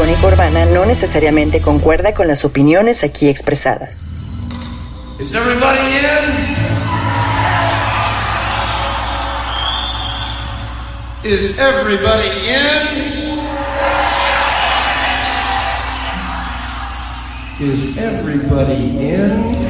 icónica 0.00 0.28
urbana 0.28 0.64
no 0.64 0.86
necesariamente 0.86 1.60
concuerda 1.60 2.14
con 2.14 2.26
las 2.26 2.46
opiniones 2.46 3.04
aquí 3.04 3.28
expresadas. 3.28 4.08
Is 5.18 5.34
everybody 5.34 5.78
in? 5.92 6.56
Is 11.22 11.58
everybody 11.58 12.30
in? 12.48 13.40
Is 17.60 17.98
everybody 17.98 18.96
in? 19.06 19.68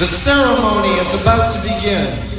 The 0.00 0.06
ceremony 0.06 0.98
is 0.98 1.14
about 1.22 1.52
to 1.52 1.58
begin. 1.62 2.31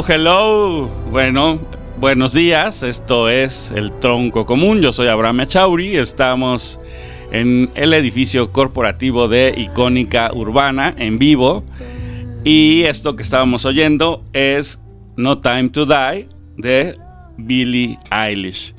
Hello, 0.00 0.04
hello. 0.08 0.88
Bueno, 1.10 1.60
buenos 1.98 2.32
días. 2.32 2.82
Esto 2.82 3.28
es 3.28 3.70
El 3.74 3.90
Tronco 3.98 4.46
Común. 4.46 4.80
Yo 4.80 4.92
soy 4.92 5.08
Abraham 5.08 5.40
Echauri. 5.40 5.96
Estamos 5.96 6.80
en 7.32 7.70
el 7.74 7.92
edificio 7.92 8.52
corporativo 8.52 9.28
de 9.28 9.52
Icónica 9.56 10.30
Urbana 10.32 10.94
en 10.96 11.18
vivo. 11.18 11.64
Y 12.44 12.84
esto 12.84 13.16
que 13.16 13.22
estábamos 13.22 13.64
oyendo 13.64 14.24
es 14.32 14.80
No 15.16 15.38
Time 15.38 15.68
to 15.70 15.86
Die 15.86 16.28
de 16.56 16.96
Billie 17.36 17.98
Eilish. 18.10 18.74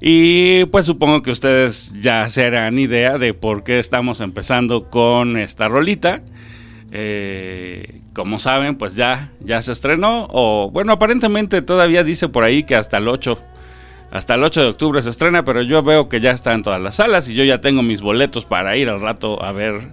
Y 0.00 0.66
pues 0.66 0.84
supongo 0.86 1.22
que 1.22 1.30
ustedes 1.30 1.94
ya 2.00 2.28
se 2.28 2.44
harán 2.44 2.78
idea 2.78 3.18
de 3.18 3.34
por 3.34 3.64
qué 3.64 3.78
estamos 3.78 4.20
empezando 4.20 4.90
con 4.90 5.38
esta 5.38 5.68
rolita. 5.68 6.22
Eh, 6.92 8.00
como 8.12 8.38
saben, 8.38 8.76
pues 8.76 8.94
ya, 8.94 9.32
ya 9.40 9.60
se 9.62 9.72
estrenó. 9.72 10.26
O 10.30 10.70
bueno, 10.70 10.92
aparentemente 10.92 11.62
todavía 11.62 12.04
dice 12.04 12.28
por 12.28 12.44
ahí 12.44 12.62
que 12.64 12.76
hasta 12.76 12.98
el 12.98 13.08
8. 13.08 13.38
Hasta 14.10 14.34
el 14.34 14.44
8 14.44 14.62
de 14.62 14.68
octubre 14.68 15.02
se 15.02 15.10
estrena, 15.10 15.44
pero 15.44 15.62
yo 15.62 15.82
veo 15.82 16.08
que 16.08 16.20
ya 16.20 16.30
está 16.30 16.54
en 16.54 16.62
todas 16.62 16.80
las 16.80 16.96
salas 16.96 17.28
y 17.28 17.34
yo 17.34 17.44
ya 17.44 17.60
tengo 17.60 17.82
mis 17.82 18.00
boletos 18.00 18.46
para 18.46 18.76
ir 18.76 18.88
al 18.88 19.00
rato 19.00 19.42
a 19.42 19.52
ver 19.52 19.92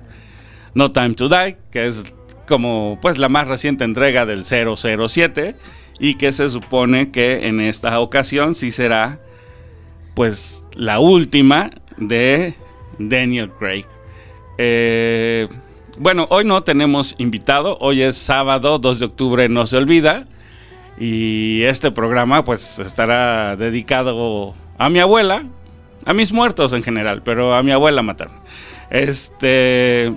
No 0.76 0.92
Time 0.92 1.16
to 1.16 1.30
Die, 1.30 1.58
que 1.72 1.88
es 1.88 2.14
como 2.48 3.00
pues 3.02 3.18
la 3.18 3.30
más 3.30 3.48
reciente 3.48 3.84
entrega 3.84 4.26
del 4.26 4.44
007 4.46 5.56
y 6.00 6.16
que 6.16 6.32
se 6.32 6.50
supone 6.50 7.12
que 7.12 7.48
en 7.48 7.60
esta 7.60 8.00
ocasión 8.00 8.56
sí 8.56 8.72
será 8.72 9.20
pues 10.16 10.64
la 10.76 11.00
última 11.00 11.72
de 11.98 12.56
Daniel 13.00 13.50
Craig. 13.52 13.86
Eh, 14.58 15.48
bueno, 15.98 16.28
hoy 16.30 16.46
no 16.46 16.64
tenemos 16.64 17.16
invitado, 17.18 17.78
hoy 17.80 18.02
es 18.02 18.18
sábado 18.18 18.80
2 18.80 19.00
de 19.00 19.06
octubre, 19.06 19.50
no 19.50 19.66
se 19.68 19.78
olvida. 19.78 20.26
Y 21.00 21.64
este 21.64 21.92
programa 21.92 22.44
pues 22.44 22.80
estará 22.80 23.56
dedicado 23.56 24.54
a 24.78 24.90
mi 24.90 25.00
abuela, 25.00 25.44
a 26.06 26.14
mis 26.14 26.32
muertos 26.32 26.74
en 26.74 26.84
general, 26.84 27.24
pero 27.24 27.56
a 27.56 27.64
mi 27.64 27.72
abuela 27.72 28.02
materna. 28.02 28.40
Este 28.90 30.14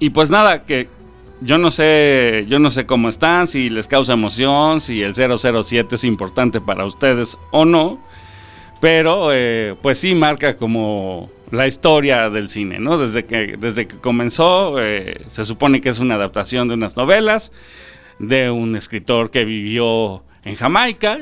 y 0.00 0.10
pues 0.10 0.30
nada, 0.30 0.62
que 0.62 0.88
yo 1.40 1.58
no 1.58 1.70
sé, 1.70 2.46
yo 2.48 2.58
no 2.58 2.70
sé 2.70 2.86
cómo 2.86 3.08
están, 3.08 3.46
si 3.46 3.68
les 3.68 3.88
causa 3.88 4.12
emoción, 4.12 4.80
si 4.80 5.02
el 5.02 5.14
007 5.14 5.94
es 5.94 6.04
importante 6.04 6.60
para 6.60 6.84
ustedes 6.84 7.36
o 7.50 7.64
no, 7.64 7.98
pero 8.80 9.30
eh, 9.32 9.74
pues 9.82 9.98
sí 9.98 10.14
marca 10.14 10.56
como 10.56 11.30
la 11.50 11.66
historia 11.66 12.30
del 12.30 12.48
cine, 12.48 12.78
¿no? 12.78 12.98
Desde 12.98 13.24
que, 13.24 13.56
desde 13.58 13.86
que 13.86 13.98
comenzó, 13.98 14.80
eh, 14.80 15.22
se 15.28 15.44
supone 15.44 15.80
que 15.80 15.88
es 15.88 15.98
una 15.98 16.14
adaptación 16.14 16.68
de 16.68 16.74
unas 16.74 16.96
novelas 16.96 17.52
de 18.18 18.50
un 18.50 18.76
escritor 18.76 19.30
que 19.30 19.44
vivió 19.44 20.24
en 20.44 20.54
Jamaica 20.56 21.20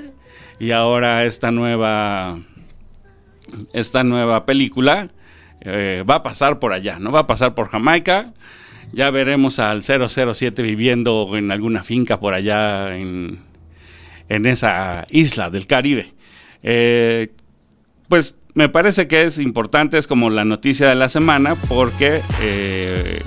y 0.58 0.70
ahora 0.70 1.24
esta 1.24 1.50
nueva, 1.50 2.38
esta 3.72 4.02
nueva 4.02 4.46
película 4.46 5.10
eh, 5.60 6.04
va 6.08 6.16
a 6.16 6.22
pasar 6.22 6.58
por 6.58 6.72
allá, 6.72 6.98
¿no? 6.98 7.12
Va 7.12 7.20
a 7.20 7.26
pasar 7.26 7.54
por 7.54 7.68
Jamaica. 7.68 8.32
Ya 8.92 9.10
veremos 9.10 9.58
al 9.58 9.82
007 9.82 10.62
viviendo 10.62 11.36
en 11.36 11.50
alguna 11.50 11.82
finca 11.82 12.20
por 12.20 12.34
allá 12.34 12.96
en, 12.96 13.40
en 14.28 14.46
esa 14.46 15.06
isla 15.10 15.50
del 15.50 15.66
Caribe. 15.66 16.14
Eh, 16.62 17.32
pues 18.08 18.38
me 18.56 18.70
parece 18.70 19.06
que 19.06 19.22
es 19.22 19.38
importante, 19.38 19.98
es 19.98 20.06
como 20.06 20.30
la 20.30 20.46
noticia 20.46 20.88
de 20.88 20.94
la 20.94 21.10
semana, 21.10 21.56
porque, 21.68 22.22
eh, 22.40 23.20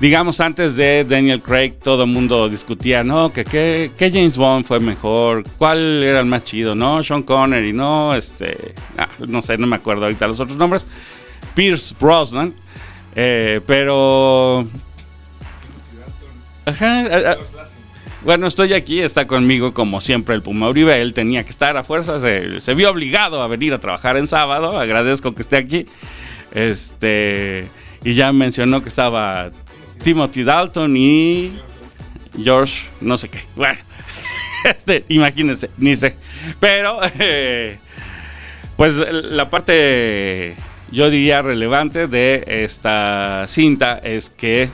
digamos, 0.00 0.40
antes 0.40 0.74
de 0.74 1.04
Daniel 1.04 1.40
Craig, 1.40 1.74
todo 1.80 2.02
el 2.02 2.10
mundo 2.10 2.48
discutía, 2.48 3.04
¿no? 3.04 3.32
Que, 3.32 3.44
que, 3.44 4.10
James 4.12 4.36
Bond 4.36 4.64
fue 4.64 4.80
mejor, 4.80 5.44
cuál 5.58 6.02
era 6.02 6.18
el 6.18 6.26
más 6.26 6.42
chido, 6.42 6.74
¿no? 6.74 7.04
Sean 7.04 7.22
Connery, 7.22 7.72
¿no? 7.72 8.16
Este, 8.16 8.74
ah, 8.98 9.08
no 9.20 9.40
sé, 9.40 9.56
no 9.58 9.68
me 9.68 9.76
acuerdo 9.76 10.06
ahorita 10.06 10.26
los 10.26 10.40
otros 10.40 10.58
nombres. 10.58 10.88
Pierce 11.54 11.94
Brosnan, 12.00 12.52
eh, 13.14 13.60
pero... 13.64 14.66
Ajá, 16.64 17.36
bueno, 18.24 18.46
estoy 18.46 18.72
aquí, 18.72 19.00
está 19.00 19.26
conmigo 19.26 19.74
como 19.74 20.00
siempre 20.00 20.34
el 20.34 20.42
Puma 20.42 20.68
Uribe. 20.68 21.00
Él 21.00 21.12
tenía 21.12 21.44
que 21.44 21.50
estar 21.50 21.76
a 21.76 21.84
fuerza, 21.84 22.20
se, 22.20 22.74
vio 22.74 22.90
obligado 22.90 23.42
a 23.42 23.48
venir 23.48 23.74
a 23.74 23.78
trabajar 23.78 24.16
en 24.16 24.26
sábado. 24.26 24.78
Agradezco 24.78 25.34
que 25.34 25.42
esté 25.42 25.56
aquí. 25.56 25.86
Este. 26.52 27.68
Y 28.04 28.14
ya 28.14 28.32
mencionó 28.32 28.82
que 28.82 28.88
estaba 28.88 29.50
Timothy 30.02 30.44
Dalton 30.44 30.96
y 30.96 31.52
George, 32.42 32.82
no 33.00 33.18
sé 33.18 33.28
qué. 33.28 33.40
Bueno, 33.56 33.78
este, 34.64 35.04
imagínense, 35.08 35.70
ni 35.78 35.96
sé. 35.96 36.16
Pero, 36.60 37.00
eh, 37.18 37.78
pues 38.76 38.94
la 38.96 39.50
parte, 39.50 40.56
yo 40.90 41.10
diría, 41.10 41.42
relevante 41.42 42.08
de 42.08 42.44
esta 42.46 43.46
cinta 43.48 43.98
es 43.98 44.30
que 44.30 44.70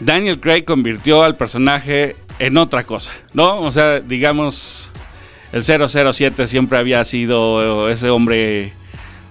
Daniel 0.00 0.38
Craig 0.40 0.64
convirtió 0.64 1.22
al 1.22 1.36
personaje 1.36 2.16
en 2.38 2.56
otra 2.56 2.84
cosa, 2.84 3.12
¿no? 3.32 3.60
O 3.60 3.72
sea, 3.72 4.00
digamos, 4.00 4.90
el 5.52 5.62
007 5.62 6.46
siempre 6.46 6.78
había 6.78 7.04
sido 7.04 7.88
ese 7.88 8.10
hombre 8.10 8.72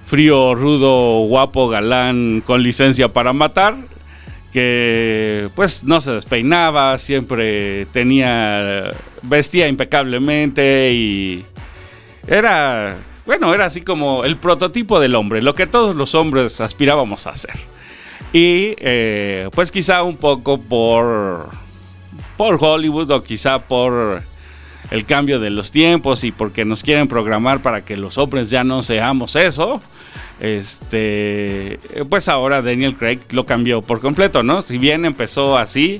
frío, 0.05 0.55
rudo, 0.55 1.25
guapo, 1.27 1.69
galán, 1.69 2.41
con 2.45 2.63
licencia 2.63 3.11
para 3.11 3.33
matar, 3.33 3.75
que 4.51 5.49
pues 5.55 5.83
no 5.83 6.01
se 6.01 6.11
despeinaba, 6.11 6.97
siempre 6.97 7.85
tenía, 7.87 8.91
vestía 9.21 9.67
impecablemente 9.67 10.91
y 10.93 11.45
era, 12.27 12.95
bueno, 13.25 13.53
era 13.53 13.65
así 13.65 13.81
como 13.81 14.23
el 14.23 14.37
prototipo 14.37 14.99
del 14.99 15.15
hombre, 15.15 15.41
lo 15.41 15.53
que 15.53 15.67
todos 15.67 15.95
los 15.95 16.15
hombres 16.15 16.59
aspirábamos 16.61 17.27
a 17.27 17.31
hacer. 17.31 17.55
Y 18.37 18.75
eh, 18.77 19.49
pues 19.51 19.71
quizá 19.71 20.03
un 20.03 20.15
poco 20.15 20.61
por, 20.61 21.49
por 22.37 22.59
Hollywood 22.61 23.09
o 23.09 23.23
quizá 23.23 23.57
por 23.57 24.21
el 24.91 25.05
cambio 25.05 25.39
de 25.39 25.49
los 25.49 25.71
tiempos 25.71 26.23
y 26.23 26.31
porque 26.31 26.63
nos 26.63 26.83
quieren 26.83 27.07
programar 27.07 27.63
para 27.63 27.83
que 27.83 27.97
los 27.97 28.19
hombres 28.19 28.51
ya 28.51 28.63
no 28.63 28.83
seamos 28.83 29.35
eso. 29.35 29.81
Este, 30.39 31.79
pues 32.09 32.29
ahora 32.29 32.61
Daniel 32.61 32.95
Craig 32.95 33.21
lo 33.31 33.43
cambió 33.47 33.81
por 33.81 34.01
completo, 34.01 34.43
¿no? 34.43 34.61
Si 34.61 34.77
bien 34.77 35.05
empezó 35.05 35.57
así, 35.57 35.99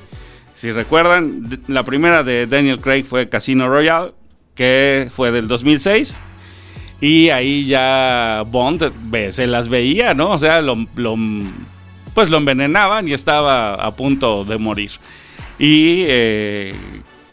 si 0.53 0.71
recuerdan, 0.71 1.63
la 1.65 1.81
primera 1.81 2.21
de 2.21 2.45
Daniel 2.45 2.79
Craig 2.79 3.05
fue 3.05 3.29
Casino 3.29 3.67
Royale, 3.67 4.11
que 4.53 5.09
fue 5.11 5.31
del 5.31 5.47
2006. 5.47 6.19
Y 7.01 7.29
ahí 7.29 7.65
ya 7.65 8.43
Bond 8.45 8.91
se 9.31 9.47
las 9.47 9.69
veía, 9.69 10.13
¿no? 10.13 10.29
O 10.29 10.37
sea, 10.37 10.61
lo, 10.61 10.75
pues 12.17 12.31
lo 12.31 12.37
envenenaban 12.37 13.07
y 13.07 13.13
estaba 13.13 13.75
a 13.75 13.95
punto 13.95 14.43
de 14.43 14.57
morir. 14.57 14.89
Y 15.59 16.05
eh, 16.07 16.73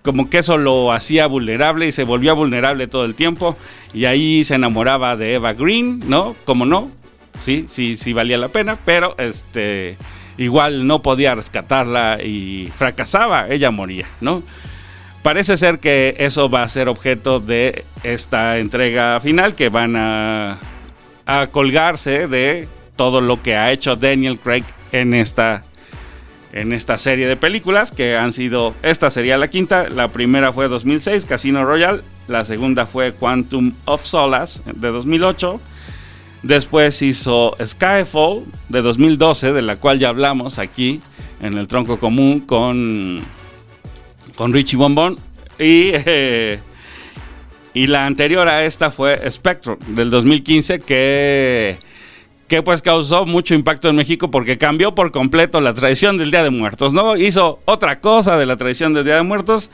como 0.02 0.28
que 0.28 0.36
eso 0.36 0.58
lo 0.58 0.92
hacía 0.92 1.26
vulnerable 1.26 1.86
y 1.86 1.92
se 1.92 2.04
volvía 2.04 2.34
vulnerable 2.34 2.86
todo 2.86 3.06
el 3.06 3.14
tiempo. 3.14 3.56
Y 3.94 4.04
ahí 4.04 4.44
se 4.44 4.56
enamoraba 4.56 5.16
de 5.16 5.36
Eva 5.36 5.54
Green, 5.54 6.00
¿no? 6.06 6.36
Como 6.44 6.66
no, 6.66 6.90
sí, 7.40 7.64
sí, 7.66 7.96
sí 7.96 8.12
valía 8.12 8.36
la 8.36 8.48
pena, 8.48 8.76
pero 8.84 9.14
este 9.16 9.96
igual 10.36 10.86
no 10.86 11.00
podía 11.00 11.34
rescatarla 11.34 12.22
y 12.22 12.70
fracasaba, 12.76 13.48
ella 13.48 13.70
moría, 13.70 14.06
¿no? 14.20 14.42
Parece 15.22 15.56
ser 15.56 15.78
que 15.78 16.14
eso 16.19 16.50
va 16.50 16.62
a 16.62 16.69
ser 16.69 16.90
objeto 16.90 17.40
de 17.40 17.86
esta 18.02 18.58
entrega 18.58 19.19
final, 19.20 19.54
que 19.54 19.70
van 19.70 19.96
a, 19.96 20.58
a 21.25 21.46
colgarse 21.46 22.28
de 22.28 22.69
todo 22.96 23.20
lo 23.20 23.43
que 23.43 23.56
ha 23.56 23.73
hecho 23.73 23.96
Daniel 23.96 24.38
Craig 24.38 24.64
en 24.93 25.14
esta 25.14 25.64
en 26.55 26.73
esta 26.73 26.99
serie 26.99 27.26
de 27.26 27.37
películas 27.37 27.91
que 27.91 28.17
han 28.17 28.32
sido, 28.32 28.75
esta 28.82 29.11
sería 29.11 29.37
la 29.37 29.49
quinta, 29.49 29.88
la 29.88 30.06
primera 30.06 30.52
fue 30.52 30.69
2006, 30.69 31.25
Casino 31.25 31.64
Royale, 31.64 32.02
la 32.29 32.44
segunda 32.44 32.87
fue 32.87 33.12
Quantum 33.12 33.75
of 33.87 34.05
Solace 34.05 34.61
de 34.73 34.88
2008, 34.93 35.61
después 36.44 37.02
hizo 37.02 37.56
Skyfall 37.61 38.44
de 38.69 38.82
2012, 38.82 39.52
de 39.52 39.62
la 39.62 39.76
cual 39.76 39.99
ya 39.99 40.11
hablamos 40.11 40.61
aquí 40.61 41.00
en 41.41 41.58
el 41.58 41.67
tronco 41.67 41.99
común 41.99 42.38
con, 42.38 43.20
con 44.37 44.52
Richie 44.52 44.76
Bonbon, 44.76 45.19
y, 45.58 45.91
eh, 45.93 46.61
y 47.75 47.88
la 47.88 48.06
anterior 48.06 48.46
a 48.46 48.64
esta 48.64 48.93
fue 48.93 49.29
Spectrum 49.29 49.79
del 49.88 50.08
2015 50.08 50.79
que 50.79 51.79
que 52.49 52.62
pues 52.62 52.82
causó 52.82 53.26
mucho 53.26 53.55
impacto 53.55 53.88
en 53.88 53.96
México 53.96 54.31
porque 54.31 54.58
cambió 54.58 54.94
por 54.94 55.12
completo 55.12 55.61
la 55.61 55.75
tradición 55.75 56.19
del 56.19 56.31
Día 56.31 56.43
de 56.43 56.50
Muertos, 56.50 56.93
¿no? 56.93 57.17
Hizo 57.17 57.61
otra 57.64 58.00
cosa 58.00 58.37
de 58.37 58.46
la 58.46 58.56
tradición 58.56 58.93
del 58.93 59.05
Día 59.05 59.17
de 59.17 59.23
Muertos 59.23 59.70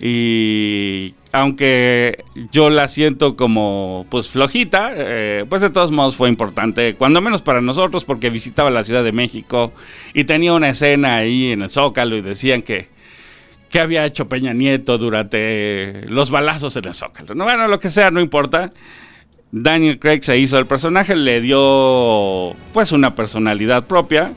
y 0.00 1.14
aunque 1.32 2.24
yo 2.52 2.70
la 2.70 2.88
siento 2.88 3.36
como 3.36 4.06
pues 4.10 4.28
flojita, 4.28 4.90
eh, 4.94 5.44
pues 5.48 5.62
de 5.62 5.70
todos 5.70 5.90
modos 5.90 6.16
fue 6.16 6.28
importante, 6.28 6.94
cuando 6.94 7.20
menos 7.20 7.42
para 7.42 7.60
nosotros 7.60 8.04
porque 8.04 8.30
visitaba 8.30 8.70
la 8.70 8.84
Ciudad 8.84 9.04
de 9.04 9.12
México 9.12 9.72
y 10.14 10.24
tenía 10.24 10.52
una 10.52 10.70
escena 10.70 11.16
ahí 11.16 11.52
en 11.52 11.62
el 11.62 11.70
Zócalo 11.70 12.16
y 12.16 12.20
decían 12.20 12.62
que 12.62 12.88
que 13.68 13.80
había 13.80 14.06
hecho 14.06 14.28
Peña 14.28 14.54
Nieto 14.54 14.96
durante 14.96 16.06
los 16.08 16.30
balazos 16.30 16.74
en 16.76 16.86
el 16.86 16.94
Zócalo. 16.94 17.34
No, 17.34 17.44
bueno, 17.44 17.68
lo 17.68 17.78
que 17.78 17.90
sea, 17.90 18.10
no 18.10 18.20
importa. 18.20 18.72
Daniel 19.50 19.98
Craig 19.98 20.22
se 20.22 20.38
hizo 20.38 20.58
el 20.58 20.66
personaje, 20.66 21.16
le 21.16 21.40
dio 21.40 22.54
pues 22.72 22.92
una 22.92 23.14
personalidad 23.14 23.86
propia, 23.86 24.32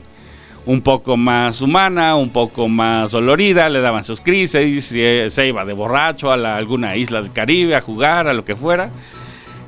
un 0.64 0.80
poco 0.80 1.16
más 1.16 1.60
humana, 1.60 2.14
un 2.14 2.30
poco 2.30 2.68
más 2.68 3.10
dolorida, 3.10 3.68
le 3.68 3.80
daban 3.80 4.04
sus 4.04 4.20
crisis, 4.20 4.86
se 4.86 5.46
iba 5.46 5.64
de 5.64 5.72
borracho 5.72 6.32
a 6.32 6.56
alguna 6.56 6.96
isla 6.96 7.20
del 7.20 7.32
Caribe 7.32 7.76
a 7.76 7.80
jugar, 7.80 8.26
a 8.26 8.32
lo 8.32 8.44
que 8.44 8.56
fuera, 8.56 8.90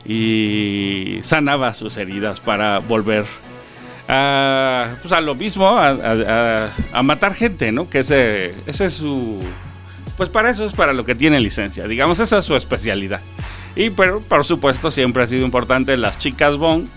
y 0.06 1.18
sanaba 1.22 1.74
sus 1.74 1.96
heridas 1.96 2.40
para 2.40 2.78
volver 2.78 3.26
a, 4.08 4.96
pues 5.02 5.12
a 5.12 5.20
lo 5.20 5.34
mismo, 5.34 5.68
a, 5.68 7.02
matar 7.02 7.34
gente, 7.34 7.70
¿no? 7.70 7.88
Que 7.90 8.00
ese, 8.00 8.54
ese 8.66 8.86
es 8.86 8.94
su... 8.94 9.38
Pues 10.16 10.30
para 10.30 10.48
eso 10.48 10.64
es 10.64 10.74
para 10.74 10.92
lo 10.92 11.04
que 11.04 11.16
tiene 11.16 11.40
licencia, 11.40 11.88
digamos, 11.88 12.20
esa 12.20 12.38
es 12.38 12.44
su 12.44 12.54
especialidad. 12.54 13.20
Y 13.76 13.90
pero, 13.90 14.20
por 14.20 14.44
supuesto 14.44 14.90
siempre 14.90 15.22
ha 15.22 15.26
sido 15.26 15.44
importante 15.44 15.96
las 15.96 16.18
chicas 16.18 16.56
Bond. 16.56 16.88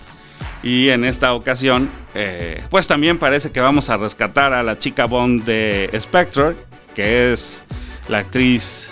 Y 0.62 0.88
en 0.88 1.04
esta 1.04 1.34
ocasión, 1.34 1.88
eh, 2.14 2.62
pues 2.70 2.86
también 2.86 3.18
parece 3.18 3.50
que 3.50 3.60
vamos 3.60 3.90
a 3.90 3.96
rescatar 3.96 4.52
a 4.52 4.62
la 4.62 4.78
chica 4.78 5.06
Bond 5.06 5.44
de 5.44 5.90
Spectre, 6.00 6.54
que 6.94 7.32
es 7.32 7.64
la 8.08 8.18
actriz 8.18 8.90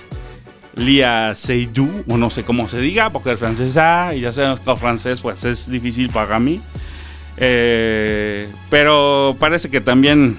Lia 0.76 1.34
Seydoux, 1.34 2.04
o 2.08 2.16
no 2.16 2.30
sé 2.30 2.44
cómo 2.44 2.68
se 2.68 2.78
diga, 2.78 3.10
porque 3.10 3.32
es 3.32 3.40
francesa, 3.40 4.14
y 4.14 4.20
ya 4.20 4.32
sabemos 4.32 4.60
que 4.60 4.70
el 4.70 4.76
francés 4.76 5.20
pues 5.20 5.44
es 5.44 5.68
difícil 5.68 6.10
para 6.10 6.38
mí. 6.38 6.60
Eh, 7.36 8.48
pero 8.70 9.36
parece 9.38 9.68
que 9.68 9.80
también 9.80 10.36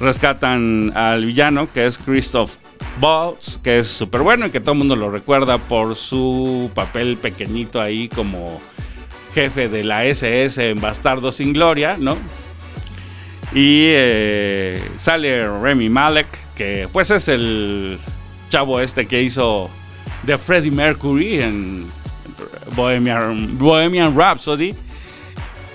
rescatan 0.00 0.92
al 0.96 1.24
villano, 1.24 1.72
que 1.72 1.86
es 1.86 1.98
Christoph 1.98 2.56
Balls, 3.00 3.58
que 3.62 3.78
es 3.78 3.88
súper 3.88 4.22
bueno 4.22 4.46
y 4.46 4.50
que 4.50 4.60
todo 4.60 4.72
el 4.72 4.78
mundo 4.78 4.96
lo 4.96 5.10
recuerda 5.10 5.58
por 5.58 5.96
su 5.96 6.70
papel 6.74 7.16
pequeñito 7.16 7.80
ahí 7.80 8.08
como 8.08 8.60
jefe 9.34 9.68
de 9.68 9.84
la 9.84 10.04
SS 10.04 10.70
en 10.70 10.80
Bastardo 10.80 11.32
sin 11.32 11.52
Gloria, 11.52 11.96
¿no? 11.98 12.16
Y 13.54 13.86
eh, 13.90 14.82
sale 14.96 15.46
Remy 15.60 15.88
Malek, 15.88 16.28
que 16.54 16.88
pues 16.92 17.10
es 17.10 17.28
el 17.28 17.98
chavo 18.48 18.80
este 18.80 19.06
que 19.06 19.22
hizo 19.22 19.70
de 20.22 20.38
Freddie 20.38 20.70
Mercury 20.70 21.40
en 21.40 21.90
Bohemian, 22.74 23.58
Bohemian 23.58 24.16
Rhapsody. 24.16 24.74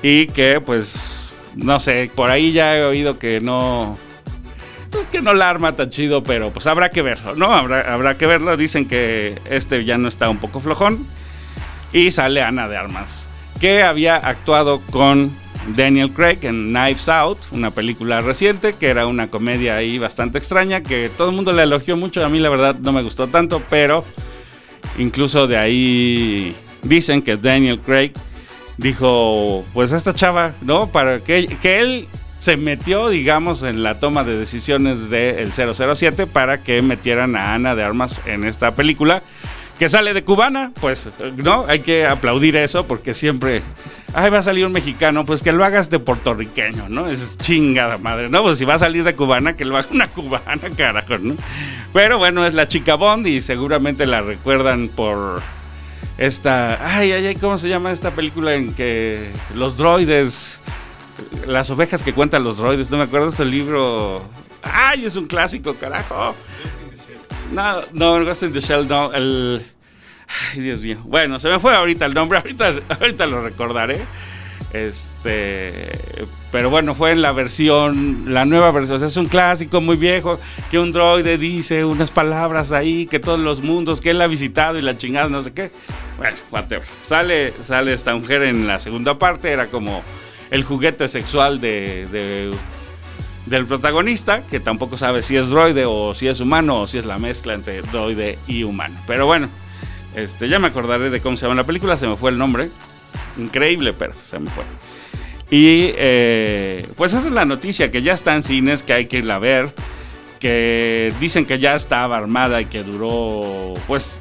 Y 0.02 0.28
que 0.28 0.62
pues, 0.64 1.34
no 1.56 1.80
sé, 1.80 2.10
por 2.14 2.30
ahí 2.30 2.52
ya 2.52 2.78
he 2.78 2.84
oído 2.84 3.18
que 3.18 3.42
no 3.42 3.98
pues 4.90 5.08
que 5.08 5.22
no 5.22 5.34
la 5.34 5.50
arma 5.50 5.76
tan 5.76 5.90
chido, 5.90 6.24
pero 6.24 6.52
pues 6.52 6.68
habrá 6.68 6.90
que 6.90 7.02
verlo, 7.02 7.36
¿no? 7.36 7.54
Habrá, 7.54 7.94
habrá 7.94 8.18
que 8.18 8.26
verlo. 8.26 8.56
Dicen 8.58 8.88
que 8.88 9.40
este 9.50 9.86
ya 9.86 9.98
no 9.98 10.08
está 10.08 10.30
un 10.30 10.38
poco 10.38 10.60
flojón. 10.60 11.06
Y 11.94 12.12
sale 12.12 12.42
Ana 12.42 12.68
de 12.68 12.78
Armas, 12.78 13.30
que 13.62 13.82
había 13.82 14.18
actuado 14.18 14.82
con 14.92 15.32
Daniel 15.76 16.12
Craig 16.12 16.40
en 16.44 16.74
Knives 16.74 17.10
Out, 17.10 17.40
una 17.52 17.72
película 17.72 18.22
reciente, 18.22 18.74
que 18.74 18.88
era 18.88 19.08
una 19.08 19.30
comedia 19.30 19.78
ahí 19.78 19.98
bastante 19.98 20.38
extraña, 20.38 20.82
que 20.82 21.10
todo 21.16 21.30
el 21.30 21.36
mundo 21.36 21.54
le 21.54 21.64
elogió 21.64 21.98
mucho. 21.98 22.26
A 22.26 22.30
mí 22.30 22.40
la 22.40 22.50
verdad 22.50 22.76
no 22.76 22.92
me 22.92 23.02
gustó 23.02 23.28
tanto, 23.28 23.62
pero 23.70 24.04
incluso 24.98 25.48
de 25.48 25.58
ahí 25.58 26.56
dicen 26.84 27.22
que 27.22 27.38
Daniel 27.38 27.80
Craig 27.80 28.12
dijo, 28.78 29.66
pues 29.74 29.92
esta 29.92 30.14
chava, 30.14 30.54
¿no? 30.62 30.88
Para 30.88 31.20
que, 31.24 31.48
que 31.62 31.80
él 31.80 32.08
se 32.40 32.58
metió, 32.58 33.10
digamos, 33.10 33.64
en 33.64 33.84
la 33.84 34.00
toma 34.00 34.24
de 34.24 34.38
decisiones 34.38 35.10
del 35.10 35.52
007 35.52 36.28
para 36.28 36.62
que 36.62 36.82
metieran 36.82 37.36
a 37.36 37.54
Ana 37.54 37.76
de 37.76 37.84
Armas 37.84 38.22
en 38.26 38.44
esta 38.44 38.76
película. 38.76 39.24
Que 39.80 39.90
sale 39.90 40.16
de 40.16 40.24
cubana, 40.24 40.72
pues 40.82 41.08
no, 41.36 41.66
hay 41.68 41.82
que 41.82 42.08
aplaudir 42.08 42.56
eso 42.56 42.88
porque 42.88 43.14
siempre, 43.14 43.62
ay, 44.16 44.32
va 44.32 44.40
a 44.40 44.42
salir 44.42 44.66
un 44.66 44.72
mexicano, 44.72 45.24
pues 45.24 45.44
que 45.44 45.52
lo 45.52 45.64
hagas 45.64 45.92
de 45.92 46.00
puertorriqueño, 46.00 46.90
¿no? 46.90 47.08
Es 47.08 47.38
chingada 47.38 48.00
madre, 48.00 48.28
¿no? 48.28 48.42
Pues 48.42 48.58
si 48.58 48.66
va 48.66 48.74
a 48.74 48.80
salir 48.80 49.04
de 49.04 49.14
cubana, 49.14 49.56
que 49.56 49.66
lo 49.66 49.78
haga 49.78 49.88
una 49.92 50.08
cubana, 50.12 50.62
carajo, 50.76 51.20
¿no? 51.20 51.36
Pero 51.94 52.18
bueno, 52.18 52.48
es 52.48 52.56
la 52.56 52.68
chica 52.68 52.96
Bond 52.96 53.28
y 53.28 53.40
seguramente 53.40 54.08
la 54.08 54.22
recuerdan 54.22 54.88
por 54.88 55.44
esta, 56.18 56.98
ay, 56.98 57.12
ay, 57.12 57.28
ay, 57.28 57.36
¿cómo 57.36 57.60
se 57.60 57.70
llama 57.70 57.92
esta 57.92 58.10
película 58.10 58.56
en 58.56 58.74
que 58.74 59.32
los 59.54 59.78
droides 59.78 60.60
las 61.46 61.70
ovejas 61.70 62.04
que 62.04 62.14
cuentan 62.14 62.44
los 62.44 62.58
droides, 62.58 62.92
no 62.92 62.98
me 62.98 63.04
acuerdo 63.04 63.30
este 63.30 63.46
libro. 63.46 64.22
¡Ay, 64.64 65.06
es 65.06 65.16
un 65.16 65.28
clásico, 65.28 65.76
carajo! 65.76 66.36
No, 67.52 67.82
no, 67.94 68.26
Ghost 68.26 68.44
in 68.44 68.52
the 68.52 68.60
Shell, 68.60 68.88
no, 68.88 69.14
el... 69.14 69.64
Ay, 70.54 70.62
Dios 70.62 70.82
mío. 70.82 71.00
Bueno, 71.06 71.40
se 71.40 71.50
me 71.50 71.60
fue 71.60 71.76
ahorita 71.76 72.06
el 72.06 72.14
nombre, 72.14 72.40
ahorita, 72.40 72.74
ahorita 73.00 73.26
lo 73.26 73.42
recordaré. 73.42 74.00
Este, 74.74 75.90
pero 76.52 76.70
bueno, 76.70 76.94
fue 76.94 77.12
en 77.12 77.22
la 77.22 77.32
versión, 77.32 78.26
la 78.34 78.44
nueva 78.44 78.72
versión. 78.72 78.98
O 78.98 79.00
sea, 79.00 79.08
es 79.08 79.16
un 79.16 79.28
clásico 79.28 79.80
muy 79.80 79.96
viejo 79.96 80.40
que 80.70 80.78
un 80.78 80.92
droide 80.92 81.38
dice 81.38 81.86
unas 81.86 82.12
palabras 82.12 82.74
ahí, 82.74 83.06
que 83.06 83.20
todos 83.20 83.40
los 83.40 83.62
mundos 83.62 84.02
que 84.02 84.10
él 84.10 84.22
ha 84.22 84.28
visitado 84.28 84.78
y 84.78 84.82
la 84.82 84.98
chingada, 84.98 85.30
no 85.30 85.42
sé 85.42 85.54
qué. 85.54 85.72
Bueno, 86.18 86.36
whatever. 86.52 86.86
Sale, 87.02 87.54
sale 87.64 87.94
esta 87.94 88.14
mujer 88.14 88.44
en 88.44 88.68
la 88.68 88.80
segunda 88.80 89.18
parte, 89.18 89.52
era 89.52 89.68
como 89.68 90.04
el 90.52 90.64
juguete 90.64 91.08
sexual 91.08 91.60
de, 91.60 92.52
del 93.46 93.66
protagonista, 93.66 94.46
que 94.46 94.60
tampoco 94.60 94.98
sabe 94.98 95.22
si 95.22 95.36
es 95.36 95.50
droide 95.50 95.86
o 95.86 96.14
si 96.14 96.28
es 96.28 96.40
humano 96.40 96.82
o 96.82 96.88
si 96.88 96.98
es 96.98 97.06
la 97.06 97.18
mezcla 97.18 97.54
entre 97.54 97.82
droide 97.82 98.40
y 98.48 98.64
humano. 98.64 99.00
Pero 99.08 99.26
bueno, 99.26 99.50
este, 100.16 100.50
ya 100.50 100.60
me 100.60 100.68
acordaré 100.68 101.10
de 101.10 101.22
cómo 101.22 101.38
se 101.38 101.46
llama 101.46 101.56
la 101.56 101.66
película, 101.66 101.98
se 101.98 102.08
me 102.08 102.18
fue 102.18 102.32
el 102.32 102.38
nombre. 102.38 102.70
Increíble, 103.38 103.94
pero 103.94 104.14
se 104.24 104.40
me 104.40 104.50
fue. 104.50 104.64
Y 105.50 105.94
eh, 105.96 106.88
pues 106.98 107.14
esa 107.14 107.28
es 107.28 107.34
la 107.34 107.46
noticia, 107.46 107.90
que 107.90 108.02
ya 108.02 108.14
está 108.14 108.36
en 108.36 108.44
cines, 108.44 108.84
que 108.84 108.94
hay 108.94 109.06
que 109.06 109.20
irla 109.20 109.36
a 109.36 109.40
ver, 109.40 109.74
que 110.40 111.14
dicen 111.20 111.46
que 111.46 111.58
ya 111.60 111.74
estaba 111.74 112.18
armada 112.18 112.62
y 112.62 112.66
que 112.66 112.84
duró 112.84 113.74
pues 113.88 114.20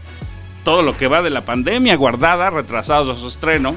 todo 0.65 0.83
lo 0.83 0.97
que 0.97 1.09
va 1.09 1.23
de 1.23 1.31
la 1.31 1.45
pandemia 1.45 1.97
guardada, 1.97 2.51
retrasados 2.51 3.17
a 3.17 3.21
su 3.21 3.29
estreno. 3.29 3.75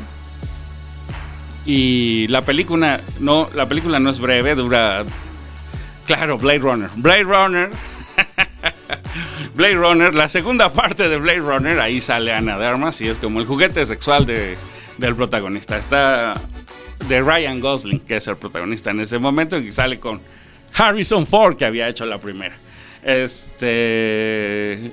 Y 1.71 2.25
la 2.29 2.41
película 2.41 3.01
no, 3.19 3.47
la 3.53 3.69
película 3.69 3.99
no 3.99 4.09
es 4.09 4.19
breve, 4.19 4.55
dura 4.55 5.05
claro, 6.07 6.35
Blade 6.39 6.57
Runner. 6.57 6.89
Blade 6.95 7.23
Runner. 7.25 7.69
Blade 9.53 9.75
Runner, 9.75 10.11
la 10.15 10.27
segunda 10.29 10.73
parte 10.73 11.07
de 11.07 11.17
Blade 11.17 11.41
Runner, 11.41 11.79
ahí 11.79 12.01
sale 12.01 12.33
Ana 12.33 12.57
de 12.57 12.65
Armas 12.65 12.99
y 13.01 13.07
es 13.07 13.19
como 13.19 13.39
el 13.39 13.45
juguete 13.45 13.85
sexual 13.85 14.25
de, 14.25 14.57
del 14.97 15.15
protagonista. 15.15 15.77
Está 15.77 16.33
de 17.07 17.21
Ryan 17.21 17.59
Gosling, 17.59 17.99
que 17.99 18.15
es 18.15 18.27
el 18.27 18.37
protagonista 18.37 18.89
en 18.89 19.01
ese 19.01 19.19
momento, 19.19 19.55
y 19.59 19.71
sale 19.71 19.99
con 19.99 20.21
Harrison 20.75 21.27
Ford, 21.27 21.55
que 21.55 21.65
había 21.65 21.87
hecho 21.87 22.03
la 22.07 22.17
primera. 22.17 22.57
Este. 23.03 24.91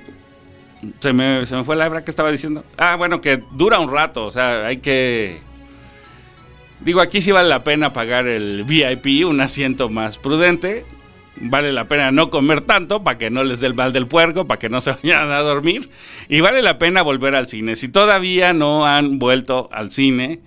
Se 0.99 1.11
me, 1.11 1.43
se 1.47 1.55
me 1.55 1.63
fue 1.63 1.75
la 1.75 1.87
hebra 1.87 2.03
que 2.03 2.11
estaba 2.11 2.29
diciendo. 2.29 2.63
Ah, 2.77 2.97
bueno, 2.97 3.19
que 3.19 3.41
dura 3.53 3.79
un 3.79 3.91
rato, 3.91 4.25
o 4.27 4.29
sea, 4.29 4.67
hay 4.67 4.77
que. 4.77 5.41
Digo, 6.79 7.01
aquí 7.01 7.21
sí 7.21 7.31
vale 7.31 7.49
la 7.49 7.63
pena 7.63 7.91
pagar 7.91 8.27
el 8.27 8.63
VIP, 8.63 9.25
un 9.25 9.41
asiento 9.41 9.89
más 9.89 10.17
prudente. 10.17 10.85
Vale 11.39 11.71
la 11.71 11.85
pena 11.85 12.11
no 12.11 12.29
comer 12.29 12.61
tanto 12.61 13.03
para 13.03 13.17
que 13.17 13.29
no 13.29 13.43
les 13.43 13.61
dé 13.61 13.67
el 13.67 13.75
mal 13.75 13.93
del 13.93 14.07
puerco, 14.07 14.45
para 14.45 14.57
que 14.59 14.69
no 14.69 14.81
se 14.81 14.91
vayan 15.03 15.31
a 15.31 15.39
dormir. 15.39 15.89
Y 16.29 16.41
vale 16.41 16.61
la 16.61 16.77
pena 16.77 17.01
volver 17.01 17.35
al 17.35 17.47
cine. 17.47 17.75
Si 17.75 17.89
todavía 17.89 18.53
no 18.53 18.85
han 18.85 19.19
vuelto 19.19 19.69
al 19.71 19.91
cine, 19.91 20.39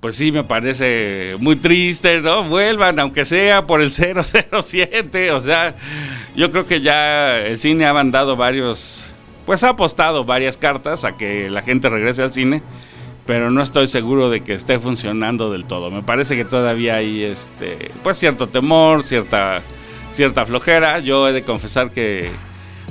pues 0.00 0.16
sí 0.16 0.30
me 0.30 0.44
parece 0.44 1.36
muy 1.38 1.56
triste, 1.56 2.20
¿no? 2.20 2.44
Vuelvan, 2.44 2.98
aunque 3.00 3.24
sea 3.24 3.66
por 3.66 3.82
el 3.82 3.90
007. 4.62 5.32
O 5.32 5.40
sea, 5.40 5.74
yo 6.36 6.50
creo 6.50 6.66
que 6.66 6.80
ya 6.80 7.38
el 7.38 7.58
cine 7.58 7.86
ha 7.86 7.92
mandado 7.92 8.36
varios, 8.36 9.12
pues 9.46 9.64
ha 9.64 9.70
apostado 9.70 10.24
varias 10.24 10.58
cartas 10.58 11.04
a 11.04 11.16
que 11.16 11.50
la 11.50 11.62
gente 11.62 11.88
regrese 11.88 12.22
al 12.22 12.32
cine 12.32 12.62
pero 13.26 13.50
no 13.50 13.62
estoy 13.62 13.86
seguro 13.88 14.30
de 14.30 14.42
que 14.42 14.54
esté 14.54 14.78
funcionando 14.78 15.50
del 15.50 15.64
todo. 15.64 15.90
Me 15.90 16.02
parece 16.02 16.36
que 16.36 16.44
todavía 16.44 16.96
hay 16.96 17.24
este, 17.24 17.90
pues 18.02 18.18
cierto 18.18 18.48
temor, 18.48 19.02
cierta 19.02 19.62
cierta 20.12 20.46
flojera. 20.46 21.00
Yo 21.00 21.28
he 21.28 21.32
de 21.32 21.42
confesar 21.42 21.90
que 21.90 22.30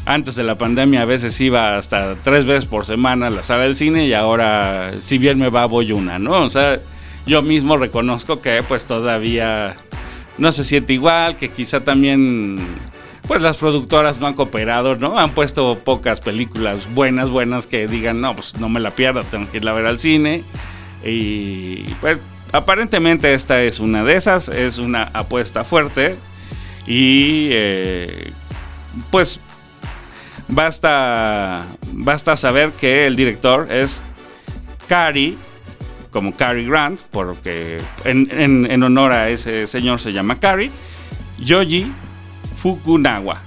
antes 0.05 0.35
de 0.35 0.43
la 0.43 0.57
pandemia 0.57 1.01
a 1.01 1.05
veces 1.05 1.39
iba 1.41 1.77
hasta 1.77 2.15
tres 2.21 2.45
veces 2.45 2.65
por 2.65 2.85
semana 2.85 3.27
a 3.27 3.29
la 3.31 3.43
sala 3.43 3.63
del 3.63 3.75
cine 3.75 4.05
y 4.05 4.13
ahora 4.13 4.93
si 4.99 5.17
bien 5.17 5.39
me 5.39 5.49
va 5.49 5.65
voy 5.65 5.91
una, 5.91 6.19
¿no? 6.19 6.43
O 6.43 6.49
sea, 6.49 6.79
yo 7.25 7.41
mismo 7.41 7.77
reconozco 7.77 8.39
que 8.41 8.61
pues 8.67 8.85
todavía 8.85 9.75
no 10.37 10.51
se 10.51 10.63
siente 10.63 10.93
igual, 10.93 11.37
que 11.37 11.49
quizá 11.49 11.79
también 11.79 12.59
pues 13.27 13.41
las 13.41 13.57
productoras 13.57 14.19
no 14.19 14.27
han 14.27 14.33
cooperado, 14.33 14.95
¿no? 14.95 15.17
Han 15.17 15.31
puesto 15.31 15.79
pocas 15.83 16.21
películas 16.21 16.93
buenas, 16.93 17.29
buenas 17.29 17.67
que 17.67 17.87
digan, 17.87 18.21
no, 18.21 18.35
pues 18.35 18.55
no 18.59 18.69
me 18.69 18.79
la 18.79 18.91
pierdo, 18.91 19.23
tengo 19.23 19.49
que 19.49 19.57
ir 19.57 19.67
a 19.67 19.73
ver 19.73 19.85
al 19.85 19.99
cine. 19.99 20.43
Y 21.03 21.83
pues 22.01 22.19
aparentemente 22.51 23.33
esta 23.33 23.61
es 23.61 23.79
una 23.79 24.03
de 24.03 24.15
esas, 24.15 24.49
es 24.49 24.77
una 24.77 25.03
apuesta 25.13 25.63
fuerte 25.63 26.15
y 26.87 27.49
eh, 27.51 28.31
pues 29.11 29.39
basta, 30.47 31.65
basta 31.91 32.37
saber 32.37 32.71
que 32.71 33.07
el 33.07 33.15
director 33.15 33.71
es 33.71 34.01
Cary, 34.87 35.37
como 36.11 36.35
Cary 36.35 36.65
Grant, 36.65 37.01
porque 37.11 37.77
en, 38.03 38.29
en, 38.69 38.83
honor 38.83 39.11
a 39.11 39.29
ese 39.29 39.67
señor 39.67 39.99
se 39.99 40.13
llama 40.13 40.39
Cary, 40.39 40.71
Yoji 41.39 41.91
Fukunawa. 42.65 43.43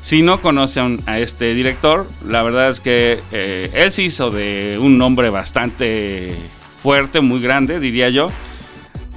Si 0.00 0.22
no 0.22 0.40
conocen 0.40 1.00
a 1.06 1.18
este 1.18 1.54
director, 1.54 2.06
la 2.24 2.40
verdad 2.44 2.68
es 2.68 2.78
que 2.78 3.20
eh, 3.32 3.68
él 3.74 3.90
se 3.90 4.04
hizo 4.04 4.30
de 4.30 4.78
un 4.80 4.96
nombre 4.96 5.28
bastante 5.28 6.36
fuerte, 6.80 7.20
muy 7.20 7.40
grande, 7.40 7.80
diría 7.80 8.10
yo, 8.10 8.28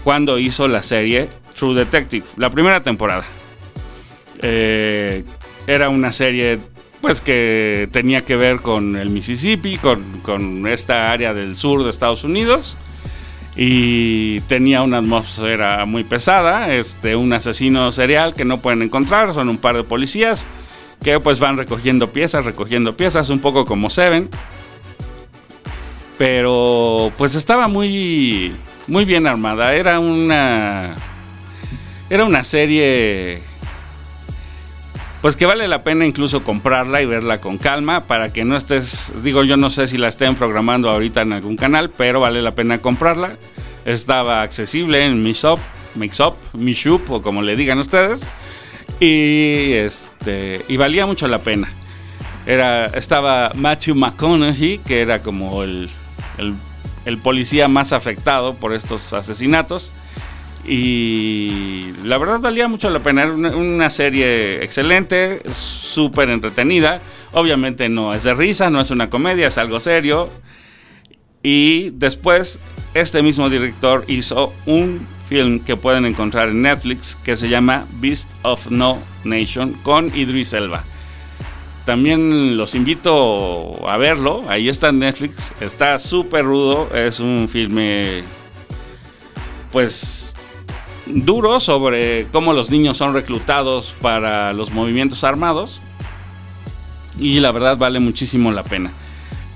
cuando 0.04 0.40
hizo 0.40 0.68
la 0.68 0.82
serie 0.82 1.30
True 1.54 1.76
Detective, 1.76 2.26
la 2.38 2.50
primera 2.50 2.82
temporada. 2.82 3.26
Eh, 4.42 5.24
era 5.68 5.90
una 5.90 6.12
serie 6.12 6.58
pues 7.00 7.22
que 7.22 7.88
tenía 7.92 8.22
que 8.22 8.38
ver 8.38 8.62
con 8.62 8.96
el 8.96 9.12
Mississippi, 9.12 9.78
con, 9.78 10.66
esta 10.66 11.12
área 11.12 11.36
del 11.36 11.54
sur 11.54 11.84
de 11.84 11.92
Estados 11.92 12.24
Unidos. 12.24 12.76
Y 13.58 14.40
tenía 14.42 14.84
una 14.84 15.00
atmósfera 15.00 15.86
muy 15.86 16.04
pesada, 16.04 16.74
este, 16.76 17.16
un 17.16 17.34
asesino 17.34 17.92
serial 17.92 18.36
que 18.36 18.46
no 18.46 18.62
pueden 18.62 18.84
encontrar, 18.84 19.34
son 19.34 19.50
un 19.50 19.58
par 19.58 19.76
de 19.76 19.84
policías 19.84 20.46
que 21.04 21.20
pues 21.20 21.40
van 21.40 21.58
recogiendo 21.58 22.12
piezas, 22.12 22.46
recogiendo 22.46 22.96
piezas, 22.96 23.30
un 23.30 23.40
poco 23.40 23.66
como 23.66 23.90
Seven. 23.90 24.30
Pero 26.18 27.12
pues 27.18 27.36
estaba 27.36 27.68
muy, 27.68 28.56
muy 28.88 29.06
bien 29.06 29.28
armada, 29.28 29.74
era 29.76 30.00
una, 30.00 30.96
era 32.10 32.26
una 32.26 32.44
serie 32.44 33.42
pues 35.22 35.36
que 35.36 35.46
vale 35.46 35.68
la 35.68 35.84
pena 35.84 36.06
incluso 36.06 36.44
comprarla 36.44 37.02
y 37.02 37.06
verla 37.06 37.42
con 37.42 37.58
calma 37.58 38.06
para 38.06 38.32
que 38.32 38.46
no 38.46 38.56
estés, 38.56 39.12
digo 39.24 39.44
yo 39.44 39.58
no 39.58 39.70
sé 39.70 39.88
si 39.88 39.98
la 39.98 40.08
estén 40.08 40.36
programando 40.36 40.90
ahorita 40.90 41.22
en 41.22 41.34
algún 41.34 41.56
canal, 41.56 41.90
pero 41.90 42.20
vale 42.20 42.42
la 42.42 42.54
pena 42.54 42.80
comprarla. 42.80 43.38
Estaba 43.86 44.42
accesible 44.42 45.04
en 45.04 45.24
Mixup, 45.24 45.60
Mixup, 45.96 46.36
Mishup 46.54 47.10
o 47.10 47.22
como 47.22 47.42
le 47.42 47.56
digan 47.56 47.80
ustedes 47.80 48.28
y 49.00 49.74
este 49.74 50.64
y 50.68 50.78
valía 50.78 51.06
mucho 51.06 51.28
la 51.28 51.40
pena. 51.40 51.70
Era 52.46 52.86
estaba 52.88 53.52
Matthew 53.56 53.96
McConaughey 53.96 54.80
que 54.80 55.02
era 55.02 55.22
como 55.24 55.64
el, 55.64 55.90
el, 56.38 56.56
el 57.06 57.18
policía 57.18 57.68
más 57.68 57.92
afectado 57.92 58.54
por 58.56 58.74
estos 58.74 59.14
asesinatos 59.14 59.94
y 60.66 61.94
la 62.04 62.18
verdad 62.18 62.40
valía 62.40 62.68
mucho 62.68 62.90
la 62.90 63.00
pena. 63.00 63.24
Era 63.24 63.34
una, 63.34 63.90
serie 63.90 64.64
excelente, 64.64 65.42
súper 65.52 66.30
entretenida. 66.30 67.02
Obviamente 67.34 67.90
no 67.90 68.14
es 68.14 68.24
de 68.24 68.34
risa, 68.34 68.70
no 68.70 68.82
es 68.82 68.92
una 68.92 69.10
comedia, 69.10 69.48
es 69.48 69.58
algo 69.58 69.80
serio. 69.80 70.30
Y 71.44 71.92
después 71.92 72.60
este 72.94 73.22
mismo 73.22 73.50
director 73.50 74.04
hizo 74.08 74.54
un 74.66 75.06
film 75.28 75.60
que 75.60 75.76
pueden 75.76 76.06
encontrar 76.06 76.50
en 76.50 76.62
Netflix 76.62 77.18
que 77.24 77.36
se 77.36 77.50
llama 77.50 77.86
Beast 78.00 78.32
of 78.44 78.70
No 78.72 79.00
Nation 79.24 79.74
con 79.84 80.08
Idris 80.16 80.54
Elba. 80.54 80.84
También 81.86 82.58
los 82.58 82.76
invito 82.76 83.88
a 83.88 83.96
verlo, 83.96 84.44
ahí 84.50 84.68
está 84.68 84.90
en 84.90 85.00
Netflix, 85.00 85.54
está 85.62 85.98
súper 86.00 86.44
rudo, 86.44 86.90
es 86.94 87.22
un 87.22 87.48
filme 87.48 88.24
pues 89.72 90.36
duro 91.10 91.60
sobre 91.60 92.28
cómo 92.32 92.54
los 92.54 92.70
niños 92.70 92.98
son 92.98 93.14
reclutados 93.14 93.96
para 94.02 94.54
los 94.54 94.72
movimientos 94.72 95.24
armados 95.24 95.82
y 97.20 97.40
la 97.40 97.52
verdad 97.52 97.78
vale 97.78 98.00
muchísimo 98.00 98.52
la 98.52 98.64
pena. 98.64 98.92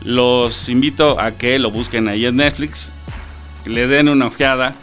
Los 0.04 0.70
invito 0.70 1.20
a 1.20 1.32
que 1.32 1.60
lo 1.60 1.70
busquen 1.70 2.08
ahí 2.08 2.26
en 2.26 2.38
Netflix, 2.38 2.92
le 3.66 3.88
den 3.88 4.10
una 4.10 4.28
ojeada 4.28 4.76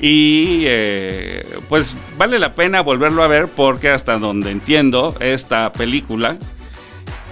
y 0.00 0.64
eh, 0.66 1.58
pues 1.68 1.96
vale 2.16 2.38
la 2.38 2.54
pena 2.54 2.80
volverlo 2.80 3.22
a 3.22 3.28
ver 3.28 3.48
porque 3.48 3.90
hasta 3.90 4.18
donde 4.18 4.50
entiendo 4.50 5.14
esta 5.20 5.72
película 5.72 6.38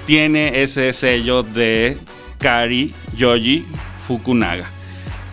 tiene 0.06 0.62
ese 0.62 0.92
sello 0.92 1.42
de 1.42 1.98
Kari 2.38 2.94
Yoji 3.16 3.64
Fukunaga. 4.06 4.79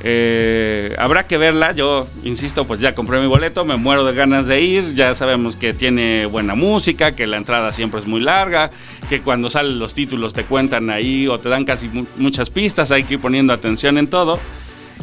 Eh, 0.01 0.95
habrá 0.99 1.25
que 1.25 1.37
verla, 1.37 1.71
yo 1.71 2.07
insisto, 2.23 2.67
pues 2.67 2.79
ya 2.79 2.93
compré 2.93 3.19
mi 3.19 3.27
boleto, 3.27 3.65
me 3.65 3.77
muero 3.77 4.05
de 4.05 4.13
ganas 4.13 4.45
de 4.45 4.61
ir, 4.61 4.93
ya 4.93 5.15
sabemos 5.15 5.55
que 5.55 5.73
tiene 5.73 6.27
buena 6.27 6.53
música, 6.53 7.15
que 7.15 7.25
la 7.25 7.37
entrada 7.37 7.71
siempre 7.73 7.99
es 7.99 8.05
muy 8.05 8.19
larga, 8.19 8.69
que 9.09 9.21
cuando 9.21 9.49
salen 9.49 9.79
los 9.79 9.95
títulos 9.95 10.33
te 10.33 10.43
cuentan 10.43 10.89
ahí 10.91 11.27
o 11.27 11.39
te 11.39 11.49
dan 11.49 11.65
casi 11.65 11.89
muchas 12.17 12.49
pistas, 12.49 12.91
hay 12.91 13.03
que 13.03 13.15
ir 13.15 13.19
poniendo 13.19 13.53
atención 13.53 13.97
en 13.97 14.07
todo. 14.07 14.39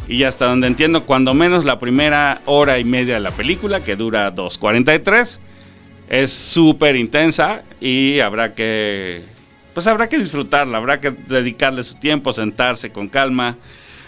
Y 0.06 0.24
hasta 0.24 0.46
donde 0.46 0.66
entiendo, 0.66 1.04
cuando 1.06 1.34
menos 1.34 1.64
la 1.64 1.78
primera 1.78 2.40
hora 2.44 2.78
y 2.78 2.84
media 2.84 3.14
de 3.14 3.20
la 3.20 3.30
película, 3.30 3.80
que 3.80 3.96
dura 3.96 4.34
2.43, 4.34 5.38
es 6.08 6.32
súper 6.32 6.94
intensa 6.96 7.62
y 7.80 8.20
habrá 8.20 8.54
que, 8.54 9.24
pues 9.72 9.86
habrá 9.86 10.08
que 10.08 10.18
disfrutarla, 10.18 10.78
habrá 10.78 11.00
que 11.00 11.10
dedicarle 11.10 11.82
su 11.82 11.94
tiempo, 11.94 12.32
sentarse 12.32 12.90
con 12.90 13.08
calma 13.08 13.56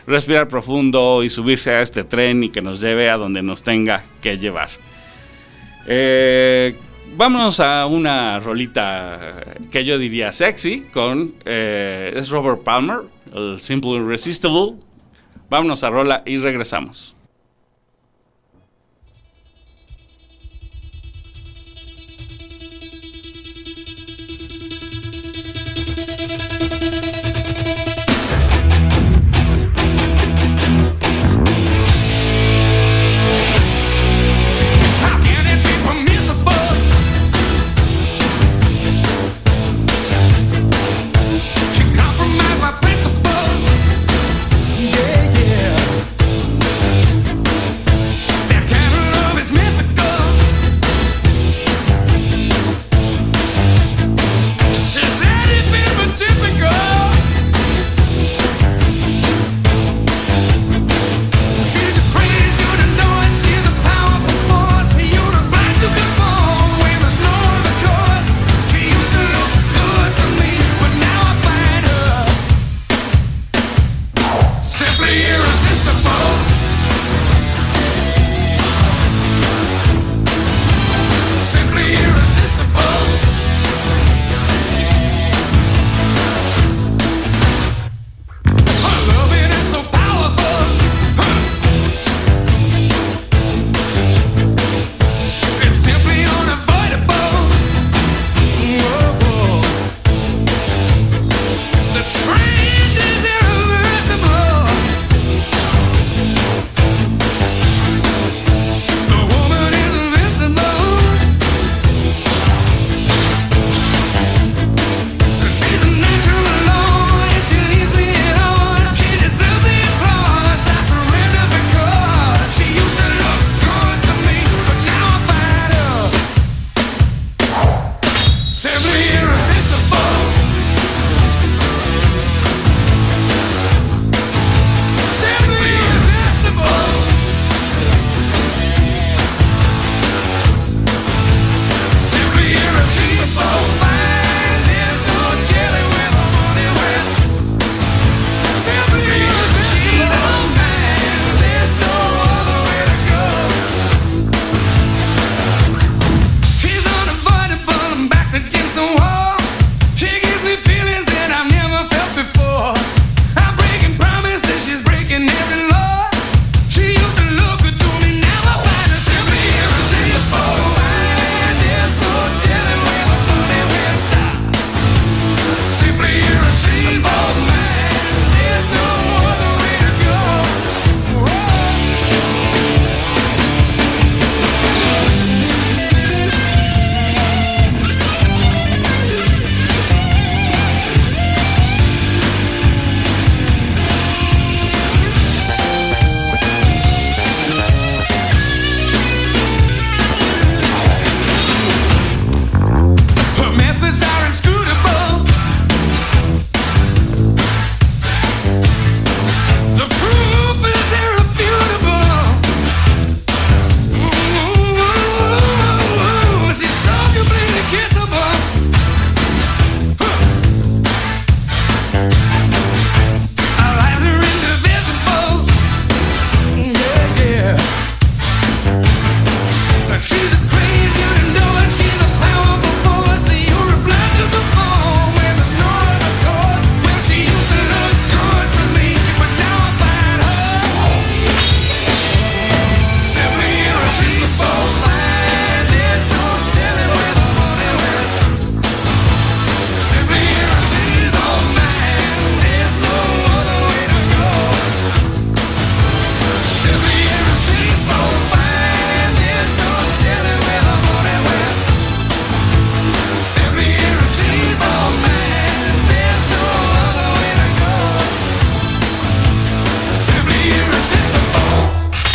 respirar 0.07 0.49
profundo 0.49 1.23
y 1.23 1.31
subirse 1.31 1.71
a 1.71 1.83
este 1.83 2.05
tren 2.05 2.45
y 2.45 2.51
que 2.51 2.63
nos 2.63 2.81
lleve 2.81 3.11
a 3.11 3.17
donde 3.17 3.43
nos 3.43 3.63
tenga 3.63 4.05
que 4.21 4.39
llevar. 4.39 4.69
Eh, 5.87 6.77
vámonos 7.17 7.61
a 7.61 7.87
una 7.87 8.39
rolita 8.41 9.45
que 9.71 9.85
yo 9.85 9.99
diría 9.99 10.33
sexy 10.33 10.83
con 10.93 11.35
eh, 11.45 12.13
es 12.15 12.29
Robert 12.31 12.63
Palmer, 12.63 13.01
el 13.35 13.61
Simple 13.61 13.93
Irresistible. 13.93 14.75
Vámonos 15.49 15.85
a 15.85 15.91
rola 15.91 16.23
y 16.27 16.39
regresamos. 16.39 17.16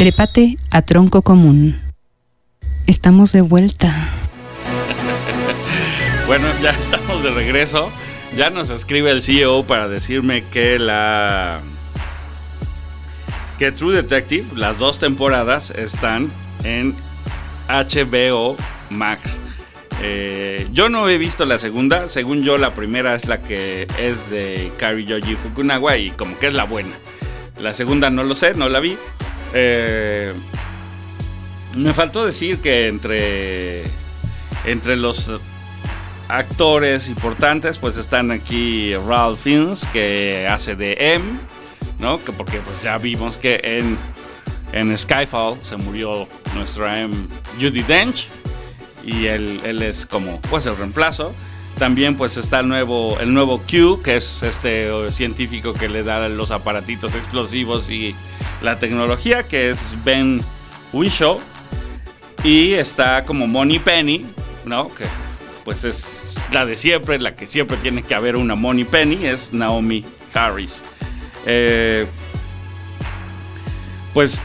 Trépate 0.02 0.58
a 0.72 0.82
tronco 0.82 1.22
común. 1.22 1.80
Estamos 2.88 3.34
de 3.34 3.42
vuelta. 3.42 3.94
bueno, 6.26 6.48
ya 6.60 6.72
estamos 6.72 7.22
de 7.22 7.30
regreso. 7.30 7.92
Ya 8.36 8.50
nos 8.50 8.72
escribe 8.72 9.12
el 9.12 9.22
CEO 9.22 9.64
para 9.68 9.88
decirme 9.88 10.44
que 10.46 10.80
la 10.80 11.62
que 13.60 13.72
True 13.72 13.96
Detective, 13.96 14.48
las 14.56 14.80
dos 14.80 14.98
temporadas 14.98 15.70
están 15.70 16.32
en 16.64 16.96
HBO 17.70 18.58
Max. 18.90 19.40
Eh, 20.02 20.68
yo 20.72 20.90
no 20.90 21.10
he 21.10 21.20
visto 21.20 21.46
la 21.46 21.60
segunda, 21.60 22.10
según 22.10 22.42
yo 22.42 22.58
la 22.58 22.74
primera 22.74 23.14
es 23.14 23.28
la 23.28 23.40
que 23.42 23.86
es 24.00 24.32
de 24.32 24.72
Kari 24.80 25.06
Yoji 25.06 25.36
Fukunaga 25.36 25.96
y 25.96 26.10
como 26.10 26.40
que 26.40 26.48
es 26.48 26.56
la 26.56 26.64
buena. 26.64 26.96
La 27.60 27.76
segunda 27.76 28.10
no 28.10 28.24
lo 28.24 28.34
sé, 28.34 28.56
no 28.56 28.68
la 28.68 28.80
vi. 28.80 28.98
Eh, 29.54 30.34
me 31.76 31.94
faltó 31.94 32.26
decir 32.26 32.60
que 32.60 32.88
entre, 32.88 33.84
entre 34.66 34.96
los 34.96 35.32
actores 36.28 37.10
importantes, 37.10 37.78
pues 37.78 37.98
están 37.98 38.32
aquí 38.32 38.96
Ralph 38.96 39.40
Fiennes, 39.40 39.86
que 39.94 40.48
hace 40.50 40.76
de 40.76 40.96
M, 41.16 41.24
¿no? 42.00 42.24
Que 42.24 42.32
porque 42.32 42.58
pues 42.60 42.82
ya 42.82 42.98
vimos 42.98 43.38
que 43.38 43.60
en, 43.64 43.98
en 44.72 44.98
Skyfall 44.98 45.58
se 45.62 45.78
murió 45.78 46.28
nuestra 46.56 47.02
M, 47.02 47.14
Judy 47.60 47.82
Dench, 47.84 48.28
y 49.04 49.26
él, 49.26 49.60
él 49.66 49.82
es 49.82 50.06
como 50.06 50.40
pues 50.50 50.66
el 50.68 50.78
reemplazo. 50.78 51.34
También 51.82 52.16
pues 52.16 52.38
está 52.38 52.60
el 52.60 52.68
nuevo, 52.68 53.20
el 53.20 53.34
nuevo 53.34 53.64
Q, 53.64 54.04
que 54.04 54.18
es 54.18 54.44
este 54.44 55.10
científico 55.10 55.74
que 55.74 55.90
le 55.90 56.04
da 56.04 56.30
los 56.30 56.52
aparatitos 56.52 57.16
explosivos 57.16 57.90
y 57.90 58.16
la 58.62 58.78
tecnología, 58.78 59.48
que 59.48 59.72
es 59.72 59.96
Ben 60.06 60.40
Whishaw. 60.94 61.40
Y 62.44 62.74
está 62.74 63.24
como 63.24 63.48
Money 63.48 63.80
Penny, 63.80 64.28
¿no? 64.64 64.94
Que 64.94 65.06
pues 65.66 65.84
es 65.84 66.40
la 66.54 66.68
de 66.68 66.78
siempre, 66.78 67.18
la 67.18 67.36
que 67.36 67.48
siempre 67.48 67.78
tiene 67.78 68.04
que 68.04 68.14
haber 68.14 68.36
una 68.36 68.54
Money 68.54 68.84
Penny, 68.84 69.26
es 69.26 69.52
Naomi 69.52 70.06
Harris. 70.36 70.84
Eh, 71.48 72.06
pues 74.14 74.44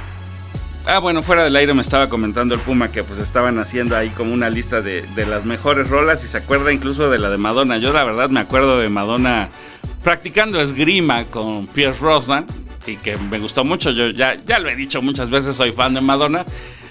Ah, 0.88 1.01
bueno, 1.01 1.20
fuera 1.20 1.42
del 1.42 1.57
aire 1.57 1.75
me 1.75 1.83
estaba 1.83 2.09
comentando 2.09 2.55
el 2.55 2.61
Puma 2.61 2.92
que 2.92 3.03
pues 3.03 3.18
estaban 3.18 3.59
haciendo 3.59 3.96
ahí 3.96 4.11
como 4.11 4.33
una 4.33 4.49
lista 4.49 4.83
de, 4.83 5.05
las 5.29 5.44
mejores 5.44 5.90
rolas 5.90 6.22
y 6.22 6.29
se 6.29 6.38
acuerda 6.38 6.72
incluso 6.72 7.11
de 7.11 7.18
la 7.18 7.29
de 7.29 7.38
Madonna. 7.38 7.79
Yo 7.79 7.92
la 7.92 8.05
verdad 8.05 8.31
me 8.31 8.38
acuerdo 8.38 8.79
de 8.79 8.88
Madonna 8.88 9.49
practicando 10.05 10.61
esgrima 10.61 11.25
con 11.25 11.66
Pierce 11.66 11.99
Rosnan 12.01 12.46
y 12.87 12.99
que 12.99 13.16
me 13.16 13.40
gustó 13.40 13.64
mucho. 13.64 13.90
Yo 13.90 14.11
ya, 14.11 14.37
ya 14.46 14.61
lo 14.61 14.68
he 14.68 14.77
dicho 14.77 15.03
muchas 15.03 15.29
veces, 15.29 15.57
soy 15.57 15.72
fan 15.72 15.94
de 15.94 16.03
Madonna. 16.03 16.44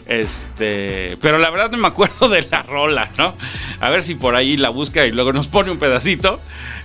Este, 0.05 1.17
pero 1.21 1.37
la 1.37 1.49
verdad 1.49 1.71
no 1.71 1.77
me 1.77 1.87
acuerdo 1.87 2.27
de 2.27 2.45
la 2.51 2.63
rola, 2.63 3.09
¿no? 3.17 3.33
A 3.79 3.89
ver 3.91 4.03
si 4.03 4.15
por 4.15 4.35
ahí 4.35 4.57
la 4.57 4.69
busca 4.69 5.05
y 5.05 5.13
luego 5.13 5.31
nos 5.31 5.47
pone 5.47 5.71
un 5.71 5.79
pedacito. 5.79 6.41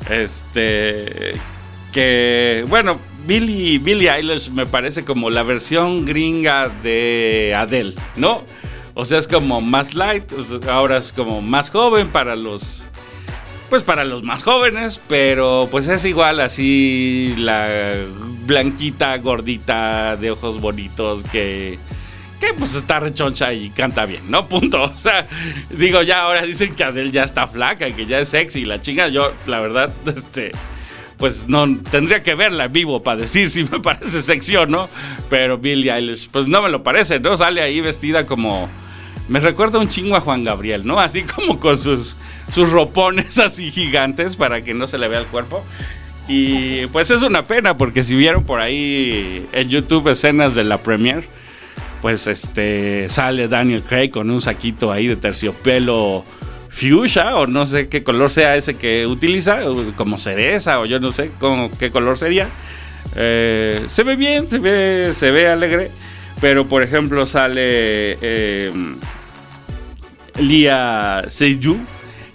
Este, 0.08 1.32
que 1.92 2.64
bueno, 2.68 3.00
Billy 3.26 3.78
Billie 3.78 4.10
Eilish 4.10 4.50
me 4.50 4.66
parece 4.66 5.04
como 5.04 5.30
la 5.30 5.42
versión 5.42 6.04
gringa 6.04 6.68
de 6.82 7.54
Adele, 7.56 7.94
¿no? 8.16 8.44
O 8.94 9.04
sea, 9.04 9.18
es 9.18 9.28
como 9.28 9.60
más 9.60 9.94
light, 9.94 10.24
ahora 10.68 10.98
es 10.98 11.12
como 11.12 11.40
más 11.40 11.70
joven 11.70 12.08
para 12.08 12.36
los 12.36 12.86
pues 13.70 13.84
para 13.84 14.04
los 14.04 14.24
más 14.24 14.42
jóvenes, 14.42 15.00
pero 15.06 15.68
pues 15.70 15.86
es 15.86 16.04
igual 16.04 16.40
así 16.40 17.34
la 17.38 17.94
blanquita, 18.44 19.16
gordita, 19.18 20.16
de 20.16 20.32
ojos 20.32 20.60
bonitos 20.60 21.22
que 21.24 21.78
que 22.40 22.54
pues 22.54 22.74
está 22.74 22.98
rechoncha 22.98 23.52
y 23.52 23.70
canta 23.70 24.06
bien, 24.06 24.30
¿no? 24.30 24.48
Punto. 24.48 24.82
O 24.94 24.98
sea, 24.98 25.26
digo, 25.70 26.02
ya 26.02 26.22
ahora 26.22 26.42
dicen 26.42 26.74
que 26.74 26.82
Adele 26.82 27.10
ya 27.10 27.22
está 27.22 27.46
flaca 27.46 27.90
que 27.90 28.06
ya 28.06 28.18
es 28.18 28.28
sexy, 28.28 28.64
la 28.64 28.80
chinga, 28.80 29.08
yo 29.08 29.32
la 29.46 29.60
verdad 29.60 29.92
este 30.06 30.50
pues 31.20 31.46
no 31.46 31.76
tendría 31.90 32.22
que 32.22 32.34
verla 32.34 32.66
vivo 32.66 33.02
para 33.02 33.20
decir 33.20 33.50
si 33.50 33.62
me 33.64 33.78
parece 33.82 34.22
sección, 34.22 34.70
¿no? 34.70 34.88
Pero 35.28 35.58
Billie 35.58 35.92
Eilish, 35.92 36.28
pues 36.30 36.48
no 36.48 36.62
me 36.62 36.70
lo 36.70 36.82
parece, 36.82 37.20
¿no? 37.20 37.36
Sale 37.36 37.62
ahí 37.62 37.80
vestida 37.80 38.26
como. 38.26 38.68
Me 39.28 39.38
recuerda 39.38 39.78
un 39.78 39.88
chingo 39.88 40.16
a 40.16 40.20
Juan 40.20 40.42
Gabriel, 40.42 40.84
¿no? 40.84 40.98
Así 40.98 41.22
como 41.22 41.60
con 41.60 41.78
sus, 41.78 42.16
sus 42.52 42.68
ropones 42.72 43.38
así 43.38 43.70
gigantes 43.70 44.34
para 44.34 44.64
que 44.64 44.74
no 44.74 44.88
se 44.88 44.98
le 44.98 45.06
vea 45.06 45.20
el 45.20 45.26
cuerpo. 45.26 45.62
Y 46.26 46.86
pues 46.86 47.10
es 47.10 47.22
una 47.22 47.46
pena 47.46 47.76
porque 47.76 48.02
si 48.02 48.16
vieron 48.16 48.42
por 48.42 48.60
ahí 48.60 49.46
en 49.52 49.68
YouTube 49.68 50.08
escenas 50.08 50.54
de 50.54 50.64
la 50.64 50.78
premiere, 50.78 51.24
pues 52.02 52.26
este 52.26 53.08
sale 53.08 53.46
Daniel 53.46 53.82
Craig 53.82 54.10
con 54.10 54.30
un 54.30 54.40
saquito 54.40 54.90
ahí 54.90 55.06
de 55.06 55.16
terciopelo 55.16 56.24
fuchsia 56.70 57.36
o 57.36 57.46
no 57.46 57.66
sé 57.66 57.88
qué 57.88 58.02
color 58.02 58.30
sea 58.30 58.56
ese 58.56 58.76
que 58.76 59.06
utiliza, 59.06 59.60
como 59.96 60.16
cereza 60.16 60.80
o 60.80 60.86
yo 60.86 61.00
no 61.00 61.12
sé 61.12 61.32
qué 61.78 61.90
color 61.90 62.16
sería. 62.16 62.48
Eh, 63.16 63.84
se 63.88 64.02
ve 64.04 64.16
bien, 64.16 64.48
se 64.48 64.58
ve, 64.58 65.10
se 65.12 65.30
ve 65.30 65.48
alegre, 65.48 65.90
pero 66.40 66.68
por 66.68 66.82
ejemplo 66.82 67.26
sale 67.26 68.16
eh, 68.22 68.72
Lia 70.38 71.24
Seiyu 71.28 71.78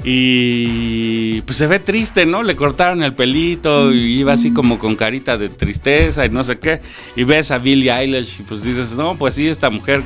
y 0.03 1.41
pues 1.41 1.57
se 1.57 1.65
ve 1.65 1.79
triste, 1.79 2.27
¿no? 2.27 2.43
Le 2.43 2.55
cortaron 2.55 3.01
el 3.01 3.15
pelito 3.15 3.91
y 3.91 4.19
iba 4.19 4.33
así 4.33 4.53
como 4.53 4.77
con 4.77 4.95
carita 4.95 5.37
de 5.37 5.49
tristeza 5.49 6.25
y 6.25 6.29
no 6.29 6.43
sé 6.43 6.59
qué. 6.59 6.79
Y 7.15 7.23
ves 7.23 7.49
a 7.49 7.57
Billie 7.57 7.91
Eilish 7.91 8.41
y 8.41 8.43
pues 8.43 8.63
dices, 8.63 8.95
no, 8.95 9.17
pues 9.17 9.33
sí, 9.33 9.47
esta 9.47 9.71
mujer 9.71 10.03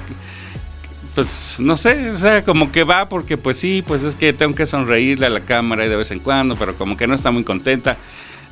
pues 1.16 1.58
no 1.60 1.78
sé, 1.78 2.12
o 2.12 2.18
sea, 2.18 2.44
como 2.44 2.72
que 2.72 2.84
va 2.84 3.10
porque 3.10 3.38
pues 3.38 3.58
sí, 3.58 3.84
pues 3.86 4.04
es 4.04 4.16
que 4.16 4.34
tengo 4.34 4.56
que 4.56 4.66
sonreírle 4.66 5.26
a 5.26 5.30
la 5.30 5.42
cámara 5.42 5.88
de 5.88 5.96
vez 5.96 6.12
en 6.12 6.20
cuando, 6.20 6.56
pero 6.56 6.76
como 6.76 6.96
que 6.96 7.08
no 7.08 7.16
está 7.16 7.32
muy 7.32 7.44
contenta. 7.44 7.98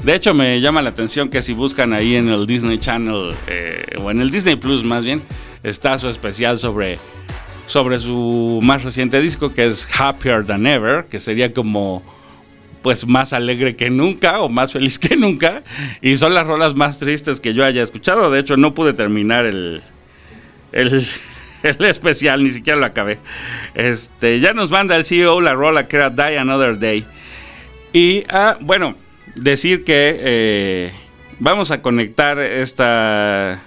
De 0.03 0.13
hecho, 0.13 0.33
me 0.33 0.61
llama 0.61 0.81
la 0.81 0.89
atención 0.89 1.29
que 1.29 1.41
si 1.41 1.53
buscan 1.53 1.93
ahí 1.93 2.15
en 2.15 2.29
el 2.29 2.45
Disney 2.45 2.77
Channel, 2.77 3.33
eh, 3.47 3.83
o 3.99 4.11
en 4.11 4.21
el 4.21 4.29
Disney 4.29 4.55
Plus 4.55 4.83
más 4.83 5.03
bien, 5.03 5.21
está 5.63 5.97
su 5.97 6.07
especial 6.09 6.59
sobre, 6.59 6.99
sobre 7.65 7.99
su 7.99 8.59
más 8.61 8.83
reciente 8.83 9.19
disco, 9.19 9.53
que 9.53 9.65
es 9.65 9.87
Happier 9.99 10.45
Than 10.45 10.67
Ever, 10.67 11.05
que 11.05 11.19
sería 11.19 11.51
como 11.51 12.03
pues 12.83 13.07
más 13.07 13.33
alegre 13.33 13.75
que 13.75 13.89
nunca 13.89 14.39
o 14.39 14.49
más 14.49 14.71
feliz 14.71 14.99
que 14.99 15.17
nunca. 15.17 15.63
Y 16.01 16.15
son 16.15 16.33
las 16.33 16.45
rolas 16.45 16.75
más 16.75 16.99
tristes 16.99 17.39
que 17.39 17.53
yo 17.53 17.65
haya 17.65 17.81
escuchado. 17.81 18.29
De 18.31 18.39
hecho, 18.39 18.55
no 18.55 18.73
pude 18.73 18.93
terminar 18.93 19.45
el, 19.45 19.81
el, 20.71 21.05
el 21.63 21.83
especial, 21.85 22.43
ni 22.43 22.51
siquiera 22.51 22.79
lo 22.79 22.85
acabé. 22.85 23.19
Este, 23.73 24.39
ya 24.39 24.53
nos 24.53 24.71
manda 24.71 24.95
el 24.95 25.05
CEO 25.05 25.41
la 25.41 25.53
rola 25.53 25.87
que 25.87 25.97
era 25.97 26.09
Die 26.09 26.37
Another 26.37 26.77
Day. 26.77 27.05
Y 27.93 28.23
ah, 28.29 28.57
bueno, 28.59 28.95
decir 29.35 29.83
que 29.83 30.17
eh, 30.19 30.91
vamos 31.39 31.71
a 31.71 31.81
conectar 31.81 32.39
esta, 32.39 33.61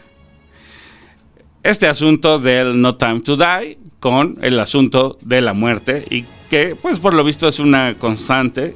este 1.63 1.87
asunto 1.87 2.39
del 2.39 2.81
No 2.81 2.97
Time 2.97 3.21
to 3.21 3.37
Die 3.37 3.79
con 3.99 4.39
el 4.43 4.59
asunto 4.59 5.19
de 5.21 5.41
la 5.41 5.53
muerte 5.53 6.05
y 6.11 6.25
que 6.49 6.75
pues 6.81 6.99
por 6.99 7.15
lo 7.15 7.23
visto 7.23 7.47
es 7.47 7.59
una 7.59 7.95
constante 7.99 8.75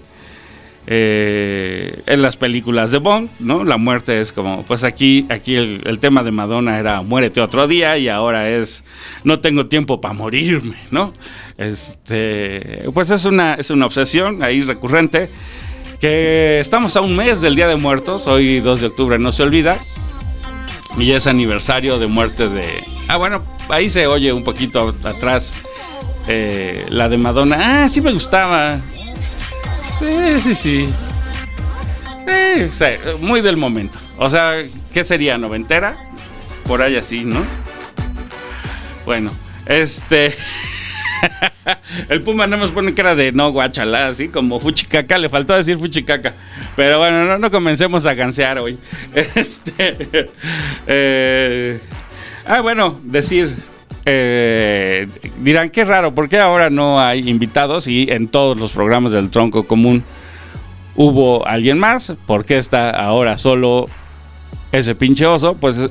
eh, 0.87 2.03
en 2.07 2.23
las 2.23 2.37
películas 2.37 2.91
de 2.91 2.99
Bond, 2.99 3.31
¿no? 3.41 3.65
La 3.65 3.79
muerte 3.79 4.21
es 4.21 4.33
como, 4.33 4.65
pues 4.65 4.85
aquí, 4.85 5.27
aquí 5.31 5.55
el, 5.55 5.99
tema 5.99 6.23
de 6.23 6.31
Madonna 6.31 6.79
era 6.79 7.03
muérete 7.03 7.41
otro 7.41 7.67
día 7.67 7.97
y 7.97 8.09
ahora 8.09 8.51
es 8.51 8.85
no 9.23 9.41
tengo 9.41 9.67
tiempo 9.67 10.01
para 10.01 10.13
morirme, 10.13 10.77
¿no? 10.91 11.13
Este, 11.57 12.85
pues 12.93 13.11
es 13.11 13.25
una, 13.25 13.55
es 13.55 13.71
una 13.71 13.87
obsesión 13.87 14.43
ahí 14.43 14.63
recurrente 14.63 15.31
que 16.01 16.61
estamos 16.61 16.97
a 16.97 17.01
un 17.01 17.17
mes 17.17 17.41
del 17.41 17.55
Día 17.57 17.69
de 17.69 17.77
Muertos, 17.77 18.27
hoy 18.27 18.61
2 18.61 18.81
de 18.83 18.87
octubre 18.89 19.19
no 19.19 19.33
se 19.33 19.43
olvida, 19.43 19.79
y 20.99 21.13
es 21.13 21.27
aniversario 21.27 21.99
de 21.99 22.07
muerte 22.07 22.49
de... 22.49 22.85
Ah, 23.09 23.17
bueno, 23.17 23.43
ahí 23.69 23.89
se 23.89 24.07
oye 24.07 24.33
un 24.33 24.45
poquito 24.45 24.95
atrás 25.05 25.55
eh, 26.29 26.85
la 26.89 27.09
de 27.09 27.19
Madonna. 27.19 27.85
Ah, 27.85 27.89
sí 27.89 28.01
me 28.01 28.13
gustaba. 28.13 28.81
Sí, 30.05 30.41
sí, 30.41 30.55
sí. 30.55 30.95
Sí, 32.71 32.85
muy 33.21 33.41
del 33.41 33.57
momento. 33.57 33.99
O 34.19 34.29
sea, 34.29 34.63
¿qué 34.93 35.03
sería? 35.03 35.39
¿Noventera? 35.39 35.95
Por 36.67 36.83
ahí 36.83 36.97
así, 36.97 37.25
¿no? 37.25 37.43
Bueno, 39.05 39.33
este. 39.67 40.35
El 42.09 42.23
Puma 42.23 42.47
no 42.47 42.57
nos 42.57 42.71
pone 42.71 42.95
cara 42.95 43.15
de 43.15 43.33
no 43.33 43.51
guachala, 43.51 44.09
así 44.09 44.29
como 44.29 44.61
fuchicaca, 44.61 45.19
le 45.19 45.29
faltó 45.29 45.55
decir 45.55 45.79
fuchicaca. 45.79 46.35
Pero 46.77 46.99
bueno, 46.99 47.25
no, 47.25 47.39
no 47.39 47.51
comencemos 47.51 48.07
a 48.07 48.15
gansear 48.15 48.59
hoy. 48.59 48.79
Este. 49.15 50.31
Eh, 50.87 51.81
ah, 52.47 52.61
bueno, 52.61 53.01
decir 53.05 53.55
eh, 54.07 55.09
dirán, 55.39 55.71
qué 55.71 55.85
raro, 55.85 56.15
¿por 56.15 56.29
qué 56.29 56.39
ahora 56.39 56.71
no 56.71 57.01
hay 57.01 57.29
invitados 57.29 57.87
y 57.89 58.07
en 58.11 58.29
todos 58.29 58.57
los 58.57 58.73
programas 58.73 59.13
del 59.13 59.31
tronco 59.31 59.65
común 59.65 60.03
hubo 60.95 61.47
alguien 61.47 61.79
más? 61.79 62.15
¿Por 62.27 62.45
qué 62.45 62.59
está 62.59 62.91
ahora 62.91 63.39
solo 63.39 63.87
ese 64.73 64.95
pinche 64.95 65.27
oso? 65.27 65.55
Pues 65.55 65.91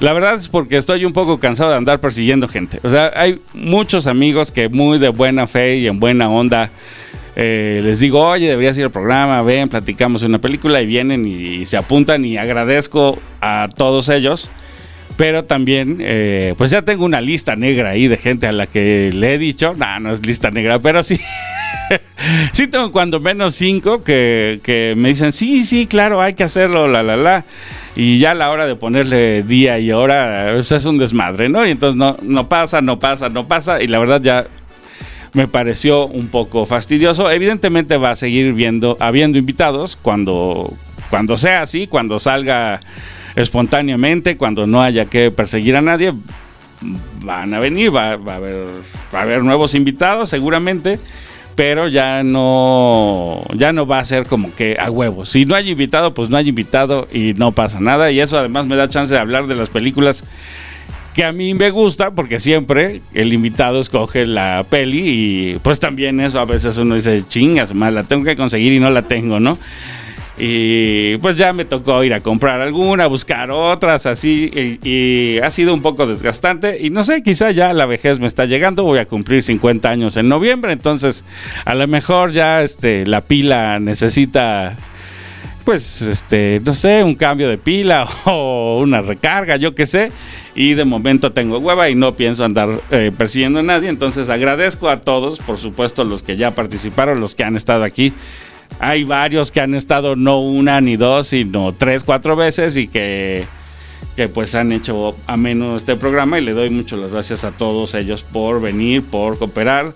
La 0.00 0.12
verdad 0.12 0.34
es 0.34 0.48
porque 0.48 0.76
estoy 0.76 1.04
un 1.04 1.12
poco 1.12 1.38
cansado 1.38 1.70
de 1.70 1.76
andar 1.76 2.00
persiguiendo 2.00 2.48
gente. 2.48 2.80
O 2.82 2.90
sea, 2.90 3.12
hay 3.16 3.40
muchos 3.54 4.06
amigos 4.06 4.52
que 4.52 4.68
muy 4.68 4.98
de 4.98 5.08
buena 5.08 5.46
fe 5.46 5.76
y 5.76 5.86
en 5.86 5.98
buena 5.98 6.28
onda 6.28 6.70
eh, 7.38 7.80
les 7.82 8.00
digo, 8.00 8.26
oye, 8.26 8.48
deberías 8.48 8.78
ir 8.78 8.84
al 8.84 8.90
programa, 8.90 9.42
ven, 9.42 9.68
platicamos 9.68 10.22
una 10.22 10.38
película 10.38 10.80
y 10.80 10.86
vienen 10.86 11.26
y, 11.26 11.66
se 11.66 11.76
apuntan 11.76 12.24
y 12.24 12.38
agradezco 12.38 13.18
a 13.42 13.68
todos 13.76 14.08
ellos. 14.08 14.48
Pero 15.16 15.44
también, 15.44 15.98
eh, 16.00 16.54
pues 16.58 16.70
ya 16.70 16.82
tengo 16.82 17.04
una 17.04 17.20
lista 17.20 17.56
negra 17.56 17.90
ahí 17.90 18.06
de 18.06 18.18
gente 18.18 18.46
a 18.46 18.52
la 18.52 18.66
que 18.66 19.10
le 19.14 19.34
he 19.34 19.38
dicho, 19.38 19.74
no, 19.74 20.00
no 20.00 20.12
es 20.12 20.24
lista 20.26 20.50
negra, 20.50 20.78
pero 20.78 21.02
sí. 21.02 21.18
sí 22.52 22.66
tengo 22.66 22.92
cuando 22.92 23.18
menos 23.18 23.54
cinco 23.54 24.04
que, 24.04 24.60
que 24.62 24.94
me 24.96 25.08
dicen, 25.08 25.32
sí, 25.32 25.64
sí, 25.64 25.86
claro, 25.86 26.20
hay 26.20 26.34
que 26.34 26.44
hacerlo, 26.44 26.86
la, 26.86 27.02
la, 27.02 27.16
la 27.16 27.44
y 27.96 28.18
ya 28.18 28.32
a 28.32 28.34
la 28.34 28.50
hora 28.50 28.66
de 28.66 28.76
ponerle 28.76 29.42
día 29.42 29.78
y 29.78 29.90
hora 29.90 30.50
pues, 30.52 30.70
es 30.70 30.84
un 30.84 30.98
desmadre, 30.98 31.48
¿no? 31.48 31.66
Y 31.66 31.70
entonces 31.70 31.96
no, 31.96 32.18
no 32.22 32.46
pasa, 32.46 32.82
no 32.82 32.98
pasa, 32.98 33.30
no 33.30 33.48
pasa 33.48 33.82
y 33.82 33.86
la 33.86 33.98
verdad 33.98 34.20
ya 34.20 34.46
me 35.32 35.48
pareció 35.48 36.06
un 36.06 36.28
poco 36.28 36.66
fastidioso. 36.66 37.30
Evidentemente 37.30 37.96
va 37.96 38.10
a 38.10 38.16
seguir 38.16 38.52
viendo, 38.52 38.96
habiendo 39.00 39.38
invitados 39.38 39.98
cuando, 40.00 40.74
cuando 41.08 41.36
sea 41.36 41.62
así, 41.62 41.86
cuando 41.86 42.18
salga 42.18 42.80
espontáneamente, 43.36 44.36
cuando 44.36 44.66
no 44.66 44.82
haya 44.82 45.06
que 45.06 45.30
perseguir 45.30 45.76
a 45.76 45.82
nadie, 45.82 46.12
van 47.22 47.54
a 47.54 47.60
venir, 47.60 47.94
va, 47.94 48.10
a, 48.10 48.12
haber, 48.12 48.64
va 49.14 49.20
a 49.20 49.22
haber 49.22 49.42
nuevos 49.42 49.74
invitados 49.74 50.28
seguramente 50.28 50.98
pero 51.56 51.88
ya 51.88 52.22
no 52.22 53.42
ya 53.54 53.72
no 53.72 53.86
va 53.86 53.98
a 53.98 54.04
ser 54.04 54.26
como 54.26 54.54
que 54.54 54.76
a 54.78 54.90
huevos. 54.90 55.30
Si 55.30 55.46
no 55.46 55.54
hay 55.54 55.70
invitado, 55.70 56.12
pues 56.12 56.28
no 56.28 56.36
hay 56.36 56.50
invitado 56.50 57.08
y 57.10 57.32
no 57.32 57.52
pasa 57.52 57.80
nada 57.80 58.12
y 58.12 58.20
eso 58.20 58.38
además 58.38 58.66
me 58.66 58.76
da 58.76 58.88
chance 58.88 59.12
de 59.12 59.18
hablar 59.18 59.46
de 59.46 59.56
las 59.56 59.70
películas 59.70 60.24
que 61.14 61.24
a 61.24 61.32
mí 61.32 61.54
me 61.54 61.70
gusta 61.70 62.10
porque 62.10 62.38
siempre 62.40 63.00
el 63.14 63.32
invitado 63.32 63.80
escoge 63.80 64.26
la 64.26 64.66
peli 64.68 65.02
y 65.06 65.58
pues 65.60 65.80
también 65.80 66.20
eso 66.20 66.38
a 66.38 66.44
veces 66.44 66.76
uno 66.76 66.94
dice, 66.94 67.24
chingas, 67.26 67.72
más 67.72 67.90
la 67.90 68.02
tengo 68.02 68.22
que 68.22 68.36
conseguir 68.36 68.74
y 68.74 68.80
no 68.80 68.90
la 68.90 69.00
tengo, 69.02 69.40
¿no? 69.40 69.58
Y 70.38 71.16
pues 71.18 71.38
ya 71.38 71.54
me 71.54 71.64
tocó 71.64 72.04
ir 72.04 72.12
a 72.12 72.20
comprar 72.20 72.60
alguna, 72.60 73.06
buscar 73.06 73.50
otras, 73.50 74.04
así, 74.04 74.78
y, 74.82 75.38
ha 75.38 75.50
sido 75.50 75.72
un 75.72 75.80
poco 75.80 76.06
desgastante. 76.06 76.78
Y 76.80 76.90
no 76.90 77.04
sé, 77.04 77.22
quizá 77.22 77.52
ya 77.52 77.72
la 77.72 77.86
vejez 77.86 78.20
me 78.20 78.26
está 78.26 78.44
llegando, 78.44 78.82
voy 78.84 78.98
a 78.98 79.06
cumplir 79.06 79.42
50 79.42 79.88
años 79.88 80.16
en 80.18 80.28
noviembre, 80.28 80.72
entonces 80.72 81.24
a 81.64 81.74
lo 81.74 81.88
mejor 81.88 82.32
ya 82.32 82.62
este, 82.62 83.06
la 83.06 83.22
pila 83.22 83.78
necesita, 83.80 84.76
pues, 85.64 86.02
este, 86.02 86.60
no 86.62 86.74
sé, 86.74 87.02
un 87.02 87.14
cambio 87.14 87.48
de 87.48 87.56
pila 87.56 88.06
o 88.26 88.80
una 88.82 89.00
recarga, 89.00 89.56
yo 89.56 89.74
qué 89.74 89.86
sé. 89.86 90.12
Y 90.54 90.72
de 90.72 90.86
momento 90.86 91.32
tengo 91.32 91.58
hueva 91.58 91.90
y 91.90 91.94
no 91.94 92.12
pienso 92.14 92.42
andar 92.42 92.80
eh, 92.90 93.12
persiguiendo 93.16 93.58
a 93.58 93.62
nadie. 93.62 93.90
Entonces 93.90 94.30
agradezco 94.30 94.88
a 94.88 95.02
todos, 95.02 95.38
por 95.40 95.58
supuesto, 95.58 96.02
los 96.06 96.22
que 96.22 96.38
ya 96.38 96.52
participaron, 96.52 97.20
los 97.20 97.34
que 97.34 97.44
han 97.44 97.56
estado 97.56 97.84
aquí 97.84 98.14
hay 98.78 99.04
varios 99.04 99.50
que 99.50 99.60
han 99.60 99.74
estado 99.74 100.16
no 100.16 100.40
una 100.40 100.80
ni 100.80 100.96
dos, 100.96 101.28
sino 101.28 101.72
tres, 101.72 102.04
cuatro 102.04 102.36
veces 102.36 102.76
y 102.76 102.88
que, 102.88 103.44
que 104.16 104.28
pues 104.28 104.54
han 104.54 104.72
hecho 104.72 105.16
ameno 105.26 105.76
este 105.76 105.96
programa 105.96 106.38
y 106.38 106.44
le 106.44 106.52
doy 106.52 106.70
muchas 106.70 107.10
gracias 107.10 107.44
a 107.44 107.52
todos 107.52 107.94
ellos 107.94 108.22
por 108.22 108.60
venir, 108.60 109.02
por 109.02 109.38
cooperar. 109.38 109.94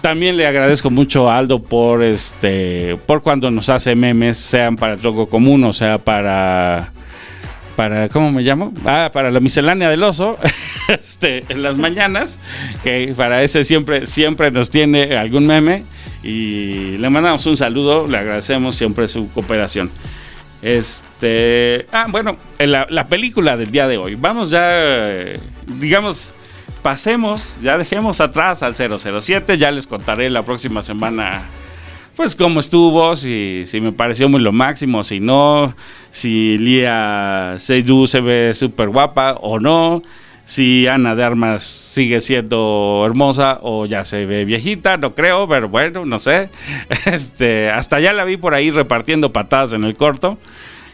También 0.00 0.36
le 0.36 0.46
agradezco 0.46 0.90
mucho 0.90 1.30
a 1.30 1.38
Aldo 1.38 1.62
por 1.62 2.02
este 2.02 2.98
por 3.06 3.22
cuando 3.22 3.50
nos 3.50 3.70
hace 3.70 3.94
memes, 3.94 4.36
sean 4.36 4.76
para 4.76 4.98
troco 4.98 5.26
común 5.26 5.64
o 5.64 5.72
sea 5.72 5.96
para 5.96 6.92
para 7.74 8.08
¿cómo 8.08 8.30
me 8.30 8.42
llamo? 8.42 8.72
Ah, 8.84 9.10
para 9.12 9.30
la 9.30 9.40
miscelánea 9.40 9.88
del 9.88 10.02
oso, 10.02 10.38
este 10.88 11.44
en 11.48 11.62
las 11.62 11.76
mañanas, 11.76 12.38
que 12.82 13.14
para 13.16 13.42
ese 13.42 13.64
siempre 13.64 14.06
siempre 14.06 14.50
nos 14.50 14.70
tiene 14.70 15.16
algún 15.16 15.46
meme 15.46 15.84
y 16.22 16.96
le 16.98 17.10
mandamos 17.10 17.44
un 17.46 17.56
saludo, 17.56 18.06
le 18.06 18.18
agradecemos 18.18 18.76
siempre 18.76 19.08
su 19.08 19.30
cooperación. 19.30 19.90
Este, 20.62 21.86
ah, 21.92 22.06
bueno, 22.08 22.36
la, 22.58 22.86
la 22.88 23.06
película 23.06 23.56
del 23.56 23.70
día 23.70 23.86
de 23.86 23.98
hoy. 23.98 24.14
Vamos 24.14 24.50
ya, 24.50 24.62
eh, 24.72 25.38
digamos, 25.66 26.32
pasemos, 26.82 27.58
ya 27.62 27.76
dejemos 27.76 28.20
atrás 28.20 28.62
al 28.62 28.74
007, 28.74 29.58
ya 29.58 29.70
les 29.70 29.86
contaré 29.86 30.30
la 30.30 30.42
próxima 30.42 30.82
semana 30.82 31.42
pues 32.16 32.36
cómo 32.36 32.60
estuvo, 32.60 33.16
si, 33.16 33.64
si 33.66 33.80
me 33.80 33.92
pareció 33.92 34.28
muy 34.28 34.40
lo 34.40 34.52
máximo, 34.52 35.02
si 35.02 35.18
no, 35.18 35.74
si 36.10 36.58
Lia 36.58 37.56
Seydoux 37.58 38.08
se 38.08 38.20
ve 38.20 38.52
súper 38.54 38.88
guapa 38.88 39.36
o 39.40 39.58
no, 39.58 40.02
si 40.44 40.86
Ana 40.86 41.14
de 41.14 41.24
Armas 41.24 41.62
sigue 41.62 42.20
siendo 42.20 43.02
hermosa 43.06 43.58
o 43.62 43.86
ya 43.86 44.04
se 44.04 44.26
ve 44.26 44.44
viejita, 44.44 44.96
no 44.96 45.14
creo, 45.14 45.48
pero 45.48 45.68
bueno, 45.68 46.04
no 46.04 46.18
sé. 46.18 46.50
Este, 47.06 47.70
hasta 47.70 48.00
ya 48.00 48.12
la 48.12 48.24
vi 48.24 48.36
por 48.36 48.54
ahí 48.54 48.70
repartiendo 48.70 49.32
patadas 49.32 49.72
en 49.72 49.84
el 49.84 49.96
corto 49.96 50.38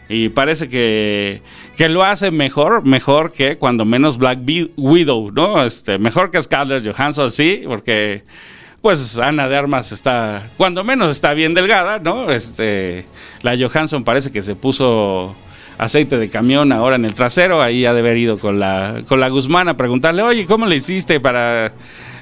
y 0.09 0.29
parece 0.29 0.69
que, 0.69 1.41
que 1.77 1.89
lo 1.89 2.05
hace 2.05 2.31
mejor, 2.31 2.85
mejor 2.85 3.33
que 3.33 3.59
cuando 3.59 3.85
menos 3.85 4.19
Black 4.19 4.41
Widow, 4.77 5.31
¿no? 5.33 5.63
Este, 5.65 5.99
mejor 5.99 6.31
que 6.33 6.43
Scarlett 6.43 6.85
Johansson, 6.85 7.31
sí, 7.31 7.63
porque 7.65 8.25
pues 8.81 9.19
Ana 9.19 9.49
de 9.49 9.57
Armas 9.57 9.93
está, 9.93 10.49
cuando 10.57 10.83
menos 10.85 11.11
está 11.11 11.33
bien 11.35 11.55
delgada, 11.55 11.99
¿no? 11.99 12.31
Este, 12.31 13.05
la 13.43 13.57
Johansson 13.57 14.03
parece 14.03 14.33
que 14.33 14.43
se 14.43 14.57
puso 14.57 15.37
aceite 15.81 16.19
de 16.19 16.29
camión 16.29 16.73
ahora 16.73 16.97
en 16.97 17.07
el 17.07 17.14
trasero, 17.14 17.62
ahí 17.62 17.87
ha 17.87 17.95
de 17.95 18.01
haber 18.01 18.19
ido 18.19 18.38
con 18.38 18.61
la, 18.61 19.03
con 19.09 19.19
la 19.19 19.29
Guzmán 19.29 19.69
a 19.69 19.77
preguntarle, 19.77 20.23
oye, 20.23 20.45
¿cómo 20.45 20.66
le 20.66 20.77
hiciste 20.77 21.21
para 21.21 21.73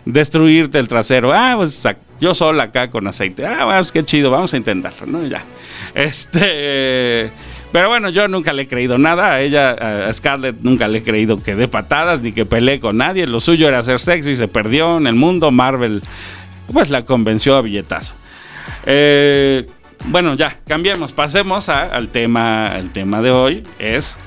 destruirte 0.05 0.79
el 0.79 0.87
trasero? 0.87 1.33
Ah, 1.35 1.55
pues 1.57 1.87
yo 2.21 2.35
sola 2.35 2.65
acá 2.65 2.89
con 2.89 3.07
aceite. 3.09 3.45
Ah, 3.45 3.65
pues 3.65 3.91
qué 3.91 4.05
chido, 4.05 4.31
vamos 4.31 4.55
a 4.55 4.57
intentarlo, 4.57 5.07
¿no? 5.07 5.27
Ya. 5.27 5.45
Este... 5.95 7.31
Pero 7.71 7.89
bueno, 7.89 8.09
yo 8.09 8.29
nunca 8.29 8.55
le 8.55 8.63
he 8.63 8.67
creído 8.67 8.97
nada. 8.97 9.35
A 9.35 9.41
ella, 9.43 9.73
a 9.73 10.13
Scarlett, 10.15 10.57
nunca 10.63 10.89
le 10.89 11.01
he 11.01 11.03
creído 11.03 11.37
que 11.43 11.55
dé 11.55 11.69
patadas 11.69 12.23
ni 12.23 12.33
que 12.33 12.47
pelee 12.47 12.81
con 12.81 12.97
nadie. 12.97 13.27
Lo 13.27 13.41
suyo 13.41 13.69
era 13.69 13.83
ser 13.83 14.01
sexy, 14.01 14.37
se 14.37 14.49
perdió 14.49 14.97
en 14.97 15.07
el 15.07 15.15
mundo. 15.15 15.51
Marvel, 15.51 16.03
pues 16.73 16.89
la 16.89 17.05
convenció 17.05 17.57
a 17.57 17.61
billetazo. 17.61 18.15
Eh, 18.87 19.67
bueno, 20.07 20.35
ya, 20.35 20.59
cambiemos, 20.67 21.13
pasemos 21.13 21.69
al 21.69 22.09
tema, 22.09 22.79
el 22.79 22.91
tema 22.91 23.21
de 23.21 23.31
hoy 23.31 23.65
es 23.79 24.19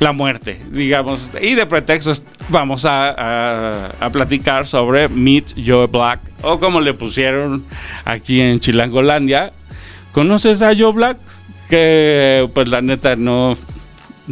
la 0.00 0.12
muerte, 0.12 0.60
digamos, 0.70 1.30
y 1.40 1.54
de 1.54 1.64
pretextos 1.64 2.22
vamos 2.48 2.84
a, 2.84 3.92
platicar 4.12 4.66
sobre 4.66 5.08
Meet 5.08 5.54
Joe 5.64 5.86
Black, 5.86 6.20
o 6.42 6.58
como 6.58 6.80
le 6.80 6.92
pusieron 6.92 7.64
aquí 8.04 8.40
en 8.40 8.60
Chilangolandia. 8.60 9.52
¿Conoces 10.12 10.60
a 10.60 10.76
Joe 10.76 10.92
Black? 10.92 11.18
Que 11.70 12.48
pues 12.52 12.68
la 12.68 12.82
neta 12.82 13.16
no 13.16 13.56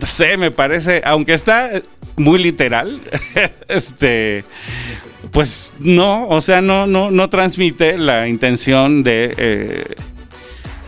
sé, 0.03 0.37
me 0.37 0.51
parece, 0.51 1.03
aunque 1.05 1.35
está 1.35 1.71
muy 2.17 2.43
literal, 2.43 3.01
este 3.69 4.45
pues 5.33 5.73
no, 5.79 6.29
o 6.29 6.41
sea, 6.41 6.61
no, 6.61 6.87
no, 6.87 7.11
no 7.11 7.29
transmite 7.29 7.99
la 7.99 8.29
intención 8.29 9.03
de, 9.03 9.35
eh, 9.37 9.95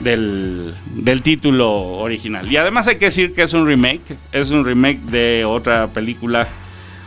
del, 0.01 0.75
del, 0.95 1.23
título 1.23 1.73
original. 1.73 2.51
Y 2.51 2.57
además 2.57 2.89
hay 2.89 2.97
que 2.97 3.07
decir 3.07 3.33
que 3.33 3.43
es 3.43 3.53
un 3.53 3.67
remake, 3.67 4.17
es 4.33 4.51
un 4.51 4.65
remake 4.65 5.01
de 5.01 5.45
otra 5.45 5.89
película 5.89 6.49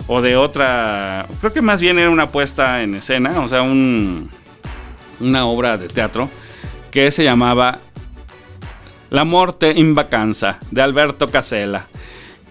o 0.07 0.21
de 0.21 0.35
otra, 0.37 1.27
creo 1.39 1.51
que 1.51 1.61
más 1.61 1.81
bien 1.81 1.99
era 1.99 2.09
una 2.09 2.31
puesta 2.31 2.83
en 2.83 2.95
escena, 2.95 3.39
o 3.41 3.49
sea, 3.49 3.63
un, 3.63 4.29
una 5.19 5.45
obra 5.45 5.77
de 5.77 5.87
teatro 5.87 6.29
que 6.91 7.11
se 7.11 7.23
llamaba 7.23 7.79
La 9.09 9.23
muerte 9.23 9.71
in 9.75 9.95
vacanza 9.95 10.59
de 10.71 10.81
Alberto 10.81 11.27
Casella 11.27 11.87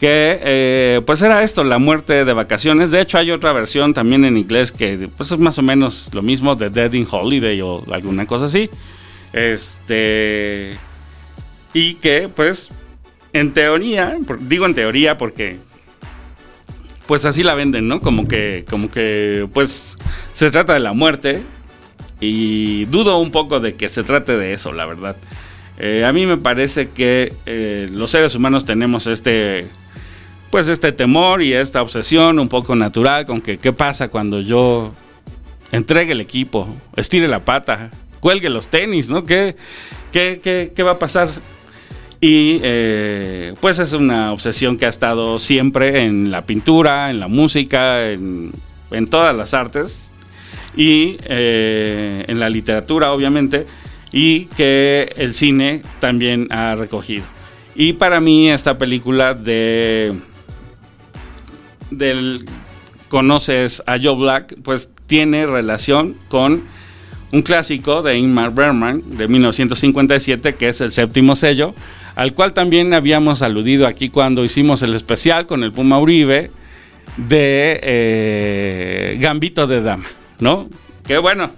que 0.00 0.40
eh, 0.42 1.00
pues 1.06 1.22
era 1.22 1.42
esto, 1.42 1.64
la 1.64 1.78
muerte 1.78 2.24
de 2.24 2.32
vacaciones. 2.32 2.90
De 2.90 3.00
hecho 3.00 3.18
hay 3.18 3.30
otra 3.30 3.52
versión 3.52 3.94
también 3.94 4.24
en 4.24 4.36
inglés 4.36 4.72
que 4.72 5.08
pues 5.16 5.30
es 5.30 5.38
más 5.38 5.58
o 5.58 5.62
menos 5.62 6.10
lo 6.12 6.22
mismo, 6.22 6.56
de 6.56 6.70
Dead 6.70 6.92
in 6.92 7.06
Holiday 7.10 7.60
o 7.60 7.84
alguna 7.92 8.26
cosa 8.26 8.46
así. 8.46 8.68
Este 9.32 10.76
y 11.72 11.94
que 11.94 12.28
pues 12.28 12.70
en 13.32 13.52
teoría, 13.52 14.16
digo 14.40 14.66
en 14.66 14.74
teoría 14.74 15.16
porque 15.16 15.58
pues 17.06 17.24
así 17.24 17.42
la 17.42 17.54
venden, 17.54 17.88
¿no? 17.88 18.00
Como 18.00 18.26
que 18.26 18.64
como 18.68 18.90
que 18.90 19.48
pues 19.52 19.96
se 20.32 20.50
trata 20.50 20.74
de 20.74 20.80
la 20.80 20.92
muerte 20.92 21.42
y 22.20 22.86
dudo 22.86 23.18
un 23.18 23.30
poco 23.30 23.60
de 23.60 23.74
que 23.74 23.88
se 23.88 24.02
trate 24.02 24.36
de 24.36 24.54
eso, 24.54 24.72
la 24.72 24.86
verdad. 24.86 25.16
Eh, 25.78 26.04
a 26.04 26.12
mí 26.12 26.24
me 26.26 26.36
parece 26.36 26.90
que 26.90 27.32
eh, 27.46 27.88
los 27.90 28.10
seres 28.10 28.34
humanos 28.34 28.64
tenemos 28.64 29.06
este 29.06 29.66
pues 30.54 30.68
este 30.68 30.92
temor 30.92 31.42
y 31.42 31.52
esta 31.52 31.82
obsesión 31.82 32.38
un 32.38 32.48
poco 32.48 32.76
natural 32.76 33.26
con 33.26 33.40
que 33.40 33.58
qué 33.58 33.72
pasa 33.72 34.06
cuando 34.06 34.40
yo 34.40 34.92
entregue 35.72 36.12
el 36.12 36.20
equipo, 36.20 36.68
estire 36.94 37.26
la 37.26 37.44
pata, 37.44 37.90
cuelgue 38.20 38.48
los 38.48 38.68
tenis, 38.68 39.10
¿no? 39.10 39.24
¿Qué, 39.24 39.56
qué, 40.12 40.38
qué, 40.40 40.70
qué 40.72 40.82
va 40.84 40.92
a 40.92 40.98
pasar? 41.00 41.28
Y 42.20 42.60
eh, 42.62 43.54
pues 43.60 43.80
es 43.80 43.94
una 43.94 44.32
obsesión 44.32 44.76
que 44.76 44.86
ha 44.86 44.90
estado 44.90 45.40
siempre 45.40 46.04
en 46.04 46.30
la 46.30 46.42
pintura, 46.42 47.10
en 47.10 47.18
la 47.18 47.26
música, 47.26 48.08
en, 48.08 48.52
en 48.92 49.08
todas 49.08 49.34
las 49.34 49.54
artes 49.54 50.08
y 50.76 51.16
eh, 51.24 52.26
en 52.28 52.38
la 52.38 52.48
literatura 52.48 53.10
obviamente 53.10 53.66
y 54.12 54.44
que 54.44 55.12
el 55.16 55.34
cine 55.34 55.82
también 55.98 56.46
ha 56.52 56.76
recogido. 56.76 57.24
Y 57.74 57.94
para 57.94 58.20
mí 58.20 58.50
esta 58.50 58.78
película 58.78 59.34
de 59.34 60.14
del 61.98 62.44
conoces 63.08 63.82
a 63.86 63.98
Joe 63.98 64.16
Black, 64.16 64.56
pues 64.62 64.90
tiene 65.06 65.46
relación 65.46 66.16
con 66.28 66.62
un 67.32 67.42
clásico 67.42 68.02
de 68.02 68.16
Ingmar 68.16 68.54
Bergman 68.54 69.02
de 69.16 69.28
1957 69.28 70.54
que 70.54 70.68
es 70.68 70.80
el 70.80 70.92
séptimo 70.92 71.34
sello, 71.34 71.74
al 72.14 72.32
cual 72.34 72.52
también 72.52 72.94
habíamos 72.94 73.42
aludido 73.42 73.86
aquí 73.86 74.08
cuando 74.08 74.44
hicimos 74.44 74.82
el 74.82 74.94
especial 74.94 75.46
con 75.46 75.64
el 75.64 75.72
Puma 75.72 75.98
Uribe 75.98 76.50
de 77.16 77.80
eh, 77.82 79.18
Gambito 79.20 79.66
de 79.66 79.82
Dama, 79.82 80.06
¿no? 80.38 80.68
Que 81.06 81.18
bueno, 81.18 81.50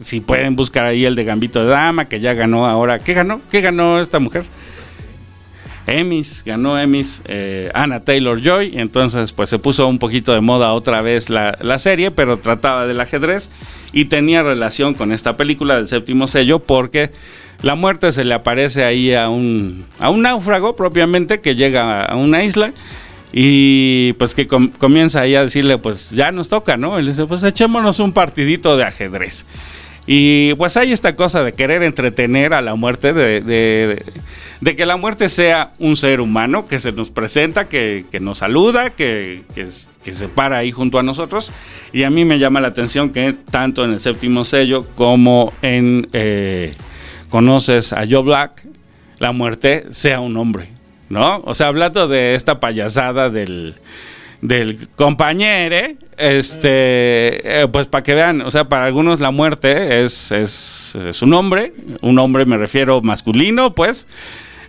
si 0.00 0.20
pueden 0.20 0.56
buscar 0.56 0.84
ahí 0.84 1.06
el 1.06 1.14
de 1.14 1.24
Gambito 1.24 1.62
de 1.62 1.70
Dama, 1.70 2.06
que 2.06 2.20
ya 2.20 2.34
ganó 2.34 2.66
ahora. 2.66 2.98
¿Qué 2.98 3.14
ganó? 3.14 3.40
¿Qué 3.50 3.62
ganó 3.62 3.98
esta 3.98 4.18
mujer? 4.18 4.44
Emmys, 5.86 6.42
ganó 6.44 6.78
Emmys 6.78 7.22
eh, 7.26 7.70
Anna 7.74 8.00
Taylor 8.04 8.40
Joy, 8.40 8.72
entonces 8.74 9.32
pues 9.32 9.50
se 9.50 9.58
puso 9.58 9.88
un 9.88 9.98
poquito 9.98 10.32
de 10.32 10.40
moda 10.40 10.72
otra 10.72 11.02
vez 11.02 11.30
la, 11.30 11.56
la, 11.60 11.78
serie, 11.78 12.10
pero 12.10 12.38
trataba 12.38 12.86
del 12.86 13.00
ajedrez 13.00 13.50
y 13.92 14.04
tenía 14.06 14.42
relación 14.42 14.94
con 14.94 15.12
esta 15.12 15.36
película 15.36 15.76
del 15.76 15.88
séptimo 15.88 16.26
sello 16.26 16.60
porque 16.60 17.10
la 17.62 17.74
muerte 17.74 18.12
se 18.12 18.24
le 18.24 18.34
aparece 18.34 18.84
ahí 18.84 19.14
a 19.14 19.28
un, 19.28 19.84
a 19.98 20.10
un 20.10 20.22
náufrago 20.22 20.76
propiamente 20.76 21.40
que 21.40 21.54
llega 21.54 22.04
a 22.04 22.16
una 22.16 22.44
isla 22.44 22.72
y 23.32 24.12
pues 24.14 24.34
que 24.34 24.46
com 24.46 24.70
comienza 24.70 25.20
ahí 25.20 25.34
a 25.34 25.42
decirle 25.42 25.78
pues 25.78 26.10
ya 26.10 26.32
nos 26.32 26.48
toca, 26.48 26.76
¿no? 26.76 26.98
Y 26.98 27.02
le 27.02 27.10
dice 27.10 27.26
pues 27.26 27.42
echémonos 27.42 28.00
un 28.00 28.12
partidito 28.12 28.76
de 28.76 28.84
ajedrez. 28.84 29.46
Y 30.06 30.54
pues 30.54 30.76
hay 30.76 30.92
esta 30.92 31.14
cosa 31.14 31.44
de 31.44 31.52
querer 31.52 31.82
entretener 31.82 32.54
a 32.54 32.62
la 32.62 32.74
muerte, 32.74 33.12
de, 33.12 33.40
de, 34.60 34.76
que 34.76 34.86
la 34.86 34.96
muerte 34.96 35.28
sea 35.28 35.72
un 35.78 35.96
ser 35.96 36.20
humano 36.20 36.66
que 36.66 36.78
se 36.78 36.92
nos 36.92 37.10
presenta, 37.10 37.68
que, 37.68 38.04
nos 38.20 38.38
saluda, 38.38 38.90
que, 38.90 39.42
se 40.02 40.28
para 40.28 40.58
ahí 40.58 40.72
junto 40.72 40.98
a 40.98 41.02
nosotros. 41.02 41.52
Y 41.92 42.02
a 42.04 42.10
mí 42.10 42.24
me 42.24 42.38
llama 42.38 42.60
la 42.60 42.68
atención 42.68 43.10
que 43.10 43.34
tanto 43.50 43.84
en 43.84 43.92
el 43.92 44.00
séptimo 44.00 44.44
sello 44.44 44.86
como 44.96 45.52
en 45.62 46.08
eh, 46.12 46.74
Conoces 47.28 47.92
a 47.92 48.04
Joe 48.10 48.22
Black, 48.22 48.66
la 49.18 49.30
muerte 49.30 49.84
sea 49.90 50.18
un 50.20 50.36
hombre, 50.36 50.68
¿no? 51.08 51.42
O 51.44 51.54
sea, 51.54 51.68
hablando 51.68 52.08
de 52.08 52.34
esta 52.34 52.58
payasada 52.58 53.30
del 53.30 53.76
del 54.42 54.88
compañero, 54.96 55.96
este, 56.16 57.62
eh, 57.62 57.68
pues 57.70 57.88
para 57.88 58.02
que 58.02 58.14
vean, 58.14 58.40
o 58.40 58.50
sea, 58.50 58.68
para 58.68 58.86
algunos 58.86 59.20
la 59.20 59.30
muerte 59.30 60.02
es, 60.02 60.32
es, 60.32 60.96
es 60.96 61.22
un 61.22 61.34
hombre, 61.34 61.72
un 62.00 62.18
hombre 62.18 62.46
me 62.46 62.56
refiero 62.56 63.02
masculino, 63.02 63.74
pues, 63.74 64.08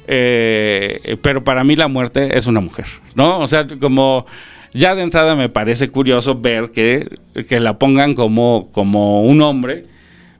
eh, 0.08 1.18
pero 1.22 1.44
para 1.44 1.64
mí 1.64 1.76
la 1.76 1.88
muerte 1.88 2.38
es 2.38 2.48
una 2.48 2.60
mujer, 2.60 2.86
¿no? 3.16 3.40
O 3.40 3.48
sea, 3.48 3.66
como 3.80 4.26
ya 4.74 4.96
de 4.96 5.04
entrada 5.04 5.36
me 5.36 5.50
parece 5.50 5.90
curioso 5.90 6.36
ver 6.40 6.72
que, 6.72 7.20
que 7.48 7.60
la 7.60 7.78
pongan 7.78 8.14
como, 8.14 8.70
como 8.72 9.24
un 9.24 9.42
hombre, 9.42 9.86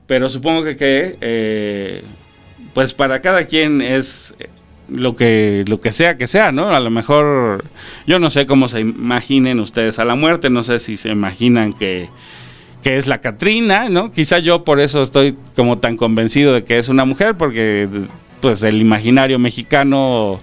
pero 0.06 0.28
supongo 0.28 0.64
que, 0.64 0.76
que 0.76 1.16
eh, 1.20 2.02
pues 2.74 2.92
para 2.92 3.20
cada 3.20 3.46
quien 3.46 3.80
es 3.80 4.34
lo 4.94 5.16
que, 5.16 5.64
lo 5.66 5.80
que 5.80 5.92
sea 5.92 6.16
que 6.16 6.26
sea, 6.26 6.52
¿no? 6.52 6.70
A 6.74 6.80
lo 6.80 6.90
mejor, 6.90 7.64
yo 8.06 8.18
no 8.18 8.30
sé 8.30 8.46
cómo 8.46 8.68
se 8.68 8.80
imaginen 8.80 9.60
ustedes 9.60 9.98
a 9.98 10.04
la 10.04 10.14
muerte, 10.14 10.50
no 10.50 10.62
sé 10.62 10.78
si 10.78 10.96
se 10.96 11.10
imaginan 11.10 11.72
que, 11.72 12.08
que 12.82 12.96
es 12.96 13.06
la 13.06 13.20
Catrina, 13.20 13.88
¿no? 13.88 14.10
Quizá 14.10 14.38
yo 14.38 14.64
por 14.64 14.80
eso 14.80 15.02
estoy 15.02 15.36
como 15.56 15.78
tan 15.78 15.96
convencido 15.96 16.52
de 16.52 16.64
que 16.64 16.78
es 16.78 16.88
una 16.88 17.04
mujer, 17.04 17.36
porque 17.36 17.88
pues 18.40 18.62
el 18.64 18.80
imaginario 18.80 19.38
mexicano 19.38 20.40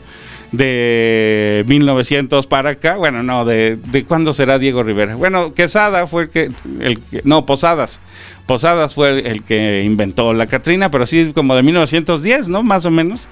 de 0.52 1.64
1900 1.68 2.48
para 2.48 2.72
acá, 2.72 2.96
bueno, 2.96 3.22
no, 3.22 3.46
de, 3.46 3.78
de 3.78 4.06
cuándo 4.06 4.34
será 4.34 4.58
Diego 4.58 4.82
Rivera. 4.84 5.16
Bueno, 5.16 5.54
Quesada 5.54 6.08
fue 6.08 6.24
el 6.24 6.30
que, 6.30 6.52
el 6.80 7.00
no, 7.24 7.46
Posadas. 7.46 8.02
Posadas 8.48 8.96
fue 8.96 9.20
el, 9.20 9.28
el 9.28 9.44
que 9.44 9.84
inventó 9.84 10.34
la 10.34 10.48
Catrina, 10.48 10.90
pero 10.90 11.06
sí 11.06 11.34
como 11.36 11.56
de 11.56 11.62
1910, 11.62 12.50
¿no? 12.50 12.64
Más 12.64 12.86
o 12.86 12.92
menos 12.92 13.28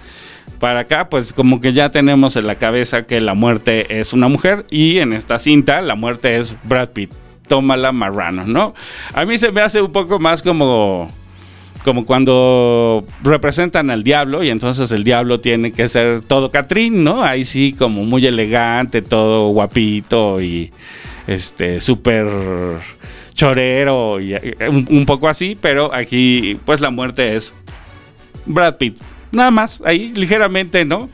para 0.60 0.82
acá, 0.82 1.10
pues 1.10 1.34
como 1.34 1.62
que 1.62 1.74
ya 1.74 1.92
tenemos 1.92 2.36
en 2.36 2.48
la 2.48 2.56
cabeza 2.56 3.04
que 3.04 3.22
la 3.22 3.34
muerte 3.34 4.00
es 4.00 4.14
una 4.14 4.28
mujer 4.28 4.66
y 4.70 4.98
en 4.98 5.14
esta 5.14 5.40
cinta 5.40 5.82
la 5.82 5.96
muerte 5.96 6.38
es 6.38 6.56
Brad 6.64 6.90
Pitt. 6.90 7.12
Tómala 7.48 7.92
marrano, 7.92 8.44
¿no? 8.46 8.74
A 9.14 9.26
mí 9.26 9.38
se 9.38 9.52
me 9.52 9.62
hace 9.62 9.82
un 9.82 9.92
poco 9.92 10.20
más 10.20 10.42
como 10.42 11.10
como 11.84 12.06
cuando 12.06 13.06
representan 13.24 13.90
al 13.90 14.04
diablo 14.04 14.44
y 14.44 14.50
entonces 14.50 14.92
el 14.92 15.06
diablo 15.06 15.40
tiene 15.40 15.72
que 15.72 15.88
ser 15.88 16.22
todo 16.22 16.52
Catrín, 16.52 17.04
¿no? 17.04 17.24
Ahí 17.24 17.46
sí 17.46 17.74
como 17.78 18.04
muy 18.04 18.26
elegante, 18.26 19.02
todo 19.02 19.50
guapito 19.50 20.42
y 20.42 20.74
este 21.28 21.80
súper 21.80 22.28
chorero 23.34 24.20
y 24.20 24.34
un, 24.68 24.86
un 24.90 25.06
poco 25.06 25.30
así, 25.30 25.58
pero 25.60 25.94
aquí 25.94 26.60
pues 26.66 26.82
la 26.82 26.90
muerte 26.90 27.38
es 27.38 27.54
Brad 28.46 28.76
Pitt. 28.76 28.98
Nada 29.32 29.52
más, 29.52 29.82
ahí 29.86 30.12
ligeramente, 30.16 30.86
¿no? 30.86 31.10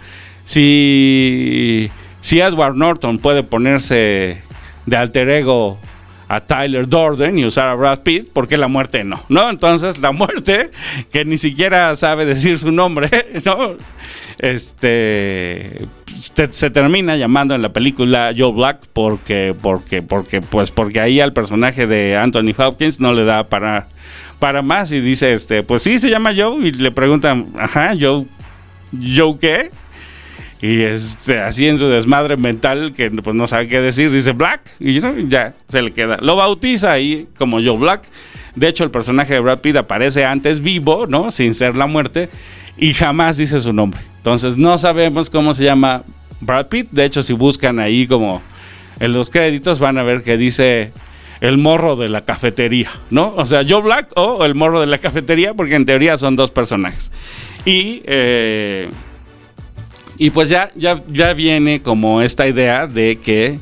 Si, 0.45 1.89
si 2.21 2.39
Edward 2.39 2.75
Norton 2.75 3.19
puede 3.19 3.43
ponerse 3.43 4.41
de 4.85 4.97
alter 4.97 5.29
ego 5.29 5.79
a 6.27 6.41
Tyler 6.41 6.87
Dorden 6.87 7.37
y 7.37 7.45
usar 7.45 7.67
a 7.67 7.75
Brad 7.75 7.99
Pitt, 7.99 8.29
¿por 8.31 8.47
qué 8.47 8.57
la 8.57 8.67
muerte 8.67 9.03
no? 9.03 9.23
¿No? 9.29 9.49
Entonces 9.49 9.99
la 9.99 10.11
muerte, 10.11 10.71
que 11.11 11.25
ni 11.25 11.37
siquiera 11.37 11.95
sabe 11.95 12.25
decir 12.25 12.57
su 12.57 12.71
nombre, 12.71 13.09
¿no? 13.45 13.75
Este 14.39 15.87
se 16.51 16.69
termina 16.69 17.17
llamando 17.17 17.53
en 17.53 17.61
la 17.61 17.73
película 17.73 18.33
Joe 18.35 18.53
Black 18.53 18.87
porque 18.93 19.53
porque 19.59 20.01
porque 20.01 20.41
pues 20.41 20.71
porque 20.71 20.99
ahí 20.99 21.19
al 21.19 21.33
personaje 21.33 21.85
de 21.85 22.17
Anthony 22.17 22.53
Hopkins 22.57 22.99
no 22.99 23.13
le 23.13 23.25
da 23.25 23.49
para 23.49 23.89
para 24.43 24.61
más 24.61 24.91
y 24.91 24.99
dice, 24.99 25.31
este, 25.31 25.63
pues 25.63 25.83
sí, 25.83 25.97
se 25.99 26.09
llama 26.09 26.33
Joe 26.35 26.67
y 26.67 26.73
le 26.73 26.91
preguntan, 26.91 27.53
ajá, 27.57 27.93
Joe, 27.97 28.25
¿Joe 28.91 29.37
qué? 29.39 29.71
Y 30.61 30.81
este, 30.81 31.39
así 31.39 31.65
en 31.65 31.77
su 31.77 31.87
desmadre 31.87 32.35
mental, 32.35 32.91
que 32.93 33.09
pues 33.09 33.33
no 33.37 33.47
sabe 33.47 33.69
qué 33.69 33.79
decir, 33.79 34.11
dice 34.11 34.33
Black, 34.33 34.69
y 34.81 34.99
ya 35.29 35.53
se 35.69 35.81
le 35.81 35.93
queda. 35.93 36.17
Lo 36.19 36.35
bautiza 36.35 36.91
ahí 36.91 37.25
como 37.37 37.63
Joe 37.63 37.77
Black. 37.77 38.03
De 38.53 38.67
hecho, 38.67 38.83
el 38.83 38.91
personaje 38.91 39.33
de 39.33 39.39
Brad 39.39 39.59
Pitt 39.59 39.77
aparece 39.77 40.25
antes 40.25 40.59
vivo, 40.59 41.07
¿no? 41.07 41.31
Sin 41.31 41.53
ser 41.53 41.77
la 41.77 41.87
muerte, 41.87 42.27
y 42.77 42.91
jamás 42.91 43.37
dice 43.37 43.61
su 43.61 43.71
nombre. 43.71 44.01
Entonces, 44.17 44.57
no 44.57 44.77
sabemos 44.77 45.29
cómo 45.29 45.53
se 45.53 45.63
llama 45.63 46.03
Brad 46.41 46.67
Pitt. 46.67 46.89
De 46.91 47.05
hecho, 47.05 47.21
si 47.21 47.31
buscan 47.31 47.79
ahí 47.79 48.07
como 48.07 48.41
en 48.99 49.13
los 49.13 49.29
créditos, 49.29 49.79
van 49.79 49.97
a 49.97 50.03
ver 50.03 50.21
que 50.21 50.35
dice 50.35 50.91
el 51.41 51.57
morro 51.57 51.95
de 51.95 52.09
la 52.09 52.21
cafetería, 52.21 52.89
¿no? 53.09 53.33
O 53.35 53.45
sea, 53.45 53.63
Joe 53.67 53.81
Black 53.81 54.11
o 54.15 54.45
el 54.45 54.55
morro 54.55 54.79
de 54.79 54.87
la 54.87 54.97
cafetería, 54.97 55.53
porque 55.53 55.75
en 55.75 55.85
teoría 55.85 56.17
son 56.17 56.35
dos 56.35 56.51
personajes. 56.51 57.11
Y, 57.65 58.01
eh, 58.05 58.89
y 60.17 60.29
pues 60.29 60.49
ya, 60.49 60.71
ya, 60.75 61.01
ya 61.11 61.33
viene 61.33 61.81
como 61.81 62.21
esta 62.21 62.47
idea 62.47 62.87
de 62.87 63.17
que 63.17 63.59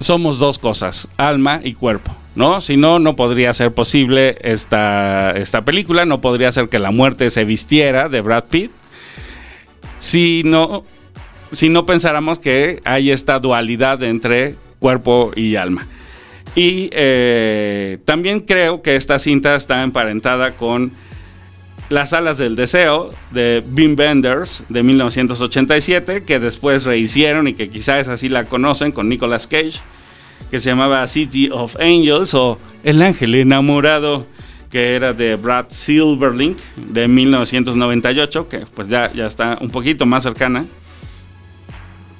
somos 0.00 0.38
dos 0.38 0.58
cosas, 0.58 1.08
alma 1.16 1.60
y 1.62 1.74
cuerpo. 1.74 2.16
¿no? 2.34 2.60
Si 2.60 2.76
no, 2.76 2.98
no 2.98 3.16
podría 3.16 3.52
ser 3.52 3.72
posible 3.72 4.38
esta, 4.40 5.32
esta 5.32 5.64
película, 5.64 6.04
no 6.04 6.20
podría 6.20 6.50
ser 6.50 6.68
que 6.68 6.78
la 6.78 6.90
muerte 6.90 7.30
se 7.30 7.44
vistiera 7.44 8.08
de 8.08 8.20
Brad 8.20 8.44
Pitt. 8.44 8.70
Si 9.98 10.42
no, 10.44 10.84
si 11.52 11.68
no 11.68 11.86
pensáramos 11.86 12.38
que 12.38 12.80
hay 12.84 13.10
esta 13.10 13.38
dualidad 13.38 14.02
entre 14.02 14.56
cuerpo 14.78 15.32
y 15.36 15.56
alma. 15.56 15.86
Y 16.54 16.90
eh, 16.92 17.98
también 18.04 18.40
creo 18.40 18.82
que 18.82 18.96
esta 18.96 19.18
cinta 19.18 19.56
está 19.56 19.82
emparentada 19.82 20.52
con 20.52 20.92
Las 21.88 22.12
alas 22.12 22.38
del 22.38 22.56
deseo 22.56 23.10
de 23.32 23.62
Bim 23.66 23.96
Benders 23.96 24.64
de 24.68 24.82
1987, 24.82 26.24
que 26.24 26.38
después 26.38 26.84
rehicieron 26.84 27.48
y 27.48 27.54
que 27.54 27.68
quizás 27.68 28.08
así 28.08 28.28
la 28.28 28.44
conocen 28.44 28.92
con 28.92 29.08
Nicolas 29.08 29.46
Cage, 29.46 29.80
que 30.50 30.60
se 30.60 30.70
llamaba 30.70 31.06
City 31.06 31.48
of 31.50 31.76
Angels 31.80 32.34
o 32.34 32.58
El 32.82 33.02
ángel 33.02 33.34
enamorado, 33.34 34.26
que 34.70 34.94
era 34.94 35.12
de 35.12 35.36
Brad 35.36 35.66
Silverlink 35.68 36.58
de 36.76 37.08
1998, 37.08 38.48
que 38.48 38.58
pues 38.74 38.88
ya, 38.88 39.12
ya 39.12 39.26
está 39.26 39.58
un 39.60 39.70
poquito 39.70 40.06
más 40.06 40.22
cercana. 40.22 40.64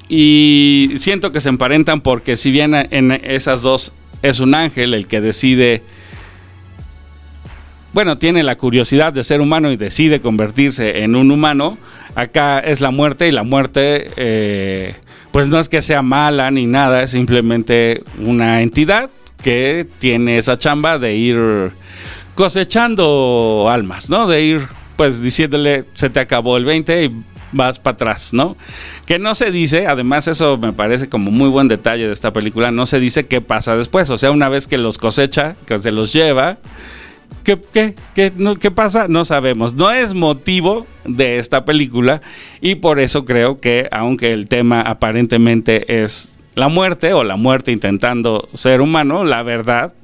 Y 0.08 0.92
siento 0.96 1.32
que 1.32 1.40
se 1.40 1.48
emparentan 1.48 2.02
porque 2.02 2.36
si 2.36 2.50
bien 2.50 2.74
en 2.74 3.12
esas 3.12 3.62
dos 3.62 3.94
es 4.22 4.40
un 4.40 4.54
ángel 4.54 4.94
el 4.94 5.06
que 5.06 5.20
decide 5.20 5.82
bueno, 7.92 8.16
tiene 8.16 8.42
la 8.42 8.56
curiosidad 8.56 9.12
de 9.12 9.22
ser 9.22 9.42
humano 9.42 9.70
y 9.70 9.76
decide 9.76 10.20
convertirse 10.20 11.02
en 11.02 11.14
un 11.14 11.30
humano, 11.30 11.76
acá 12.14 12.58
es 12.58 12.80
la 12.80 12.90
muerte 12.90 13.28
y 13.28 13.30
la 13.30 13.42
muerte 13.42 14.10
eh, 14.16 14.94
pues 15.30 15.48
no 15.48 15.58
es 15.58 15.68
que 15.68 15.82
sea 15.82 16.00
mala 16.00 16.50
ni 16.50 16.66
nada, 16.66 17.02
es 17.02 17.10
simplemente 17.10 18.02
una 18.18 18.62
entidad 18.62 19.10
que 19.42 19.86
tiene 19.98 20.38
esa 20.38 20.56
chamba 20.56 20.98
de 20.98 21.16
ir 21.16 21.72
cosechando 22.34 23.68
almas, 23.70 24.08
¿no? 24.08 24.26
De 24.26 24.42
ir 24.42 24.62
pues 24.96 25.22
diciéndole 25.22 25.84
se 25.94 26.08
te 26.08 26.20
acabó 26.20 26.56
el 26.56 26.64
20 26.64 27.04
y 27.04 27.12
vas 27.52 27.78
para 27.78 27.94
atrás, 27.94 28.32
¿no? 28.32 28.56
Que 29.06 29.18
no 29.18 29.34
se 29.34 29.50
dice, 29.50 29.86
además 29.86 30.28
eso 30.28 30.58
me 30.58 30.72
parece 30.72 31.08
como 31.08 31.30
muy 31.30 31.48
buen 31.48 31.68
detalle 31.68 32.06
de 32.06 32.12
esta 32.12 32.32
película, 32.32 32.70
no 32.70 32.86
se 32.86 32.98
dice 33.00 33.26
qué 33.26 33.40
pasa 33.40 33.76
después, 33.76 34.10
o 34.10 34.18
sea, 34.18 34.30
una 34.30 34.48
vez 34.48 34.66
que 34.66 34.78
los 34.78 34.98
cosecha, 34.98 35.56
que 35.66 35.78
se 35.78 35.92
los 35.92 36.12
lleva, 36.12 36.58
¿Qué, 37.44 37.58
qué, 37.72 37.94
qué, 38.14 38.32
no, 38.36 38.56
¿Qué 38.56 38.70
pasa? 38.70 39.08
No 39.08 39.24
sabemos. 39.24 39.74
No 39.74 39.90
es 39.90 40.14
motivo 40.14 40.86
de 41.04 41.38
esta 41.38 41.64
película 41.64 42.20
y 42.60 42.76
por 42.76 43.00
eso 43.00 43.24
creo 43.24 43.58
que 43.58 43.88
aunque 43.90 44.32
el 44.32 44.46
tema 44.46 44.80
aparentemente 44.82 46.02
es 46.02 46.38
la 46.54 46.68
muerte 46.68 47.12
o 47.14 47.24
la 47.24 47.36
muerte 47.36 47.72
intentando 47.72 48.48
ser 48.54 48.80
humano, 48.80 49.24
la 49.24 49.42
verdad, 49.42 49.94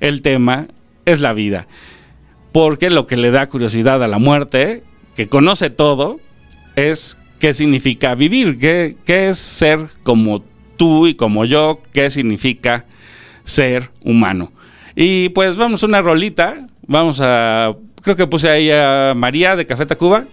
el 0.00 0.20
tema 0.22 0.66
es 1.06 1.20
la 1.20 1.32
vida. 1.32 1.66
Porque 2.52 2.90
lo 2.90 3.06
que 3.06 3.16
le 3.16 3.30
da 3.30 3.46
curiosidad 3.46 4.02
a 4.02 4.08
la 4.08 4.18
muerte, 4.18 4.82
que 5.16 5.28
conoce 5.28 5.70
todo, 5.70 6.20
es 6.76 7.18
qué 7.38 7.54
significa 7.54 8.14
vivir, 8.14 8.58
qué, 8.58 8.96
qué 9.04 9.28
es 9.28 9.38
ser 9.38 9.86
como 10.02 10.42
tú 10.76 11.06
y 11.06 11.14
como 11.14 11.44
yo, 11.44 11.80
qué 11.92 12.10
significa 12.10 12.84
ser 13.44 13.90
humano. 14.04 14.52
Y 14.96 15.30
pues 15.30 15.56
vamos 15.56 15.82
a 15.82 15.86
una 15.86 16.02
rolita. 16.02 16.66
Vamos 16.86 17.20
a. 17.20 17.74
Creo 18.02 18.16
que 18.16 18.26
puse 18.26 18.48
ahí 18.48 18.70
a 18.70 19.14
María 19.16 19.56
de 19.56 19.66
Café 19.66 19.86
Tacuba. 19.86 20.24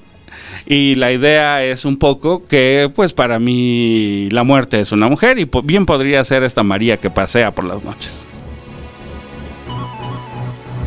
Y 0.65 0.95
la 0.95 1.11
idea 1.11 1.63
es 1.63 1.85
un 1.85 1.97
poco 1.97 2.45
que, 2.45 2.91
pues 2.93 3.13
para 3.13 3.39
mí, 3.39 4.29
la 4.31 4.43
muerte 4.43 4.79
es 4.79 4.91
una 4.91 5.07
mujer 5.09 5.39
y 5.39 5.49
bien 5.63 5.85
podría 5.85 6.23
ser 6.23 6.43
esta 6.43 6.63
María 6.63 6.97
que 6.97 7.09
pasea 7.09 7.53
por 7.53 7.65
las 7.65 7.83
noches. 7.83 8.27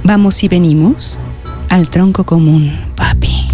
Vamos 0.04 0.42
y 0.44 0.48
venimos 0.48 1.18
al 1.70 1.90
tronco 1.90 2.24
común, 2.24 2.72
papi. 2.96 3.53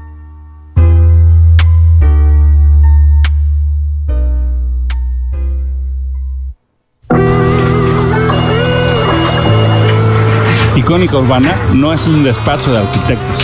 Icónica 10.91 11.19
Urbana 11.19 11.55
no 11.73 11.93
es 11.93 12.05
un 12.05 12.21
despacho 12.21 12.73
de 12.73 12.79
arquitectos. 12.79 13.41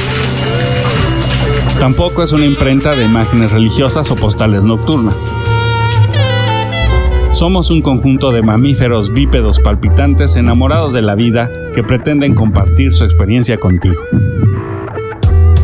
Tampoco 1.80 2.22
es 2.22 2.34
una 2.34 2.46
imprenta 2.46 2.94
de 2.94 3.06
imágenes 3.06 3.54
religiosas 3.54 4.12
o 4.12 4.18
postales 4.18 4.64
nocturnas. 4.64 5.32
Somos 7.32 7.70
un 7.70 7.82
conjunto 7.82 8.34
de 8.34 8.42
mamíferos 8.42 9.14
bípedos 9.14 9.62
palpitantes 9.62 10.36
enamorados 10.36 10.92
de 10.92 11.02
la 11.02 11.16
vida 11.16 11.50
que 11.74 11.84
pretenden 11.84 12.36
compartir 12.36 12.92
su 12.92 13.06
experiencia 13.06 13.58
contigo. 13.58 14.02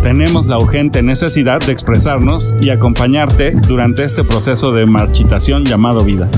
Tenemos 0.01 0.47
la 0.47 0.59
urgente 0.59 1.03
necesidad 1.03 1.59
de 1.59 1.73
expresarnos 1.73 2.55
y 2.61 2.69
acompañarte 2.69 3.51
durante 3.67 4.05
este 4.05 4.23
proceso 4.23 4.71
de 4.71 4.85
marchitación 4.85 5.65
llamado 5.65 6.05
vida. 6.05 6.29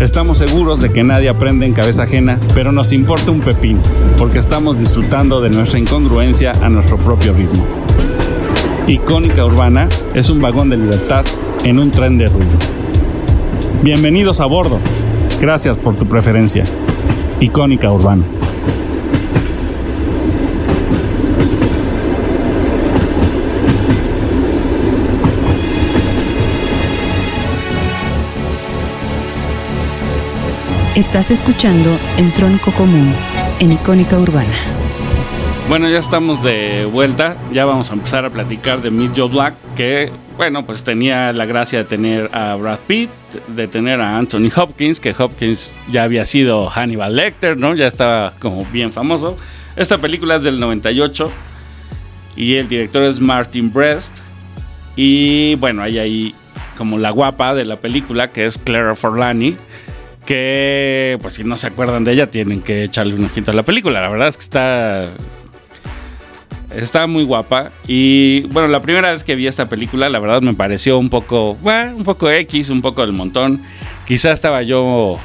Estamos 0.00 0.38
seguros 0.38 0.80
de 0.80 0.90
que 0.90 1.02
nadie 1.02 1.28
aprende 1.28 1.66
en 1.66 1.74
cabeza 1.74 2.04
ajena, 2.04 2.38
pero 2.54 2.72
nos 2.72 2.90
importa 2.90 3.30
un 3.30 3.40
pepín, 3.40 3.78
porque 4.16 4.38
estamos 4.38 4.80
disfrutando 4.80 5.42
de 5.42 5.50
nuestra 5.50 5.78
incongruencia 5.78 6.52
a 6.62 6.70
nuestro 6.70 6.96
propio 6.96 7.34
ritmo. 7.34 7.62
Icónica 8.86 9.44
Urbana 9.44 9.90
es 10.14 10.30
un 10.30 10.40
vagón 10.40 10.70
de 10.70 10.78
libertad 10.78 11.26
en 11.64 11.78
un 11.78 11.90
tren 11.90 12.16
de 12.16 12.28
ruido. 12.28 12.48
Bienvenidos 13.82 14.40
a 14.40 14.46
bordo. 14.46 14.78
Gracias 15.38 15.76
por 15.76 15.94
tu 15.96 16.06
preferencia. 16.06 16.64
Icónica 17.38 17.92
Urbana. 17.92 18.24
Estás 31.00 31.30
escuchando 31.30 31.98
El 32.18 32.30
Tronco 32.30 32.72
Común 32.72 33.14
en 33.58 33.72
Icónica 33.72 34.18
Urbana. 34.18 34.52
Bueno, 35.66 35.88
ya 35.88 35.96
estamos 35.96 36.42
de 36.42 36.84
vuelta. 36.84 37.38
Ya 37.54 37.64
vamos 37.64 37.90
a 37.90 37.94
empezar 37.94 38.26
a 38.26 38.30
platicar 38.30 38.82
de 38.82 38.90
Meet 38.90 39.12
Joe 39.16 39.30
Black, 39.30 39.54
que, 39.74 40.12
bueno, 40.36 40.66
pues 40.66 40.84
tenía 40.84 41.32
la 41.32 41.46
gracia 41.46 41.78
de 41.78 41.84
tener 41.86 42.28
a 42.36 42.54
Brad 42.56 42.80
Pitt, 42.86 43.08
de 43.48 43.66
tener 43.66 43.98
a 43.98 44.18
Anthony 44.18 44.50
Hopkins, 44.54 45.00
que 45.00 45.14
Hopkins 45.18 45.72
ya 45.90 46.02
había 46.02 46.26
sido 46.26 46.68
Hannibal 46.68 47.16
Lecter, 47.16 47.56
¿no? 47.56 47.74
Ya 47.74 47.86
estaba 47.86 48.34
como 48.38 48.66
bien 48.66 48.92
famoso. 48.92 49.38
Esta 49.76 49.96
película 49.96 50.36
es 50.36 50.42
del 50.42 50.60
98 50.60 51.30
y 52.36 52.56
el 52.56 52.68
director 52.68 53.04
es 53.04 53.20
Martin 53.20 53.72
Brest. 53.72 54.18
Y 54.96 55.54
bueno, 55.54 55.80
hay 55.80 55.98
ahí 55.98 56.34
como 56.76 56.98
la 56.98 57.08
guapa 57.08 57.54
de 57.54 57.64
la 57.64 57.76
película, 57.76 58.28
que 58.28 58.44
es 58.44 58.58
Clara 58.58 58.94
Forlani 58.94 59.56
que 60.24 61.18
pues 61.20 61.34
si 61.34 61.44
no 61.44 61.56
se 61.56 61.66
acuerdan 61.66 62.04
de 62.04 62.12
ella 62.12 62.30
tienen 62.30 62.62
que 62.62 62.84
echarle 62.84 63.14
un 63.14 63.24
ojito 63.24 63.50
a 63.50 63.54
la 63.54 63.62
película. 63.62 64.00
La 64.00 64.08
verdad 64.08 64.28
es 64.28 64.36
que 64.36 64.44
está 64.44 65.08
está 66.74 67.06
muy 67.06 67.24
guapa 67.24 67.72
y 67.86 68.42
bueno, 68.52 68.68
la 68.68 68.80
primera 68.80 69.10
vez 69.10 69.24
que 69.24 69.34
vi 69.34 69.46
esta 69.46 69.68
película, 69.68 70.08
la 70.08 70.18
verdad 70.18 70.40
me 70.40 70.54
pareció 70.54 70.98
un 70.98 71.10
poco, 71.10 71.56
bueno, 71.56 71.96
un 71.96 72.04
poco 72.04 72.30
X, 72.30 72.70
un 72.70 72.82
poco 72.82 73.02
del 73.02 73.12
montón. 73.12 73.62
Quizá 74.06 74.32
estaba 74.32 74.62
yo 74.62 75.18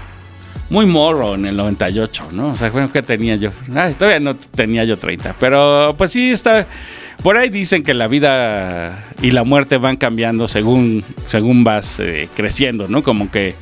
muy 0.69 0.85
morro 0.85 1.35
en 1.35 1.45
el 1.45 1.55
98, 1.55 2.29
¿no? 2.31 2.49
O 2.49 2.55
sea, 2.55 2.71
bueno, 2.71 2.91
¿qué 2.91 3.03
tenía 3.03 3.35
yo? 3.35 3.51
Ay, 3.75 3.93
todavía 3.93 4.19
no 4.19 4.35
tenía 4.35 4.83
yo 4.85 4.97
30, 4.97 5.35
pero 5.39 5.93
pues 5.97 6.11
sí 6.11 6.31
está 6.31 6.65
por 7.21 7.37
ahí 7.37 7.49
dicen 7.49 7.83
que 7.83 7.93
la 7.93 8.07
vida 8.07 9.03
y 9.21 9.31
la 9.31 9.43
muerte 9.43 9.77
van 9.77 9.97
cambiando 9.97 10.47
según 10.47 11.03
según 11.27 11.63
vas 11.63 11.99
eh, 11.99 12.29
creciendo, 12.35 12.87
¿no? 12.87 13.03
Como 13.03 13.31
que 13.31 13.55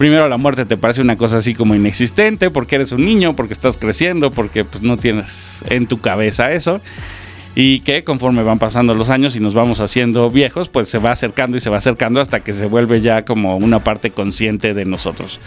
primero 0.00 0.30
la 0.30 0.38
muerte 0.38 0.64
te 0.64 0.78
parece 0.78 1.02
una 1.02 1.18
cosa 1.18 1.36
así 1.36 1.52
como 1.52 1.74
inexistente 1.74 2.50
porque 2.50 2.76
eres 2.76 2.90
un 2.92 3.04
niño, 3.04 3.36
porque 3.36 3.52
estás 3.52 3.76
creciendo, 3.76 4.30
porque 4.30 4.64
pues, 4.64 4.82
no 4.82 4.96
tienes 4.96 5.62
en 5.68 5.86
tu 5.86 6.00
cabeza 6.00 6.52
eso. 6.52 6.80
Y 7.54 7.80
que 7.80 8.02
conforme 8.02 8.42
van 8.42 8.58
pasando 8.58 8.94
los 8.94 9.10
años 9.10 9.36
y 9.36 9.40
nos 9.40 9.52
vamos 9.52 9.82
haciendo 9.82 10.30
viejos, 10.30 10.70
pues 10.70 10.88
se 10.88 10.96
va 10.96 11.10
acercando 11.10 11.58
y 11.58 11.60
se 11.60 11.68
va 11.68 11.76
acercando 11.76 12.22
hasta 12.22 12.40
que 12.40 12.54
se 12.54 12.64
vuelve 12.64 13.02
ya 13.02 13.26
como 13.26 13.58
una 13.58 13.84
parte 13.84 14.10
consciente 14.10 14.72
de 14.72 14.86
nosotros. 14.86 15.38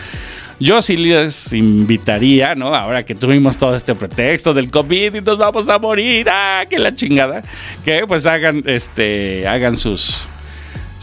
Yo 0.59 0.83
sí 0.83 0.97
les 0.97 1.51
invitaría, 1.51 2.53
¿no? 2.53 2.75
Ahora 2.75 3.03
que 3.03 3.15
tuvimos 3.15 3.57
todo 3.57 3.75
este 3.75 3.95
pretexto 3.95 4.53
del 4.53 4.69
COVID 4.69 5.15
y 5.15 5.21
nos 5.21 5.39
vamos 5.39 5.67
a 5.67 5.79
morir, 5.79 6.27
¡ah, 6.29 6.65
qué 6.69 6.77
la 6.77 6.93
chingada! 6.93 7.41
Que 7.83 8.05
pues 8.05 8.27
hagan, 8.27 8.61
este, 8.67 9.47
hagan 9.47 9.77
sus, 9.77 10.27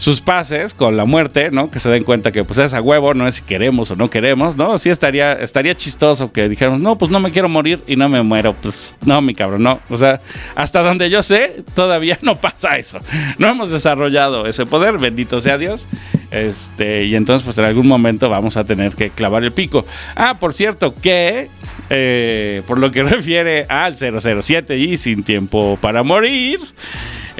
sus 0.01 0.19
pases 0.19 0.73
con 0.73 0.97
la 0.97 1.05
muerte, 1.05 1.51
¿no? 1.51 1.69
Que 1.69 1.79
se 1.79 1.87
den 1.91 2.03
cuenta 2.03 2.31
que 2.31 2.43
pues 2.43 2.57
es 2.57 2.73
a 2.73 2.81
huevo, 2.81 3.13
no 3.13 3.27
es 3.27 3.35
si 3.35 3.43
queremos 3.43 3.91
o 3.91 3.95
no 3.95 4.09
queremos, 4.09 4.57
¿no? 4.57 4.79
Sí 4.79 4.89
estaría, 4.89 5.33
estaría 5.33 5.75
chistoso 5.75 6.31
que 6.31 6.49
dijéramos, 6.49 6.81
no, 6.81 6.97
pues 6.97 7.11
no 7.11 7.19
me 7.19 7.29
quiero 7.29 7.47
morir 7.47 7.83
y 7.85 7.95
no 7.95 8.09
me 8.09 8.23
muero. 8.23 8.55
Pues 8.59 8.95
no, 9.05 9.21
mi 9.21 9.35
cabrón, 9.35 9.61
no. 9.61 9.79
O 9.91 9.97
sea, 9.97 10.19
hasta 10.55 10.81
donde 10.81 11.11
yo 11.11 11.21
sé, 11.21 11.63
todavía 11.75 12.17
no 12.23 12.37
pasa 12.37 12.79
eso. 12.79 12.97
No 13.37 13.47
hemos 13.47 13.69
desarrollado 13.69 14.47
ese 14.47 14.65
poder, 14.65 14.97
bendito 14.97 15.39
sea 15.39 15.59
Dios. 15.59 15.87
Este, 16.31 17.05
y 17.05 17.15
entonces, 17.15 17.45
pues 17.45 17.59
en 17.59 17.65
algún 17.65 17.87
momento 17.87 18.27
vamos 18.27 18.57
a 18.57 18.65
tener 18.65 18.95
que 18.95 19.11
clavar 19.11 19.43
el 19.43 19.51
pico. 19.51 19.85
Ah, 20.15 20.37
por 20.39 20.51
cierto, 20.51 20.95
que 20.95 21.51
eh, 21.91 22.63
por 22.65 22.79
lo 22.79 22.89
que 22.89 23.03
refiere 23.03 23.67
al 23.69 23.95
007 23.95 24.79
y 24.79 24.97
sin 24.97 25.21
tiempo 25.21 25.77
para 25.79 26.01
morir. 26.01 26.57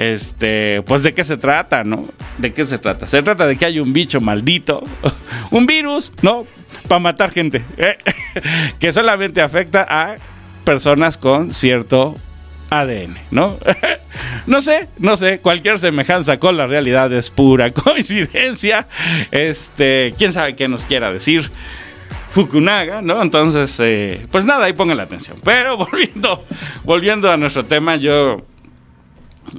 Este, 0.02 0.82
pues 0.84 1.04
de 1.04 1.14
qué 1.14 1.22
se 1.22 1.36
trata, 1.36 1.84
¿no? 1.84 2.08
¿De 2.38 2.52
qué 2.52 2.66
se 2.66 2.78
trata? 2.78 3.06
Se 3.06 3.22
trata 3.22 3.46
de 3.46 3.56
que 3.56 3.66
hay 3.66 3.78
un 3.78 3.92
bicho 3.92 4.20
maldito, 4.20 4.82
un 5.52 5.64
virus, 5.64 6.12
¿no? 6.22 6.44
Para 6.88 6.98
matar 6.98 7.30
gente, 7.30 7.62
¿eh? 7.76 7.98
que 8.80 8.92
solamente 8.92 9.40
afecta 9.40 9.86
a 9.88 10.16
personas 10.64 11.16
con 11.18 11.54
cierto 11.54 12.16
ADN, 12.70 13.16
¿no? 13.30 13.58
no 14.48 14.60
sé, 14.60 14.88
no 14.98 15.16
sé, 15.16 15.38
cualquier 15.38 15.78
semejanza 15.78 16.40
con 16.40 16.56
la 16.56 16.66
realidad 16.66 17.12
es 17.12 17.30
pura 17.30 17.72
coincidencia. 17.72 18.88
Este, 19.30 20.14
quién 20.18 20.32
sabe 20.32 20.56
qué 20.56 20.66
nos 20.66 20.84
quiera 20.84 21.12
decir. 21.12 21.48
Fukunaga, 22.32 23.02
¿no? 23.02 23.22
Entonces, 23.22 23.78
eh, 23.78 24.26
pues 24.32 24.46
nada, 24.46 24.64
ahí 24.64 24.72
pongan 24.72 24.96
la 24.96 25.04
atención. 25.04 25.38
Pero 25.44 25.76
volviendo, 25.76 26.44
volviendo 26.82 27.30
a 27.30 27.36
nuestro 27.36 27.64
tema, 27.66 27.94
yo 27.94 28.42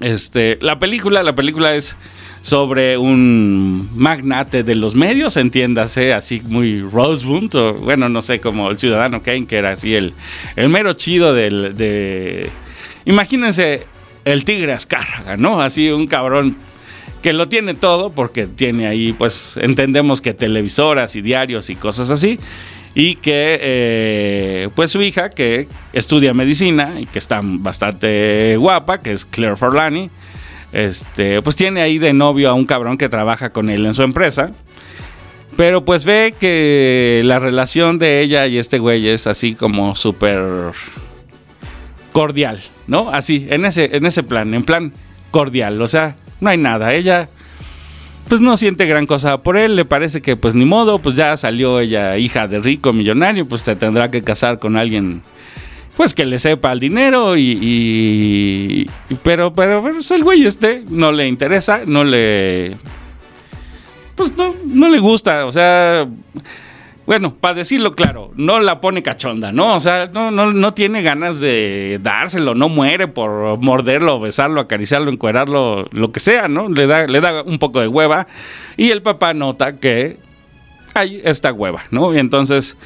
este, 0.02 0.58
la 0.62 0.80
película, 0.80 1.24
la 1.24 1.36
película 1.36 1.76
es 1.76 1.98
sobre 2.42 2.98
un 2.98 3.90
magnate 3.96 4.64
de 4.64 4.76
los 4.76 4.96
medios, 4.96 5.38
entiéndase, 5.38 6.14
así 6.14 6.42
muy 6.46 6.82
Rosebud, 6.82 7.56
o 7.56 7.74
bueno, 7.76 8.10
no 8.10 8.22
sé, 8.22 8.40
como 8.40 8.70
el 8.70 8.78
ciudadano 8.78 9.24
Kane, 9.24 9.46
que 9.46 9.58
era 9.58 9.72
así 9.72 9.96
el, 9.96 10.14
el 10.56 10.70
mero 10.70 10.94
chido 10.94 11.34
del, 11.34 11.76
de... 11.76 12.50
Imagínense 13.06 13.88
el 14.26 14.44
tigre 14.44 14.74
Azcárraga, 14.74 15.38
¿no? 15.38 15.62
Así 15.62 15.90
un 15.90 16.08
cabrón 16.08 16.56
que 17.22 17.32
lo 17.32 17.48
tiene 17.48 17.74
todo, 17.74 18.12
porque 18.12 18.48
tiene 18.48 18.88
ahí, 18.88 19.14
pues, 19.14 19.58
entendemos 19.58 20.20
que 20.20 20.34
televisoras 20.34 21.16
y 21.16 21.22
diarios 21.22 21.70
y 21.70 21.76
cosas 21.76 22.12
así, 22.12 22.38
y 22.96 23.16
que 23.16 23.58
eh, 23.62 24.70
pues 24.76 24.92
su 24.92 25.02
hija 25.02 25.30
que 25.30 25.68
estudia 25.94 26.34
medicina 26.34 27.00
y 27.00 27.06
que 27.06 27.20
está 27.20 27.42
bastante 27.44 28.56
guapa, 28.58 29.00
que 29.00 29.14
es 29.14 29.26
Claire 29.26 29.56
Forlani, 29.56 30.10
este, 30.72 31.42
pues 31.42 31.56
tiene 31.56 31.82
ahí 31.82 31.98
de 31.98 32.14
novio 32.14 32.50
a 32.50 32.54
un 32.54 32.66
cabrón 32.66 32.98
que 32.98 33.10
trabaja 33.10 33.52
con 33.52 33.70
él 33.70 33.86
en 33.86 33.94
su 33.94 34.04
empresa. 34.04 34.52
Pero 35.56 35.86
pues 35.86 36.04
ve 36.04 36.34
que 36.40 37.22
la 37.24 37.38
relación 37.38 38.00
de 38.00 38.22
ella 38.22 38.48
y 38.48 38.58
este 38.58 38.80
güey 38.80 39.08
es 39.08 39.28
así 39.28 39.54
como 39.54 39.96
súper 39.96 40.74
cordial, 42.12 42.60
¿no? 42.88 43.12
Así, 43.12 43.48
en 43.50 43.66
ese, 43.66 43.96
en 43.96 44.06
ese 44.06 44.24
plan, 44.24 44.54
en 44.56 44.64
plan 44.64 44.94
cordial, 45.30 45.80
o 45.82 45.88
sea, 45.88 46.16
no 46.42 46.50
hay 46.50 46.58
nada. 46.58 46.94
Ella 46.96 47.30
pues 48.28 48.42
no 48.42 48.58
siente 48.58 48.86
gran 48.86 49.06
cosa 49.06 49.38
por 49.44 49.58
él, 49.58 49.76
le 49.76 49.86
parece 49.86 50.22
que 50.22 50.36
pues 50.36 50.56
ni 50.56 50.66
modo, 50.66 51.00
pues 51.00 51.16
ya 51.16 51.36
salió 51.38 51.80
ella 51.80 52.18
hija 52.18 52.48
de 52.48 52.60
rico 52.60 52.94
millonario, 52.94 53.48
pues 53.48 53.62
se 53.62 53.76
tendrá 53.76 54.10
que 54.12 54.22
casar 54.22 54.60
con 54.60 54.78
alguien 54.78 55.22
pues 55.98 56.16
que 56.16 56.26
le 56.26 56.40
sepa 56.40 56.72
el 56.72 56.80
dinero 56.80 57.38
y, 57.38 57.58
y- 57.62 58.86
pero 59.24 59.54
pero 59.54 59.82
pues, 59.82 60.10
el 60.12 60.24
güey 60.24 60.46
este 60.46 60.84
no 60.90 61.12
le 61.12 61.28
interesa, 61.28 61.82
no 61.86 62.04
le 62.04 62.78
pues 64.16 64.36
no 64.38 64.56
no 64.66 64.90
le 64.90 65.00
gusta, 65.00 65.46
o 65.46 65.52
sea, 65.52 66.08
bueno, 67.06 67.36
para 67.36 67.56
decirlo 67.56 67.94
claro, 67.94 68.32
no 68.36 68.60
la 68.60 68.80
pone 68.80 69.04
cachonda, 69.04 69.52
¿no? 69.52 69.76
O 69.76 69.80
sea, 69.80 70.08
no, 70.14 70.32
no, 70.32 70.54
no 70.54 70.74
tiene 70.74 71.02
ganas 71.02 71.40
de 71.40 72.00
dárselo, 72.02 72.56
no 72.56 72.70
muere 72.70 73.08
por 73.08 73.58
morderlo, 73.60 74.20
besarlo, 74.20 74.62
acariciarlo, 74.62 75.12
encuerarlo, 75.12 75.86
lo 75.92 76.12
que 76.12 76.20
sea, 76.20 76.48
¿no? 76.48 76.70
Le 76.70 76.88
da, 76.88 77.06
le 77.08 77.20
da 77.20 77.44
un 77.44 77.60
poco 77.60 77.82
de 77.82 77.88
hueva. 77.88 78.28
Y 78.78 78.90
el 78.90 79.02
papá 79.02 79.34
nota 79.34 79.78
que 79.78 80.18
hay 80.94 81.22
esta 81.26 81.52
hueva, 81.52 81.84
¿no? 81.92 82.14
Y 82.14 82.20
entonces, 82.20 82.78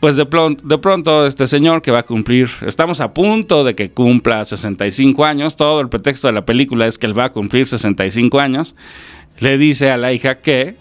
pues 0.00 0.16
de, 0.16 0.26
de 0.62 0.78
pronto 0.78 1.24
este 1.26 1.46
señor 1.46 1.82
que 1.82 1.92
va 1.92 2.00
a 2.00 2.04
cumplir, 2.04 2.48
estamos 2.66 3.00
a 3.00 3.14
punto 3.14 3.62
de 3.62 3.76
que 3.76 3.92
cumpla 3.92 4.44
65 4.44 5.24
años, 5.24 5.54
todo 5.54 5.80
el 5.80 5.88
pretexto 5.88 6.26
de 6.26 6.34
la 6.34 6.44
película 6.44 6.86
es 6.86 6.98
que 6.98 7.06
él 7.06 7.16
va 7.16 7.26
a 7.26 7.30
cumplir 7.30 7.66
65 7.68 8.40
años, 8.40 8.74
le 9.38 9.56
dice 9.56 9.92
a 9.92 9.96
la 9.96 10.12
hija 10.12 10.40
que 10.40 10.74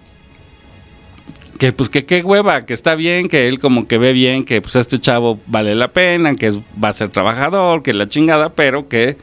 que 1.62 1.72
pues 1.74 1.90
que 1.90 2.06
qué 2.06 2.24
hueva, 2.24 2.66
que 2.66 2.74
está 2.74 2.96
bien, 2.96 3.30
que 3.30 3.48
él 3.48 3.60
como 3.60 3.88
que 3.88 4.00
ve 4.00 4.14
bien, 4.14 4.46
que 4.46 4.64
pues 4.64 4.76
este 4.76 5.00
chavo 5.00 5.40
vale 5.46 5.76
la 5.76 5.90
pena, 5.90 6.34
que 6.34 6.52
va 6.84 6.90
a 6.90 6.94
ser 6.94 7.10
trabajador, 7.10 7.84
que 7.84 7.94
la 7.94 8.10
chingada, 8.10 8.56
pero 8.56 8.90
que 8.90 9.18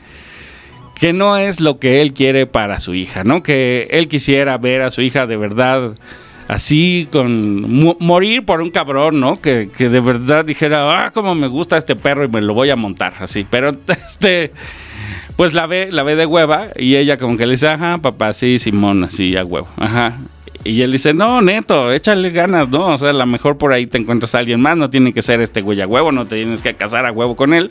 que 1.01 1.13
no 1.13 1.37
es 1.37 1.61
lo 1.61 1.81
que 1.81 2.01
él 2.01 2.13
quiere 2.13 2.47
para 2.47 2.79
su 2.79 2.95
hija, 2.95 3.25
¿no? 3.25 3.43
Que 3.43 3.89
él 3.91 4.07
quisiera 4.07 4.57
ver 4.57 4.83
a 4.83 4.93
su 4.93 5.03
hija 5.03 5.27
de 5.27 5.37
verdad 5.37 5.97
así 6.47 7.09
con 7.11 7.97
morir 7.99 8.45
por 8.45 8.61
un 8.61 8.71
cabrón, 8.71 9.19
¿no? 9.19 9.35
Que, 9.35 9.69
que 9.77 9.89
de 9.89 9.99
verdad 9.99 10.45
dijera, 10.45 11.07
ah, 11.07 11.11
cómo 11.11 11.35
me 11.35 11.49
gusta 11.49 11.77
este 11.77 11.97
perro 11.97 12.23
y 12.23 12.29
me 12.29 12.41
lo 12.41 12.55
voy 12.55 12.71
a 12.71 12.77
montar, 12.77 13.15
así. 13.19 13.49
Pero 13.51 13.71
este, 13.89 14.53
pues 15.35 15.55
la 15.55 15.67
ve, 15.67 15.89
la 15.91 16.05
ve 16.05 16.15
de 16.15 16.25
hueva 16.25 16.69
y 16.77 16.95
ella 16.95 17.17
como 17.17 17.37
que 17.37 17.47
le 17.47 17.55
dice, 17.55 17.67
ajá, 17.67 17.99
papá, 17.99 18.33
sí, 18.33 18.61
Simón, 18.61 19.03
así 19.03 19.37
a 19.37 19.45
huevo, 19.45 19.67
ajá. 19.77 20.19
Y 20.65 20.83
él 20.83 20.93
dice, 20.93 21.15
no, 21.15 21.41
neto, 21.41 21.93
échale 21.93 22.31
ganas, 22.31 22.69
¿no? 22.69 22.87
O 22.87 22.99
sea, 22.99 23.11
a 23.11 23.13
lo 23.13 23.27
mejor 23.27 23.59
por 23.59 23.73
ahí 23.73 23.87
te 23.87 23.99
encuentras 23.99 24.35
a 24.35 24.41
alguien 24.41 24.61
más, 24.61 24.77
no 24.77 24.91
tiene 24.91 25.13
que 25.13 25.23
ser 25.23 25.41
este 25.41 25.61
güey 25.63 25.81
a 25.81 25.87
huevo, 25.87 26.13
no 26.13 26.27
te 26.27 26.37
tienes 26.37 26.63
que 26.63 26.75
casar 26.75 27.07
a 27.07 27.13
huevo 27.13 27.37
con 27.37 27.55
él. 27.55 27.71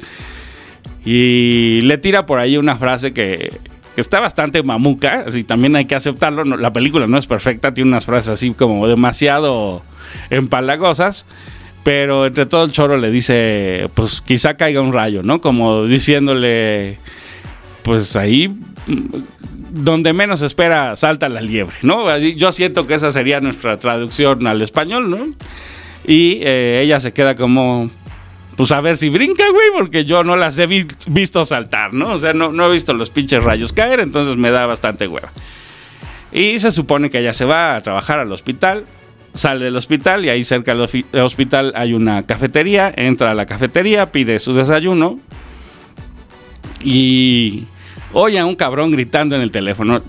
Y 1.06 1.82
le 1.84 1.98
tira 1.98 2.26
por 2.26 2.40
ahí 2.40 2.58
una 2.58 2.76
frase 2.76 3.14
que, 3.14 3.52
que 3.96 4.02
está 4.02 4.20
bastante 4.20 4.64
mamuca, 4.64 5.26
así 5.28 5.44
también 5.44 5.76
hay 5.76 5.86
que 5.86 5.96
aceptarlo. 5.96 6.44
la 6.44 6.74
película 6.74 7.08
no 7.08 7.18
es 7.18 7.28
perfecta, 7.28 7.74
tiene 7.74 7.90
unas 7.90 8.06
frases 8.06 8.30
así 8.30 8.52
como 8.52 8.88
demasiado 8.88 9.84
empalagosas. 10.30 11.26
Pero 11.84 12.26
entre 12.26 12.46
todo 12.46 12.66
el 12.66 12.74
choro 12.74 12.98
le 12.98 13.10
dice, 13.10 13.90
pues 13.94 14.20
quizá 14.20 14.58
caiga 14.58 14.82
un 14.82 14.92
rayo, 14.92 15.24
¿no? 15.24 15.40
Como 15.40 15.86
diciéndole, 15.86 16.98
pues 17.84 18.18
ahí 18.18 18.54
donde 19.84 20.14
menos 20.14 20.42
espera 20.42 20.96
salta 20.96 21.30
la 21.30 21.42
liebre, 21.42 21.76
¿no? 21.82 22.18
Yo 22.18 22.52
siento 22.52 22.88
que 22.88 22.96
esa 22.96 23.12
sería 23.12 23.40
nuestra 23.40 23.78
traducción 23.80 24.46
al 24.48 24.62
español, 24.62 25.10
¿no? 25.10 25.28
Y 26.06 26.40
eh, 26.42 26.82
ella 26.84 27.00
se 27.00 27.12
queda 27.14 27.36
como, 27.36 27.90
pues 28.56 28.72
a 28.72 28.82
ver 28.82 28.98
si 28.98 29.10
brinca, 29.10 29.44
güey, 29.50 29.68
porque 29.78 30.06
yo 30.06 30.24
no 30.24 30.36
las 30.36 30.58
he 30.60 30.68
vi- 30.68 30.88
visto 31.08 31.44
saltar, 31.46 31.94
¿no? 31.94 32.14
O 32.14 32.18
sea, 32.18 32.34
no, 32.34 32.52
no 32.52 32.68
he 32.68 32.74
visto 32.74 32.94
los 32.94 33.10
pinches 33.10 33.44
rayos 33.44 33.74
caer, 33.74 34.00
entonces 34.00 34.38
me 34.38 34.52
da 34.52 34.66
bastante 34.66 35.08
hueva. 35.08 35.32
Y 36.32 36.60
se 36.60 36.72
supone 36.72 37.10
que 37.10 37.20
ella 37.20 37.34
se 37.34 37.46
va 37.46 37.76
a 37.76 37.82
trabajar 37.82 38.20
al 38.20 38.32
hospital, 38.32 38.86
sale 39.34 39.66
del 39.66 39.76
hospital 39.76 40.26
y 40.26 40.30
ahí 40.30 40.44
cerca 40.44 40.74
del 40.76 41.22
hospital 41.24 41.74
hay 41.76 41.94
una 41.94 42.26
cafetería, 42.26 42.92
entra 42.96 43.32
a 43.32 43.36
la 43.36 43.46
cafetería, 43.46 44.12
pide 44.12 44.40
su 44.40 44.54
desayuno 44.54 45.20
y 46.84 47.66
oye 48.20 48.40
a 48.40 48.46
un 48.46 48.56
cabrón 48.56 48.92
gritando 48.92 49.36
en 49.36 49.42
el 49.42 49.52
teléfono. 49.52 50.02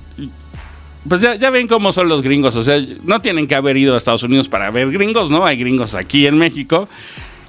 Pues 1.07 1.21
ya, 1.21 1.51
ven 1.51 1.69
cómo 1.69 1.93
son 1.93 2.09
los 2.09 2.23
gringos, 2.23 2.57
o 2.57 2.65
sea, 2.65 2.83
no 3.05 3.21
tienen 3.21 3.47
que 3.47 3.55
haber 3.55 3.77
ido 3.77 3.95
a 3.95 3.97
Estados 3.97 4.23
Unidos 4.23 4.49
para 4.49 4.71
ver 4.71 4.91
gringos, 4.91 5.31
¿no? 5.31 5.47
Hay 5.47 5.57
gringos 5.57 5.95
aquí 5.95 6.27
en 6.27 6.37
México. 6.39 6.89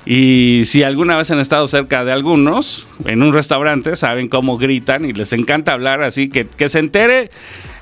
Y 0.06 0.62
si 0.66 0.84
alguna 0.84 1.16
vez 1.18 1.30
han 1.32 1.40
estado 1.40 1.68
cerca 1.68 2.04
de 2.04 2.12
algunos, 2.12 2.88
en 3.06 3.22
un 3.22 3.34
restaurante, 3.34 3.96
saben 3.96 4.28
cómo 4.28 4.58
gritan 4.58 5.06
y 5.06 5.14
les 5.14 5.34
encanta 5.34 5.74
hablar 5.74 6.02
así, 6.02 6.30
que, 6.30 6.48
que 6.48 6.70
se 6.70 6.80
entere 6.80 7.32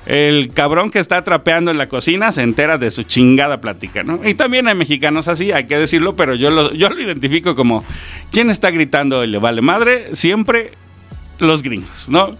el 0.06 0.50
cabrón 0.52 0.90
que 0.90 0.98
está 0.98 1.22
trapeando 1.22 1.70
en 1.70 1.78
la 1.78 1.88
cocina, 1.88 2.32
se 2.32 2.42
entera 2.42 2.76
de 2.76 2.90
su 2.90 3.04
chingada 3.04 3.60
plática, 3.60 4.02
¿no? 4.02 4.20
Y 4.24 4.34
también 4.34 4.68
hay 4.68 4.74
mexicanos 4.74 5.28
así, 5.28 5.52
hay 5.52 5.66
que 5.66 5.78
decirlo, 5.78 6.16
pero 6.16 6.34
yo 6.34 6.50
lo, 6.50 6.72
yo 6.74 6.88
lo 6.88 7.00
identifico 7.00 7.54
como, 7.54 7.84
¿quién 8.30 8.50
está 8.50 8.70
gritando 8.70 9.24
y 9.24 9.28
le 9.28 9.38
vale 9.38 9.62
madre? 9.62 10.14
Siempre 10.14 10.72
los 11.38 11.62
gringos, 11.62 12.08
¿no? 12.08 12.34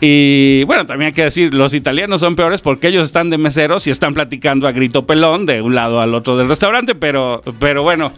Y 0.00 0.62
bueno, 0.64 0.86
también 0.86 1.08
hay 1.08 1.12
que 1.12 1.24
decir, 1.24 1.52
los 1.52 1.74
italianos 1.74 2.20
son 2.20 2.36
peores 2.36 2.60
porque 2.60 2.88
ellos 2.88 3.06
están 3.06 3.30
de 3.30 3.38
meseros 3.38 3.86
y 3.86 3.90
están 3.90 4.14
platicando 4.14 4.68
a 4.68 4.72
grito 4.72 5.06
pelón 5.06 5.44
de 5.44 5.60
un 5.60 5.74
lado 5.74 6.00
al 6.00 6.14
otro 6.14 6.36
del 6.36 6.48
restaurante, 6.48 6.94
pero, 6.94 7.42
pero 7.58 7.82
bueno, 7.82 8.12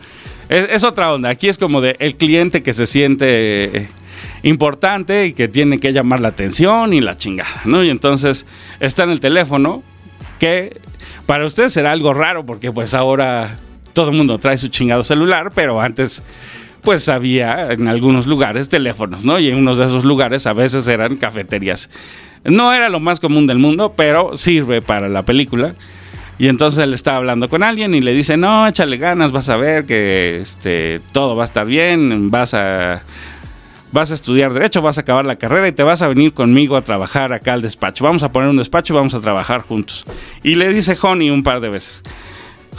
es, 0.50 0.84
otra 0.84 1.12
onda. 1.12 1.30
Aquí 1.30 1.48
es 1.48 1.56
como 1.56 1.80
de 1.80 1.96
el 2.00 2.16
cliente 2.16 2.62
que 2.62 2.72
se 2.72 2.84
siente 2.84 3.88
importante 4.42 5.26
y 5.26 5.32
que 5.32 5.48
tiene 5.48 5.78
que 5.78 5.92
llamar 5.92 6.20
la 6.20 6.28
atención 6.28 6.92
y 6.92 7.00
la 7.00 7.16
chingada, 7.16 7.62
¿no? 7.64 7.82
Y 7.82 7.88
entonces 7.88 8.46
está 8.80 9.04
en 9.04 9.10
el 9.10 9.20
teléfono, 9.20 9.82
que 10.38 10.80
para 11.24 11.46
usted 11.46 11.68
será 11.68 11.92
algo 11.92 12.12
raro 12.12 12.44
porque 12.44 12.72
pues 12.72 12.92
ahora 12.92 13.56
todo 13.92 14.10
el 14.10 14.16
mundo 14.16 14.38
trae 14.38 14.58
su 14.58 14.68
chingado 14.68 15.04
celular, 15.04 15.52
pero 15.54 15.80
antes 15.80 16.22
pues 16.82 17.08
había 17.08 17.72
en 17.72 17.88
algunos 17.88 18.26
lugares 18.26 18.68
teléfonos, 18.68 19.24
¿no? 19.24 19.38
Y 19.38 19.48
en 19.48 19.56
unos 19.56 19.78
de 19.78 19.86
esos 19.86 20.04
lugares 20.04 20.46
a 20.46 20.52
veces 20.52 20.86
eran 20.88 21.16
cafeterías. 21.16 21.90
No 22.44 22.72
era 22.72 22.88
lo 22.88 23.00
más 23.00 23.20
común 23.20 23.46
del 23.46 23.58
mundo, 23.58 23.94
pero 23.96 24.36
sirve 24.36 24.82
para 24.82 25.08
la 25.08 25.24
película. 25.24 25.74
Y 26.38 26.48
entonces 26.48 26.82
él 26.82 26.94
está 26.94 27.16
hablando 27.16 27.50
con 27.50 27.62
alguien 27.62 27.94
y 27.94 28.00
le 28.00 28.14
dice, 28.14 28.38
no, 28.38 28.66
échale 28.66 28.96
ganas, 28.96 29.30
vas 29.30 29.50
a 29.50 29.56
ver 29.56 29.84
que 29.84 30.40
este, 30.40 31.02
todo 31.12 31.36
va 31.36 31.42
a 31.42 31.44
estar 31.44 31.66
bien, 31.66 32.30
vas 32.30 32.54
a, 32.54 33.02
vas 33.92 34.10
a 34.10 34.14
estudiar 34.14 34.54
derecho, 34.54 34.80
vas 34.80 34.96
a 34.96 35.02
acabar 35.02 35.26
la 35.26 35.36
carrera 35.36 35.68
y 35.68 35.72
te 35.72 35.82
vas 35.82 36.00
a 36.00 36.08
venir 36.08 36.32
conmigo 36.32 36.78
a 36.78 36.82
trabajar 36.82 37.34
acá 37.34 37.52
al 37.52 37.60
despacho. 37.60 38.04
Vamos 38.04 38.22
a 38.22 38.32
poner 38.32 38.48
un 38.48 38.56
despacho 38.56 38.94
y 38.94 38.96
vamos 38.96 39.12
a 39.12 39.20
trabajar 39.20 39.60
juntos. 39.60 40.04
Y 40.42 40.54
le 40.54 40.72
dice 40.72 40.96
Honey 41.00 41.28
un 41.28 41.42
par 41.42 41.60
de 41.60 41.68
veces. 41.68 42.02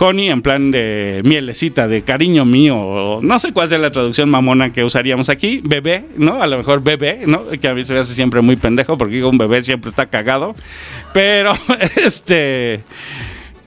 Honey 0.01 0.29
en 0.29 0.41
plan 0.41 0.71
de 0.71 1.21
mielecita, 1.23 1.87
de 1.87 2.01
cariño 2.01 2.43
mío, 2.43 3.19
no 3.21 3.39
sé 3.39 3.53
cuál 3.53 3.69
sea 3.69 3.77
la 3.77 3.91
traducción 3.91 4.29
mamona 4.29 4.71
que 4.71 4.83
usaríamos 4.83 5.29
aquí, 5.29 5.61
bebé, 5.63 6.05
¿no? 6.17 6.41
A 6.41 6.47
lo 6.47 6.57
mejor 6.57 6.83
bebé, 6.83 7.21
¿no? 7.27 7.47
Que 7.49 7.67
a 7.67 7.75
mí 7.75 7.83
se 7.83 7.93
me 7.93 7.99
hace 7.99 8.15
siempre 8.15 8.41
muy 8.41 8.55
pendejo 8.55 8.97
porque 8.97 9.23
un 9.23 9.37
bebé 9.37 9.61
siempre 9.61 9.89
está 9.89 10.07
cagado, 10.07 10.55
pero 11.13 11.53
este... 12.03 12.81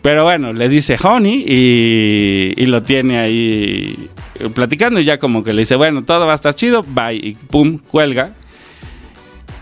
Pero 0.03 0.25
bueno, 0.25 0.53
le 0.53 0.69
dice 0.69 0.99
Honey 1.03 1.47
y, 1.49 2.53
y 2.59 2.67
lo 2.67 2.83
tiene 2.83 3.19
ahí 3.19 4.11
platicando 4.55 5.01
y 5.01 5.05
ya 5.05 5.19
como 5.19 5.43
que 5.43 5.55
le 5.55 5.63
dice, 5.63 5.77
bueno, 5.77 6.05
todo 6.05 6.27
va 6.27 6.33
a 6.33 6.35
estar 6.35 6.55
chido, 6.55 6.85
bye, 6.87 7.15
y 7.15 7.37
pum, 7.49 7.79
cuelga. 7.79 8.35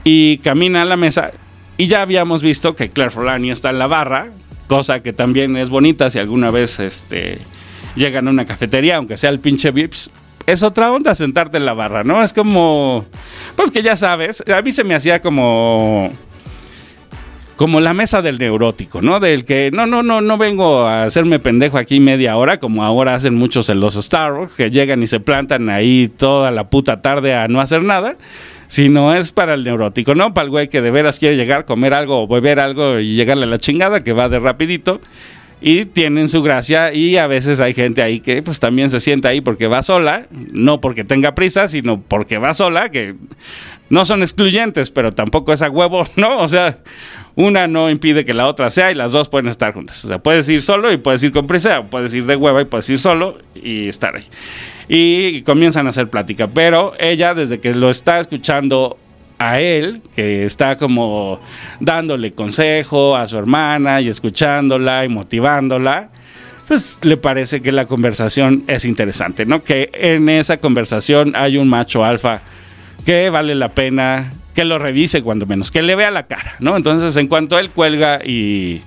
Y 0.03 0.39
camina 0.39 0.83
a 0.83 0.85
la 0.85 0.97
mesa 0.97 1.31
y 1.77 1.87
ya 1.87 2.03
habíamos 2.03 2.43
visto 2.43 2.75
que 2.77 2.91
Claire 2.91 3.11
Forlani 3.11 3.51
está 3.51 3.71
en 3.71 3.79
la 3.79 3.87
barra, 3.87 4.31
cosa 4.73 5.03
que 5.03 5.13
también 5.13 5.55
es 5.59 5.69
bonita 5.69 6.09
si 6.09 6.19
alguna 6.19 6.51
vez 6.51 6.81
este, 6.81 7.37
llegan 7.95 8.27
a 8.27 8.31
una 8.31 8.47
cafetería, 8.47 8.97
aunque 8.97 9.19
sea 9.19 9.29
el 9.29 9.39
pinche 9.39 9.71
Vips. 9.71 10.09
Es 10.47 10.63
otra 10.63 10.91
onda 10.91 11.15
sentarte 11.15 11.59
en 11.59 11.67
la 11.67 11.75
barra, 11.75 12.05
¿no? 12.05 12.23
Es 12.23 12.33
como, 12.33 13.05
pues 13.55 13.71
que 13.71 13.83
ya 13.83 13.97
sabes, 13.97 14.43
a 14.49 14.63
mí 14.63 14.73
se 14.73 14.83
me 14.83 14.95
hacía 14.95 15.21
como 15.21 16.11
como 17.63 17.79
la 17.79 17.95
mesa 17.95 18.23
del 18.23 18.41
neurótico, 18.41 19.01
¿no? 19.03 19.21
Del 19.21 19.45
que 19.45 19.71
no, 19.73 19.87
no, 19.87 20.03
no, 20.03 20.21
no 20.21 20.37
vengo 20.37 20.81
a 20.81 21.05
hacerme 21.05 21.39
pendejo 21.39 21.79
aquí 21.79 22.01
media 22.01 22.37
hora, 22.37 22.59
como 22.59 22.83
ahora 22.83 23.15
hacen 23.15 23.37
muchos 23.37 23.69
en 23.69 23.79
los 23.79 23.95
Starbucks, 23.95 24.57
que 24.57 24.73
llegan 24.73 25.01
y 25.01 25.07
se 25.07 25.21
plantan 25.21 25.71
ahí 25.71 26.09
toda 26.09 26.51
la 26.51 26.71
puta 26.71 26.99
tarde 26.99 27.37
a 27.37 27.47
no 27.47 27.61
hacer 27.61 27.85
nada, 27.85 28.17
sino 28.67 29.15
es 29.15 29.31
para 29.31 29.55
el 29.55 29.63
neurótico, 29.63 30.17
¿no? 30.17 30.35
Para 30.35 30.47
el 30.47 30.51
güey 30.51 30.69
que 30.69 30.83
de 30.83 30.91
veras 30.91 31.21
quiere 31.21 31.37
llegar, 31.37 31.65
comer 31.65 31.95
algo 31.95 32.25
o 32.25 32.27
beber 32.27 32.59
algo 32.59 32.99
y 32.99 33.15
llegarle 33.15 33.45
a 33.45 33.47
la 33.47 33.59
chingada, 33.59 34.03
que 34.03 34.13
va 34.13 34.29
de 34.29 34.41
rapidito. 34.41 35.01
Y 35.65 35.85
tienen 35.85 36.29
su 36.29 36.43
gracia 36.43 36.93
y 36.93 37.17
a 37.17 37.29
veces 37.29 37.61
hay 37.61 37.73
gente 37.73 38.03
ahí 38.03 38.19
que 38.19 38.43
pues 38.43 38.59
también 38.59 38.91
se 38.91 38.99
sienta 38.99 39.29
ahí 39.29 39.41
porque 39.41 39.69
va 39.69 39.85
sola, 39.85 40.27
no 40.31 40.81
porque 40.81 41.05
tenga 41.05 41.37
prisa, 41.37 41.69
sino 41.69 42.03
porque 42.03 42.39
va 42.39 42.53
sola, 42.53 42.91
que 42.91 43.15
no 43.89 44.05
son 44.05 44.23
excluyentes, 44.23 44.91
pero 44.91 45.13
tampoco 45.13 45.53
es 45.53 45.63
a 45.63 45.71
huevo, 45.71 46.05
¿no? 46.17 46.39
O 46.39 46.49
sea, 46.49 46.79
una 47.37 47.69
no 47.69 47.91
impide 47.91 48.25
que 48.25 48.35
la 48.35 48.49
otra 48.49 48.71
sea 48.71 48.91
y 48.91 48.95
las 48.95 49.13
dos 49.13 49.29
pueden 49.29 49.47
estar 49.47 49.73
juntas. 49.73 50.05
O 50.05 50.09
sea, 50.09 50.19
puedes 50.19 50.49
ir 50.49 50.63
solo 50.63 50.93
y 50.93 50.97
puedes 50.97 51.23
ir 51.23 51.31
con 51.31 51.47
prisa, 51.47 51.81
o 51.81 51.87
puedes 51.87 52.13
ir 52.13 52.27
de 52.27 52.35
hueva 52.35 52.61
y 52.63 52.65
puedes 52.65 52.91
ir 52.91 52.99
solo 52.99 53.39
y 53.55 53.89
estar 53.89 54.17
ahí. 54.17 54.25
Y 54.89 55.43
comienzan 55.43 55.87
a 55.87 55.91
hacer 55.91 56.09
plática, 56.09 56.49
pero 56.49 56.95
ella 56.99 57.35
desde 57.35 57.61
que 57.61 57.73
lo 57.73 57.89
está 57.89 58.19
escuchando 58.19 58.99
a 59.51 59.61
él, 59.61 60.03
que 60.15 60.45
está 60.45 60.77
como 60.77 61.41
dándole 61.81 62.33
consejo 62.33 63.17
a 63.17 63.27
su 63.27 63.39
hermana 63.39 64.01
y 64.01 64.09
escuchándola 64.09 65.05
y 65.05 65.09
motivándola, 65.09 66.11
pues 66.69 66.99
le 67.03 67.17
parece 67.17 67.61
que 67.61 67.73
la 67.73 67.87
conversación 67.87 68.65
es 68.67 68.85
interesante, 68.85 69.45
¿no? 69.45 69.65
Que 69.65 69.91
en 69.93 70.29
esa 70.29 70.59
conversación 70.59 71.33
hay 71.35 71.57
un 71.57 71.69
macho 71.69 72.05
alfa 72.05 72.41
que 73.05 73.31
vale 73.31 73.55
la 73.55 73.71
pena 73.71 74.33
que 74.55 74.65
lo 74.65 74.79
revise 74.79 75.23
cuando 75.23 75.47
menos, 75.47 75.71
que 75.71 75.83
le 75.83 75.97
vea 75.97 76.11
la 76.11 76.27
cara, 76.27 76.55
¿no? 76.61 76.77
Entonces, 76.77 77.17
en 77.17 77.27
cuanto 77.27 77.59
él 77.59 77.71
cuelga 77.71 78.21
y 78.25 78.83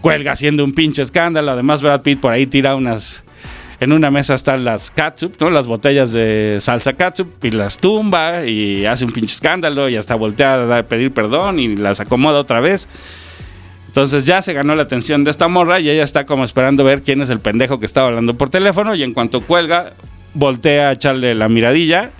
cuelga 0.00 0.32
haciendo 0.32 0.64
un 0.64 0.72
pinche 0.72 1.02
escándalo, 1.02 1.50
además 1.50 1.82
Brad 1.82 2.02
Pitt 2.02 2.20
por 2.20 2.32
ahí 2.32 2.46
tira 2.46 2.74
unas 2.76 3.24
en 3.82 3.92
una 3.92 4.12
mesa 4.12 4.34
están 4.34 4.64
las 4.64 4.92
catsup, 4.92 5.34
¿no? 5.40 5.50
Las 5.50 5.66
botellas 5.66 6.12
de 6.12 6.58
salsa 6.60 6.92
catsup 6.92 7.44
y 7.44 7.50
las 7.50 7.78
tumba 7.78 8.46
y 8.46 8.86
hace 8.86 9.04
un 9.04 9.10
pinche 9.10 9.34
escándalo 9.34 9.88
y 9.88 9.96
hasta 9.96 10.14
voltea 10.14 10.78
a 10.78 10.82
pedir 10.84 11.10
perdón 11.10 11.58
y 11.58 11.74
las 11.74 12.00
acomoda 12.00 12.38
otra 12.38 12.60
vez. 12.60 12.88
Entonces 13.88 14.24
ya 14.24 14.40
se 14.40 14.52
ganó 14.52 14.76
la 14.76 14.84
atención 14.84 15.24
de 15.24 15.32
esta 15.32 15.48
morra 15.48 15.80
y 15.80 15.90
ella 15.90 16.04
está 16.04 16.26
como 16.26 16.44
esperando 16.44 16.84
ver 16.84 17.02
quién 17.02 17.22
es 17.22 17.30
el 17.30 17.40
pendejo 17.40 17.80
que 17.80 17.86
estaba 17.86 18.06
hablando 18.06 18.38
por 18.38 18.50
teléfono 18.50 18.94
y 18.94 19.02
en 19.02 19.14
cuanto 19.14 19.40
cuelga, 19.40 19.94
voltea 20.32 20.90
a 20.90 20.92
echarle 20.92 21.34
la 21.34 21.48
miradilla 21.48 22.10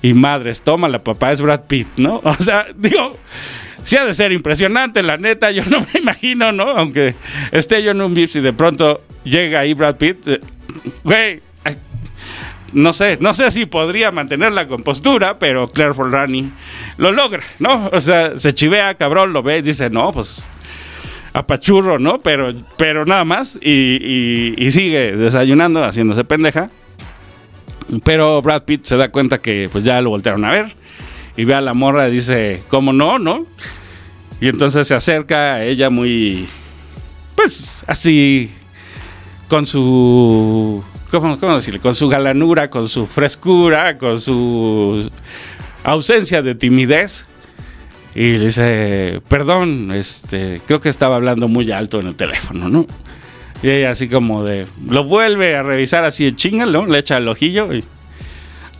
y 0.00 0.14
madres, 0.14 0.62
toma 0.62 0.88
la 0.88 1.02
papá, 1.02 1.32
es 1.32 1.40
Brad 1.40 1.62
Pitt, 1.62 1.88
¿no? 1.96 2.20
O 2.24 2.34
sea, 2.34 2.66
digo, 2.76 3.16
sí 3.82 3.96
ha 3.96 4.04
de 4.04 4.14
ser 4.14 4.30
impresionante, 4.30 5.02
la 5.02 5.16
neta, 5.16 5.50
yo 5.50 5.64
no 5.68 5.80
me 5.80 5.98
imagino, 5.98 6.52
¿no? 6.52 6.70
Aunque 6.70 7.16
esté 7.50 7.82
yo 7.82 7.90
en 7.90 8.00
un 8.00 8.14
Vips 8.14 8.36
y 8.36 8.40
de 8.40 8.52
pronto 8.52 9.02
llega 9.24 9.58
ahí 9.58 9.74
Brad 9.74 9.96
Pitt, 9.96 10.28
eh, 10.28 10.40
güey, 11.02 11.40
no 12.72 12.92
sé, 12.92 13.18
no 13.20 13.34
sé 13.34 13.50
si 13.50 13.66
podría 13.66 14.10
mantener 14.10 14.52
la 14.52 14.66
compostura, 14.66 15.38
pero 15.38 15.68
Claire 15.68 15.94
Forlani 15.94 16.50
lo 16.96 17.12
logra, 17.12 17.42
¿no? 17.58 17.88
O 17.92 18.00
sea, 18.00 18.38
se 18.38 18.54
chivea, 18.54 18.94
cabrón, 18.94 19.32
lo 19.32 19.42
ve 19.42 19.58
y 19.58 19.62
dice, 19.62 19.90
no, 19.90 20.12
pues 20.12 20.44
apachurro, 21.32 21.98
¿no? 21.98 22.20
Pero, 22.20 22.52
pero 22.76 23.04
nada 23.04 23.24
más 23.24 23.58
y, 23.60 24.54
y 24.56 24.70
sigue 24.70 25.12
desayunando, 25.12 25.84
haciéndose 25.84 26.24
pendeja. 26.24 26.70
Pero 28.02 28.40
Brad 28.40 28.62
Pitt 28.64 28.84
se 28.84 28.96
da 28.96 29.10
cuenta 29.10 29.38
que 29.38 29.68
pues 29.70 29.84
ya 29.84 30.00
lo 30.00 30.10
voltearon 30.10 30.44
a 30.44 30.50
ver 30.50 30.74
y 31.36 31.44
ve 31.44 31.54
a 31.54 31.60
la 31.60 31.74
morra 31.74 32.08
y 32.08 32.12
dice, 32.12 32.62
¿cómo 32.68 32.92
no, 32.92 33.18
no? 33.18 33.44
Y 34.40 34.48
entonces 34.48 34.86
se 34.88 34.94
acerca 34.94 35.54
a 35.54 35.64
ella 35.64 35.90
muy, 35.90 36.48
pues 37.36 37.84
así, 37.86 38.50
con 39.48 39.66
su, 39.66 40.82
¿cómo, 41.10 41.38
cómo 41.38 41.56
decirle? 41.56 41.80
Con 41.80 41.94
su 41.94 42.08
galanura, 42.08 42.70
con 42.70 42.88
su 42.88 43.06
frescura, 43.06 43.98
con 43.98 44.20
su 44.20 45.10
ausencia 45.82 46.42
de 46.42 46.54
timidez. 46.54 47.26
Y 48.14 48.38
le 48.38 48.46
dice, 48.46 49.20
perdón, 49.28 49.90
este, 49.92 50.60
creo 50.66 50.80
que 50.80 50.88
estaba 50.88 51.16
hablando 51.16 51.48
muy 51.48 51.70
alto 51.72 51.98
en 52.00 52.06
el 52.06 52.14
teléfono, 52.14 52.68
¿no? 52.68 52.86
Y 53.62 53.70
ella 53.70 53.90
así 53.90 54.08
como 54.08 54.44
de, 54.44 54.66
lo 54.88 55.04
vuelve 55.04 55.56
a 55.56 55.62
revisar 55.62 56.04
así 56.04 56.24
de 56.24 56.36
chinga, 56.36 56.66
¿no? 56.66 56.86
Le 56.86 56.98
echa 56.98 57.16
el 57.16 57.26
ojillo 57.28 57.72
y... 57.72 57.84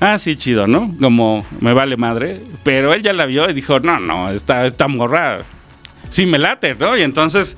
Ah, 0.00 0.18
sí, 0.18 0.36
chido, 0.36 0.66
¿no? 0.66 0.94
Como 1.00 1.46
me 1.60 1.72
vale 1.72 1.96
madre. 1.96 2.42
Pero 2.62 2.92
él 2.92 3.02
ya 3.02 3.12
la 3.12 3.26
vio 3.26 3.48
y 3.48 3.54
dijo, 3.54 3.80
no, 3.80 3.98
no, 3.98 4.30
esta, 4.30 4.66
esta 4.66 4.86
morra 4.86 5.38
sí 6.10 6.26
me 6.26 6.38
late, 6.38 6.74
¿no? 6.74 6.96
Y 6.96 7.02
entonces, 7.02 7.56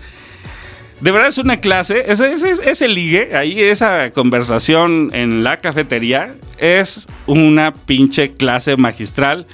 de 1.00 1.10
verdad 1.10 1.28
es 1.28 1.38
una 1.38 1.58
clase, 1.58 2.04
ese, 2.08 2.88
ligue, 2.88 3.36
ahí 3.36 3.60
esa 3.60 4.12
conversación 4.12 5.10
en 5.12 5.44
la 5.44 5.58
cafetería 5.58 6.34
es 6.56 7.06
una 7.26 7.74
pinche 7.74 8.32
clase 8.32 8.76
magistral 8.78 9.46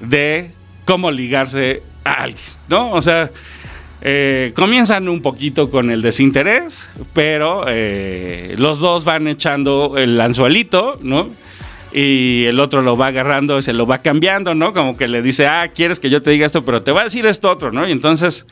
de 0.00 0.52
cómo 0.86 1.10
ligarse 1.10 1.82
a 2.04 2.22
alguien, 2.22 2.42
¿no? 2.68 2.92
O 2.92 3.02
sea, 3.02 3.30
eh, 4.00 4.52
comienzan 4.54 5.10
un 5.10 5.20
poquito 5.20 5.68
con 5.68 5.90
el 5.90 6.00
desinterés, 6.00 6.88
pero 7.12 7.64
eh, 7.68 8.54
los 8.56 8.80
dos 8.80 9.04
van 9.04 9.28
echando 9.28 9.98
el 9.98 10.18
anzuelito, 10.18 10.98
¿no? 11.02 11.28
Y 11.92 12.44
el 12.46 12.60
otro 12.60 12.80
lo 12.80 12.96
va 12.96 13.08
agarrando 13.08 13.58
y 13.58 13.62
se 13.62 13.74
lo 13.74 13.86
va 13.86 13.98
cambiando, 13.98 14.54
¿no? 14.54 14.72
Como 14.72 14.96
que 14.96 15.06
le 15.06 15.20
dice, 15.20 15.46
ah, 15.46 15.68
quieres 15.68 16.00
que 16.00 16.08
yo 16.08 16.22
te 16.22 16.30
diga 16.30 16.46
esto, 16.46 16.64
pero 16.64 16.82
te 16.82 16.92
va 16.92 17.02
a 17.02 17.04
decir 17.04 17.26
esto 17.26 17.50
otro, 17.50 17.72
¿no? 17.72 17.86
Y 17.86 17.92
entonces 17.92 18.46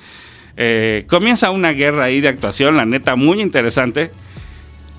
eh, 0.57 1.05
comienza 1.09 1.51
una 1.51 1.73
guerra 1.73 2.05
ahí 2.05 2.21
de 2.21 2.29
actuación, 2.29 2.77
la 2.77 2.85
neta, 2.85 3.17
muy 3.17 3.41
interesante, 3.41 4.11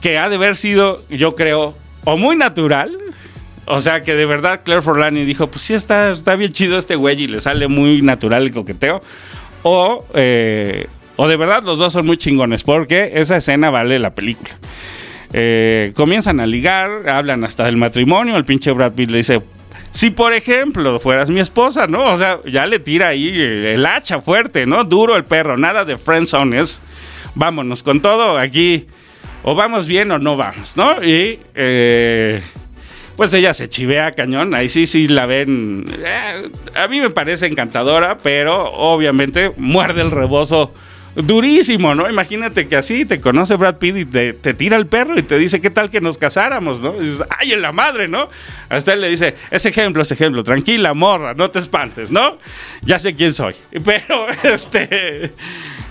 que 0.01 0.18
ha 0.18 0.30
de 0.30 0.36
haber 0.36 0.55
sido, 0.55 1.03
yo 1.10 1.36
creo, 1.36 1.76
o 2.05 2.18
muy 2.18 2.36
natural, 2.36 2.97
o 3.66 3.82
sea, 3.82 4.03
que 4.03 4.14
de 4.14 4.26
verdad 4.26 4.62
Claire 4.64 4.82
Forlani 4.82 5.26
dijo, 5.26 5.47
pues 5.47 5.64
sí, 5.64 5.74
está, 5.74 6.12
está 6.12 6.36
bien 6.36 6.53
chido 6.53 6.78
este 6.78 6.95
güey 6.95 7.24
y 7.24 7.28
le 7.28 7.41
sale 7.41 7.68
muy 7.68 8.01
natural 8.01 8.43
el 8.43 8.51
coqueteo 8.51 9.01
o, 9.64 10.05
eh, 10.14 10.88
o 11.18 11.28
de 11.28 11.36
verdad 11.36 11.64
los 11.64 11.80
dos 11.80 11.91
son 11.93 12.05
muy 12.05 12.18
chingones, 12.18 12.64
porque 12.64 13.12
esa 13.16 13.38
escena 13.38 13.70
vale 13.70 13.99
la 13.99 14.16
película. 14.16 14.58
Eh, 15.34 15.91
comienzan 15.95 16.39
a 16.39 16.45
ligar, 16.45 17.10
hablan 17.10 17.43
hasta 17.43 17.66
del 17.66 17.76
matrimonio, 17.76 18.38
el 18.38 18.45
pinche 18.45 18.72
Brad 18.72 18.93
Pitt 18.93 19.12
le 19.12 19.18
dice, 19.18 19.41
si 19.98 20.12
por 20.12 20.32
ejemplo 20.32 21.00
fueras 21.00 21.28
mi 21.32 21.39
esposa, 21.39 21.88
¿no? 21.88 22.14
O 22.14 22.18
sea, 22.20 22.39
ya 22.45 22.68
le 22.68 22.78
tira 22.78 23.08
ahí 23.08 23.30
el 23.36 23.84
hacha 23.84 24.22
fuerte, 24.22 24.68
¿no? 24.68 24.84
Duro 24.84 25.16
el 25.16 25.26
perro, 25.26 25.58
nada 25.58 25.86
de 25.86 25.98
friendzone, 25.98 26.60
es 26.60 26.84
vámonos 27.34 27.82
con 27.82 28.00
todo 28.00 28.38
aquí, 28.38 28.86
o 29.41 29.56
vamos 29.56 29.88
bien 29.88 30.12
o 30.12 30.20
no 30.20 30.38
vamos, 30.38 30.78
¿no? 30.78 31.04
Y 31.04 31.39
eh, 31.56 32.43
pues 33.16 33.34
ella 33.34 33.56
se 33.56 33.70
chivea 33.70 34.12
cañón, 34.12 34.54
ahí 34.54 34.70
sí, 34.70 34.86
sí 34.86 35.08
la 35.08 35.26
ven, 35.26 35.84
eh, 35.89 36.48
a 36.76 36.88
mí 36.88 37.00
me 37.00 37.10
parece 37.10 37.48
encantadora, 37.48 38.20
pero 38.20 38.72
obviamente 38.72 39.52
muerde 39.58 40.04
el 40.04 40.12
rebozo 40.12 40.76
durísimo, 41.24 41.95
¿no? 41.95 42.09
Imagínate 42.09 42.68
que 42.68 42.76
así 42.76 43.05
te 43.05 43.20
conoce 43.20 43.55
Brad 43.55 43.78
Pitt 43.78 43.97
y 43.97 44.05
te, 44.05 44.34
tira 44.53 44.78
el 44.78 44.88
perro 44.88 45.18
y 45.18 45.24
te 45.24 45.38
dice, 45.38 45.59
¿qué 45.59 45.70
tal 45.70 45.89
que 45.89 45.99
nos 46.01 46.18
casáramos, 46.18 46.80
no? 46.80 46.93
Dices, 46.93 47.24
¡ay, 47.38 47.53
en 47.53 47.61
la 47.61 47.72
madre, 47.72 48.07
¿no? 48.07 48.30
Hasta 48.70 48.93
él 48.93 49.01
le 49.01 49.09
dice, 49.09 49.34
ese 49.51 49.70
ejemplo, 49.70 50.01
ese 50.01 50.13
ejemplo, 50.13 50.43
tranquila, 50.43 50.93
morra, 50.93 51.34
no 51.34 51.49
te 51.49 51.59
espantes, 51.59 52.11
¿no? 52.11 52.38
Ya 52.84 52.99
sé 52.99 53.15
quién 53.15 53.34
soy. 53.34 53.55
Pero, 53.86 54.28
este, 54.43 55.32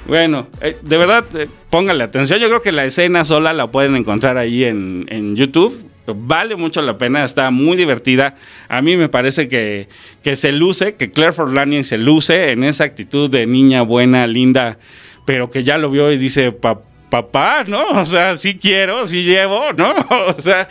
bueno, 0.07 0.49
eh, 0.61 0.79
de 0.81 0.97
verdad, 0.97 1.24
eh, 1.35 1.49
póngale 1.70 2.05
atención. 2.05 2.39
Yo 2.39 2.49
creo 2.49 2.62
que 2.62 2.72
la 2.72 2.85
escena 2.85 3.24
sola 3.24 3.53
la 3.53 3.70
pueden 3.70 3.97
encontrar 3.97 4.39
ahí 4.39 4.64
en, 4.64 5.07
en 5.09 5.37
YouTube 5.37 5.87
Vale 6.14 6.57
mucho 6.57 6.83
la 6.83 6.99
pena, 6.99 7.24
está 7.24 7.51
muy 7.51 7.77
divertida. 7.77 8.37
A 8.68 8.81
mí 8.81 8.97
me 8.97 9.09
parece 9.09 9.49
que, 9.49 9.89
que 10.22 10.37
se 10.37 10.53
luce, 10.53 10.95
que 10.95 11.11
Claire 11.11 11.33
Forlani 11.33 11.83
se 11.85 11.99
luce 11.99 12.53
en 12.53 12.64
esa 12.64 12.85
actitud 12.85 13.31
de 13.31 13.47
niña 13.47 13.83
buena, 13.83 14.27
linda, 14.27 14.79
pero 15.27 15.51
que 15.51 15.64
ya 15.64 15.77
lo 15.77 15.91
vio 15.91 16.11
y 16.11 16.16
dice, 16.16 16.53
papá, 16.53 17.64
¿no? 17.68 17.85
O 18.01 18.07
sea, 18.07 18.39
sí 18.39 18.57
quiero, 18.57 19.07
sí 19.07 19.24
llevo, 19.24 19.72
¿no? 19.77 19.95
O 20.35 20.41
sea, 20.41 20.68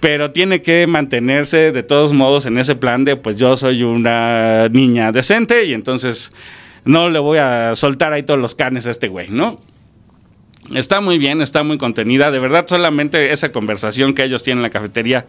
pero 0.00 0.30
tiene 0.30 0.62
que 0.62 0.86
mantenerse 0.86 1.72
de 1.72 1.82
todos 1.82 2.14
modos 2.14 2.46
en 2.46 2.56
ese 2.56 2.76
plan 2.76 3.04
de, 3.04 3.16
pues 3.16 3.36
yo 3.36 3.56
soy 3.58 3.82
una 3.82 4.68
niña 4.70 5.12
decente 5.12 5.64
y 5.64 5.74
entonces 5.74 6.30
no 6.84 7.10
le 7.10 7.18
voy 7.18 7.38
a 7.38 7.74
soltar 7.74 8.12
ahí 8.12 8.22
todos 8.22 8.40
los 8.40 8.54
canes 8.54 8.86
a 8.86 8.90
este 8.90 9.08
güey, 9.08 9.28
¿no? 9.30 9.60
Está 10.74 11.00
muy 11.00 11.18
bien, 11.18 11.42
está 11.42 11.62
muy 11.62 11.76
contenida. 11.76 12.30
De 12.30 12.38
verdad, 12.38 12.66
solamente 12.66 13.32
esa 13.32 13.52
conversación 13.52 14.14
que 14.14 14.24
ellos 14.24 14.42
tienen 14.42 14.58
en 14.58 14.62
la 14.62 14.70
cafetería 14.70 15.26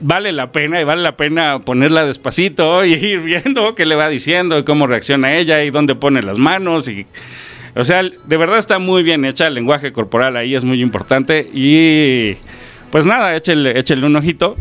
vale 0.00 0.32
la 0.32 0.52
pena 0.52 0.80
y 0.80 0.84
vale 0.84 1.02
la 1.02 1.16
pena 1.16 1.58
ponerla 1.60 2.04
despacito 2.04 2.84
y 2.84 2.92
ir 2.94 3.20
viendo 3.20 3.74
qué 3.74 3.86
le 3.86 3.94
va 3.94 4.08
diciendo 4.08 4.58
y 4.58 4.64
cómo 4.64 4.86
reacciona 4.86 5.34
ella 5.34 5.62
y 5.64 5.70
dónde 5.70 5.94
pone 5.94 6.22
las 6.22 6.38
manos 6.38 6.88
y 6.88 7.06
o 7.74 7.84
sea, 7.84 8.02
de 8.02 8.36
verdad 8.38 8.58
está 8.58 8.78
muy 8.78 9.02
bien 9.02 9.24
hecha 9.26 9.46
el 9.46 9.54
lenguaje 9.54 9.92
corporal 9.92 10.36
ahí 10.36 10.54
es 10.54 10.64
muy 10.64 10.80
importante 10.80 11.48
y 11.52 12.36
pues 12.90 13.04
nada, 13.04 13.36
échale, 13.36 13.78
échale 13.78 14.06
un 14.06 14.16
ojito. 14.16 14.56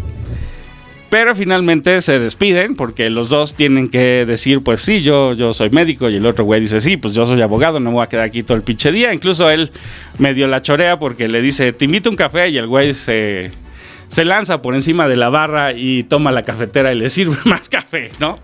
Pero 1.09 1.35
finalmente 1.35 2.01
se 2.01 2.19
despiden 2.19 2.75
porque 2.75 3.09
los 3.09 3.29
dos 3.29 3.55
tienen 3.55 3.87
que 3.87 4.25
decir, 4.25 4.61
pues 4.63 4.81
sí, 4.81 5.03
yo, 5.03 5.33
yo 5.33 5.53
soy 5.53 5.69
médico 5.69 6.09
y 6.09 6.17
el 6.17 6.25
otro 6.25 6.43
güey 6.43 6.59
dice, 6.59 6.81
sí, 6.81 6.97
pues 6.97 7.13
yo 7.13 7.25
soy 7.25 7.41
abogado, 7.41 7.79
no 7.79 7.91
me 7.91 7.95
voy 7.95 8.03
a 8.03 8.07
quedar 8.07 8.25
aquí 8.25 8.43
todo 8.43 8.57
el 8.57 8.63
pinche 8.63 8.91
día. 8.91 9.13
Incluso 9.13 9.49
él 9.49 9.71
medio 10.17 10.47
la 10.47 10.61
chorea 10.61 10.99
porque 10.99 11.29
le 11.29 11.41
dice, 11.41 11.71
te 11.71 11.85
invito 11.85 12.09
a 12.09 12.11
un 12.11 12.17
café 12.17 12.49
y 12.49 12.57
el 12.57 12.67
güey 12.67 12.93
se 12.93 13.51
se 14.07 14.25
lanza 14.25 14.61
por 14.61 14.75
encima 14.75 15.07
de 15.07 15.15
la 15.15 15.29
barra 15.29 15.73
y 15.73 16.03
toma 16.03 16.31
la 16.31 16.43
cafetera 16.43 16.93
y 16.93 16.95
le 16.95 17.09
sirve 17.09 17.37
más 17.45 17.69
café, 17.69 18.11
¿no? 18.19 18.39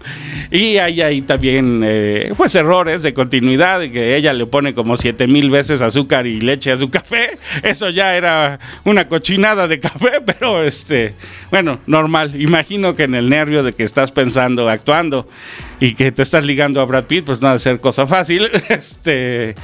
Y 0.49 0.77
hay 0.77 1.01
ahí 1.01 1.21
también, 1.21 1.81
eh, 1.83 2.33
pues, 2.35 2.55
errores 2.55 3.03
de 3.03 3.13
continuidad, 3.13 3.81
que 3.89 4.15
ella 4.15 4.33
le 4.33 4.45
pone 4.45 4.73
como 4.73 4.97
siete 4.97 5.27
mil 5.27 5.49
veces 5.49 5.81
azúcar 5.81 6.27
y 6.27 6.41
leche 6.41 6.71
a 6.71 6.77
su 6.77 6.89
café. 6.89 7.37
Eso 7.63 7.89
ya 7.89 8.15
era 8.15 8.59
una 8.83 9.07
cochinada 9.07 9.67
de 9.67 9.79
café, 9.79 10.21
pero 10.25 10.63
este, 10.63 11.13
bueno, 11.49 11.79
normal. 11.87 12.39
Imagino 12.39 12.95
que 12.95 13.03
en 13.03 13.15
el 13.15 13.29
nervio 13.29 13.63
de 13.63 13.73
que 13.73 13.83
estás 13.83 14.11
pensando, 14.11 14.69
actuando 14.69 15.27
y 15.79 15.93
que 15.95 16.11
te 16.11 16.21
estás 16.21 16.45
ligando 16.45 16.81
a 16.81 16.85
Brad 16.85 17.05
Pitt, 17.05 17.25
pues 17.25 17.41
no 17.41 17.47
ha 17.47 17.53
de 17.53 17.59
ser 17.59 17.79
cosa 17.79 18.05
fácil. 18.07 18.49
Este. 18.69 19.55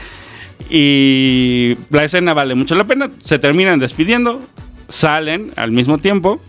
Y 0.69 1.77
la 1.89 2.03
escena 2.03 2.33
vale 2.33 2.53
mucho 2.55 2.75
la 2.75 2.83
pena. 2.83 3.09
Se 3.23 3.39
terminan 3.39 3.79
despidiendo 3.79 4.41
salen 4.89 5.51
al 5.55 5.71
mismo 5.71 5.97
tiempo. 5.97 6.41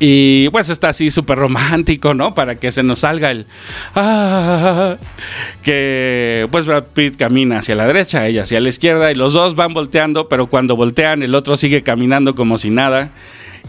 Y 0.00 0.48
pues 0.50 0.70
está 0.70 0.90
así 0.90 1.10
súper 1.10 1.38
romántico, 1.38 2.14
¿no? 2.14 2.34
Para 2.34 2.54
que 2.54 2.70
se 2.70 2.82
nos 2.82 3.00
salga 3.00 3.30
el... 3.30 3.46
Ah, 3.94 4.96
que 5.62 6.46
pues 6.52 6.66
Brad 6.66 6.84
Pitt 6.94 7.16
camina 7.16 7.58
hacia 7.58 7.74
la 7.74 7.86
derecha, 7.86 8.26
ella 8.26 8.44
hacia 8.44 8.60
la 8.60 8.68
izquierda 8.68 9.10
y 9.10 9.16
los 9.16 9.32
dos 9.32 9.56
van 9.56 9.74
volteando, 9.74 10.28
pero 10.28 10.46
cuando 10.46 10.76
voltean 10.76 11.22
el 11.22 11.34
otro 11.34 11.56
sigue 11.56 11.82
caminando 11.82 12.34
como 12.34 12.58
si 12.58 12.70
nada. 12.70 13.10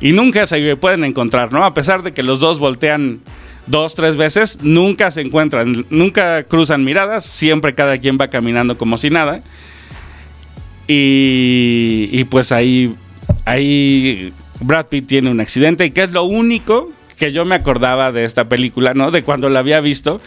Y 0.02 0.12
nunca 0.12 0.46
se 0.46 0.76
pueden 0.76 1.04
encontrar, 1.04 1.52
¿no? 1.52 1.66
A 1.66 1.74
pesar 1.74 2.04
de 2.04 2.14
que 2.14 2.22
los 2.22 2.40
dos 2.40 2.60
voltean 2.60 3.22
dos, 3.66 3.96
tres 3.96 4.16
veces, 4.16 4.60
nunca 4.62 5.12
se 5.12 5.22
encuentran, 5.22 5.86
nunca 5.90 6.44
cruzan 6.44 6.84
miradas, 6.84 7.26
siempre 7.26 7.76
cada 7.76 7.98
quien 7.98 8.18
va 8.20 8.30
caminando 8.30 8.78
como 8.78 8.98
si 8.98 9.10
nada. 9.10 9.42
Y, 10.92 12.10
y 12.12 12.24
pues 12.24 12.52
ahí, 12.52 12.96
ahí 13.46 14.34
Brad 14.60 14.88
Pitt 14.88 15.06
tiene 15.06 15.30
un 15.30 15.40
accidente 15.40 15.86
y 15.86 15.92
que 15.92 16.02
es 16.02 16.12
lo 16.14 16.24
único 16.24 16.92
que 17.16 17.32
yo 17.32 17.46
me 17.46 17.54
acordaba 17.54 18.12
de 18.12 18.26
esta 18.26 18.50
película, 18.50 18.96
¿no? 18.96 19.12
De 19.12 19.24
cuando 19.24 19.50
la 19.50 19.60
había 19.60 19.82
visto, 19.82 20.20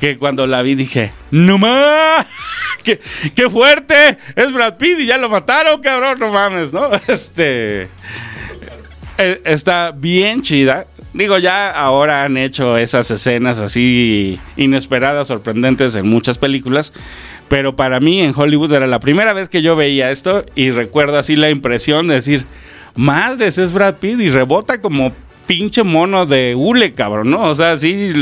que 0.00 0.18
cuando 0.18 0.48
la 0.48 0.62
vi 0.62 0.74
dije, 0.74 1.12
¡No 1.30 1.58
más! 1.58 2.26
¡Qué, 2.82 2.98
¡Qué, 3.36 3.48
fuerte! 3.48 4.18
Es 4.34 4.52
Brad 4.52 4.78
Pitt 4.78 4.98
y 4.98 5.06
ya 5.06 5.16
lo 5.16 5.28
mataron, 5.28 5.80
cabrón, 5.80 6.18
no 6.18 6.32
mames, 6.32 6.72
¿no? 6.72 6.90
Este. 7.06 7.88
Eh, 9.18 9.42
está 9.44 9.92
bien 9.94 10.42
chida. 10.42 10.86
Digo, 11.12 11.38
ya 11.38 11.70
ahora 11.70 12.24
han 12.24 12.36
hecho 12.36 12.76
esas 12.78 13.10
escenas 13.10 13.58
así 13.58 14.40
inesperadas, 14.56 15.28
sorprendentes 15.28 15.94
en 15.94 16.08
muchas 16.08 16.38
películas. 16.38 16.92
Pero 17.50 17.74
para 17.74 17.98
mí 17.98 18.20
en 18.20 18.32
Hollywood 18.34 18.72
era 18.72 18.86
la 18.86 19.00
primera 19.00 19.32
vez 19.32 19.48
que 19.48 19.60
yo 19.60 19.74
veía 19.74 20.12
esto 20.12 20.44
y 20.54 20.70
recuerdo 20.70 21.18
así 21.18 21.34
la 21.34 21.50
impresión 21.50 22.06
de 22.06 22.14
decir, 22.14 22.44
madres, 22.94 23.58
es 23.58 23.72
Brad 23.72 23.96
Pitt 23.96 24.20
y 24.20 24.28
rebota 24.28 24.80
como 24.80 25.12
pinche 25.48 25.82
mono 25.82 26.26
de 26.26 26.54
hule, 26.56 26.94
cabrón, 26.94 27.28
¿no? 27.28 27.42
O 27.42 27.54
sea, 27.56 27.76
sí, 27.76 28.12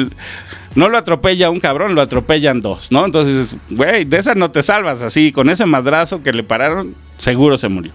no 0.75 0.89
lo 0.89 0.97
atropella 0.97 1.51
un 1.51 1.61
cabrón, 1.61 1.95
lo 1.95 2.01
atropellan 2.01 2.63
dos, 2.63 2.91
¿no? 2.91 3.05
Entonces, 3.05 3.55
güey, 3.69 4.07
de 4.07 4.17
esa 4.17 4.35
no 4.35 4.51
te 4.51 4.63
salvas 4.63 5.03
así, 5.03 5.31
con 5.31 5.51
ese 5.51 5.67
madrazo 5.67 6.23
que 6.23 6.33
le 6.33 6.43
pararon, 6.43 6.95
seguro 7.19 7.59
se 7.59 7.69
murió. 7.69 7.93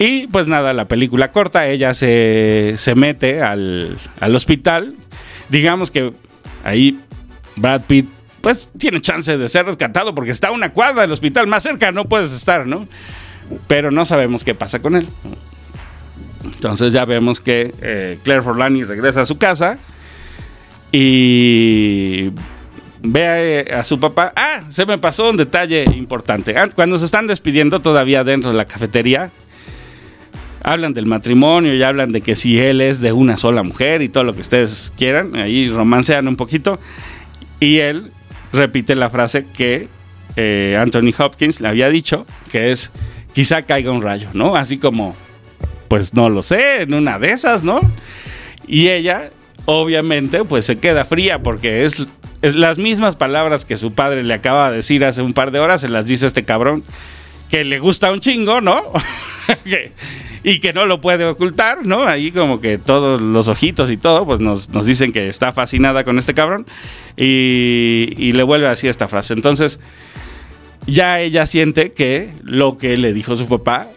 Y 0.00 0.26
pues 0.26 0.48
nada, 0.48 0.72
la 0.72 0.88
película 0.88 1.30
corta, 1.30 1.68
ella 1.68 1.94
se, 1.94 2.74
se 2.78 2.96
mete 2.96 3.42
al, 3.42 3.96
al 4.18 4.34
hospital. 4.34 4.96
Digamos 5.50 5.92
que 5.92 6.12
ahí 6.64 6.98
Brad 7.54 7.82
Pitt 7.82 8.08
pues 8.42 8.70
tiene 8.76 9.00
chance 9.00 9.38
de 9.38 9.48
ser 9.48 9.66
rescatado 9.66 10.14
porque 10.14 10.32
está 10.32 10.50
una 10.50 10.72
cuadra 10.72 11.02
del 11.02 11.12
hospital 11.12 11.46
más 11.46 11.62
cerca, 11.62 11.92
no 11.92 12.04
puedes 12.06 12.32
estar, 12.32 12.66
¿no? 12.66 12.86
Pero 13.68 13.90
no 13.90 14.04
sabemos 14.04 14.44
qué 14.44 14.54
pasa 14.54 14.82
con 14.82 14.96
él. 14.96 15.06
Entonces 16.44 16.92
ya 16.92 17.04
vemos 17.04 17.40
que 17.40 17.72
eh, 17.80 18.18
Claire 18.22 18.42
Forlani 18.42 18.84
regresa 18.84 19.22
a 19.22 19.26
su 19.26 19.38
casa 19.38 19.78
y 20.90 22.30
ve 23.00 23.66
a, 23.70 23.80
a, 23.80 23.84
su 23.84 23.98
papá. 24.00 24.32
Ah, 24.36 24.64
se 24.68 24.86
me 24.86 24.98
pasó 24.98 25.30
un 25.30 25.36
detalle 25.36 25.84
importante. 25.94 26.56
Ah, 26.58 26.68
cuando 26.74 26.98
se 26.98 27.04
están 27.04 27.26
despidiendo 27.26 27.80
todavía 27.80 28.24
dentro 28.24 28.50
de 28.50 28.56
la 28.56 28.64
cafetería, 28.64 29.30
hablan 30.62 30.94
del 30.94 31.06
matrimonio 31.06 31.74
y 31.74 31.82
hablan 31.82 32.12
de 32.12 32.20
que 32.20 32.34
si 32.34 32.58
él 32.58 32.80
es 32.80 33.00
de 33.00 33.12
una 33.12 33.36
sola 33.36 33.62
mujer 33.62 34.02
y 34.02 34.08
todo 34.08 34.24
lo 34.24 34.34
que 34.34 34.40
ustedes 34.40 34.92
quieran, 34.96 35.36
ahí 35.36 35.68
romancean 35.68 36.28
un 36.28 36.36
poquito. 36.36 36.78
Y 37.60 37.78
él 37.78 38.10
repite 38.52 38.94
la 38.94 39.10
frase 39.10 39.46
que 39.46 39.88
eh, 40.36 40.76
Anthony 40.78 41.12
Hopkins 41.18 41.60
le 41.60 41.68
había 41.68 41.88
dicho, 41.88 42.26
que 42.50 42.72
es, 42.72 42.90
quizá 43.32 43.62
caiga 43.62 43.90
un 43.92 44.02
rayo, 44.02 44.28
¿no? 44.34 44.56
Así 44.56 44.78
como, 44.78 45.14
pues 45.88 46.14
no 46.14 46.28
lo 46.28 46.42
sé, 46.42 46.82
en 46.82 46.94
una 46.94 47.18
de 47.18 47.32
esas, 47.32 47.62
¿no? 47.64 47.80
Y 48.66 48.88
ella, 48.88 49.30
obviamente, 49.64 50.44
pues 50.44 50.64
se 50.64 50.78
queda 50.78 51.04
fría 51.04 51.42
porque 51.42 51.84
es, 51.84 52.06
es 52.42 52.54
las 52.54 52.78
mismas 52.78 53.16
palabras 53.16 53.64
que 53.64 53.76
su 53.76 53.92
padre 53.92 54.24
le 54.24 54.34
acaba 54.34 54.70
de 54.70 54.76
decir 54.76 55.04
hace 55.04 55.22
un 55.22 55.32
par 55.32 55.50
de 55.50 55.60
horas, 55.60 55.80
se 55.80 55.88
las 55.88 56.06
dice 56.06 56.26
este 56.26 56.44
cabrón, 56.44 56.84
que 57.52 57.64
le 57.64 57.78
gusta 57.80 58.10
un 58.10 58.20
chingo, 58.20 58.62
¿no? 58.62 58.82
y 60.42 60.58
que 60.58 60.72
no 60.72 60.86
lo 60.86 61.02
puede 61.02 61.26
ocultar, 61.26 61.84
¿no? 61.84 62.08
Ahí 62.08 62.32
como 62.32 62.62
que 62.62 62.78
todos 62.78 63.20
los 63.20 63.48
ojitos 63.48 63.90
y 63.90 63.98
todo, 63.98 64.24
pues 64.24 64.40
nos, 64.40 64.70
nos 64.70 64.86
dicen 64.86 65.12
que 65.12 65.28
está 65.28 65.52
fascinada 65.52 66.02
con 66.02 66.18
este 66.18 66.32
cabrón 66.32 66.66
y, 67.14 68.14
y, 68.16 68.32
le 68.32 68.42
vuelve 68.42 68.68
a 68.68 68.70
decir 68.70 68.88
esta 68.88 69.06
frase. 69.06 69.34
Entonces, 69.34 69.80
ya 70.86 71.20
ella 71.20 71.44
siente 71.44 71.92
que 71.92 72.30
lo 72.42 72.78
que 72.78 72.96
le 72.96 73.12
dijo 73.12 73.36
su 73.36 73.46
papá 73.46 73.90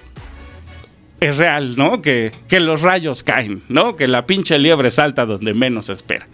es 1.21 1.37
real, 1.37 1.77
¿no? 1.77 2.01
Que, 2.01 2.33
que 2.49 2.59
los 2.59 2.81
rayos 2.81 3.23
caen, 3.23 3.63
¿no? 3.69 3.95
Que 3.95 4.09
la 4.09 4.25
pinche 4.25 4.59
liebre 4.59 4.91
salta 4.91 5.25
donde 5.25 5.53
menos 5.53 5.89
espera. 5.89 6.27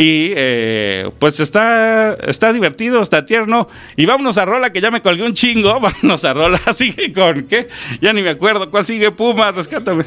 Y 0.00 0.32
eh, 0.36 1.10
pues 1.18 1.40
está, 1.40 2.14
está 2.14 2.52
divertido, 2.52 3.02
está 3.02 3.24
tierno. 3.24 3.66
Y 3.96 4.06
vámonos 4.06 4.38
a 4.38 4.44
Rola, 4.44 4.70
que 4.70 4.80
ya 4.80 4.92
me 4.92 5.02
colgué 5.02 5.24
un 5.24 5.32
chingo. 5.34 5.80
Vámonos 5.80 6.24
a 6.24 6.34
Rola. 6.34 6.60
Sigue 6.72 7.12
con 7.12 7.42
qué? 7.42 7.66
Ya 8.00 8.12
ni 8.12 8.22
me 8.22 8.30
acuerdo. 8.30 8.70
¿Cuál 8.70 8.86
sigue? 8.86 9.10
Puma, 9.10 9.50
rescátame. 9.50 10.04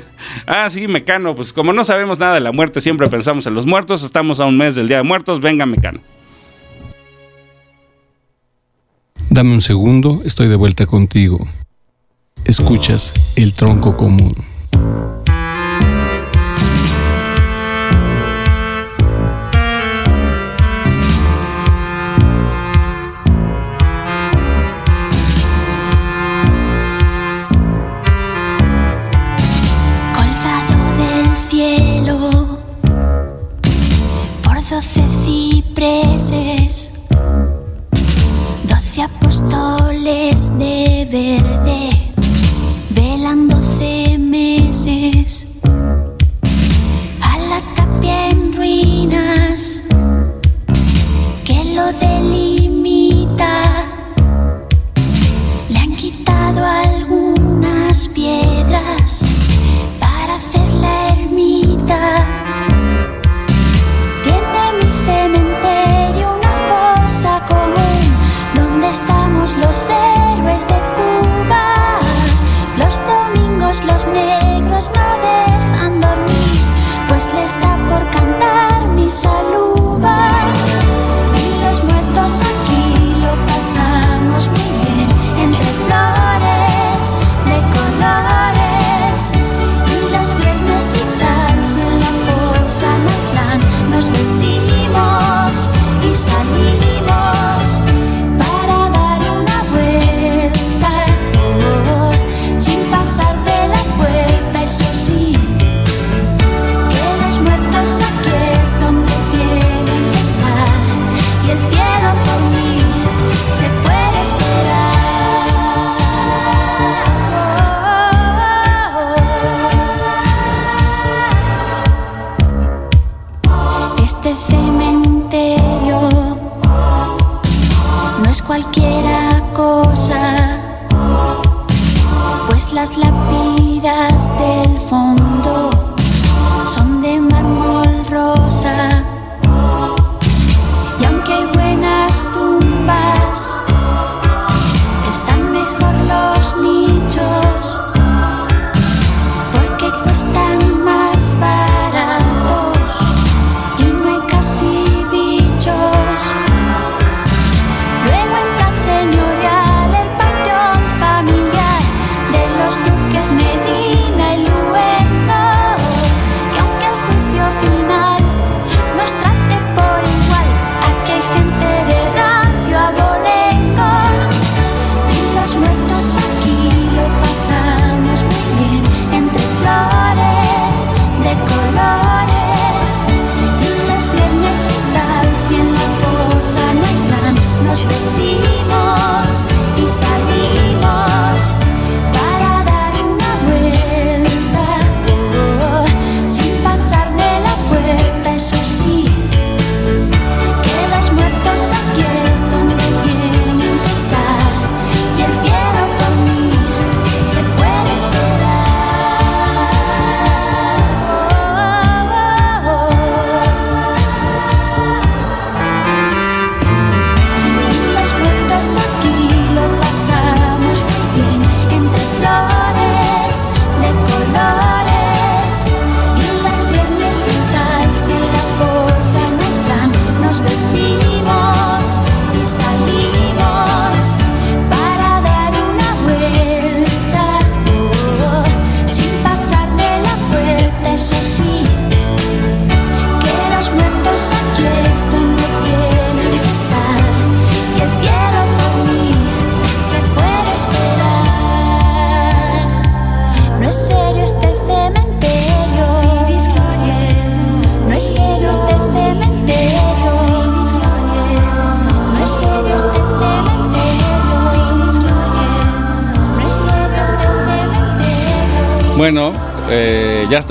Ah, 0.47 0.69
sí, 0.69 0.87
Mecano. 0.87 1.35
Pues 1.35 1.51
como 1.51 1.73
no 1.73 1.83
sabemos 1.83 2.19
nada 2.19 2.35
de 2.35 2.39
la 2.39 2.53
muerte, 2.53 2.79
siempre 2.79 3.09
pensamos 3.09 3.45
en 3.47 3.53
los 3.53 3.65
muertos. 3.65 4.03
Estamos 4.03 4.39
a 4.39 4.45
un 4.45 4.57
mes 4.57 4.75
del 4.75 4.87
Día 4.87 4.97
de 4.97 5.03
Muertos. 5.03 5.41
Venga, 5.41 5.65
Mecano. 5.65 5.99
Dame 9.29 9.51
un 9.53 9.61
segundo, 9.61 10.21
estoy 10.23 10.47
de 10.47 10.55
vuelta 10.55 10.85
contigo. 10.85 11.45
Escuchas 12.45 13.33
el 13.35 13.53
tronco 13.53 13.97
común. 13.97 14.33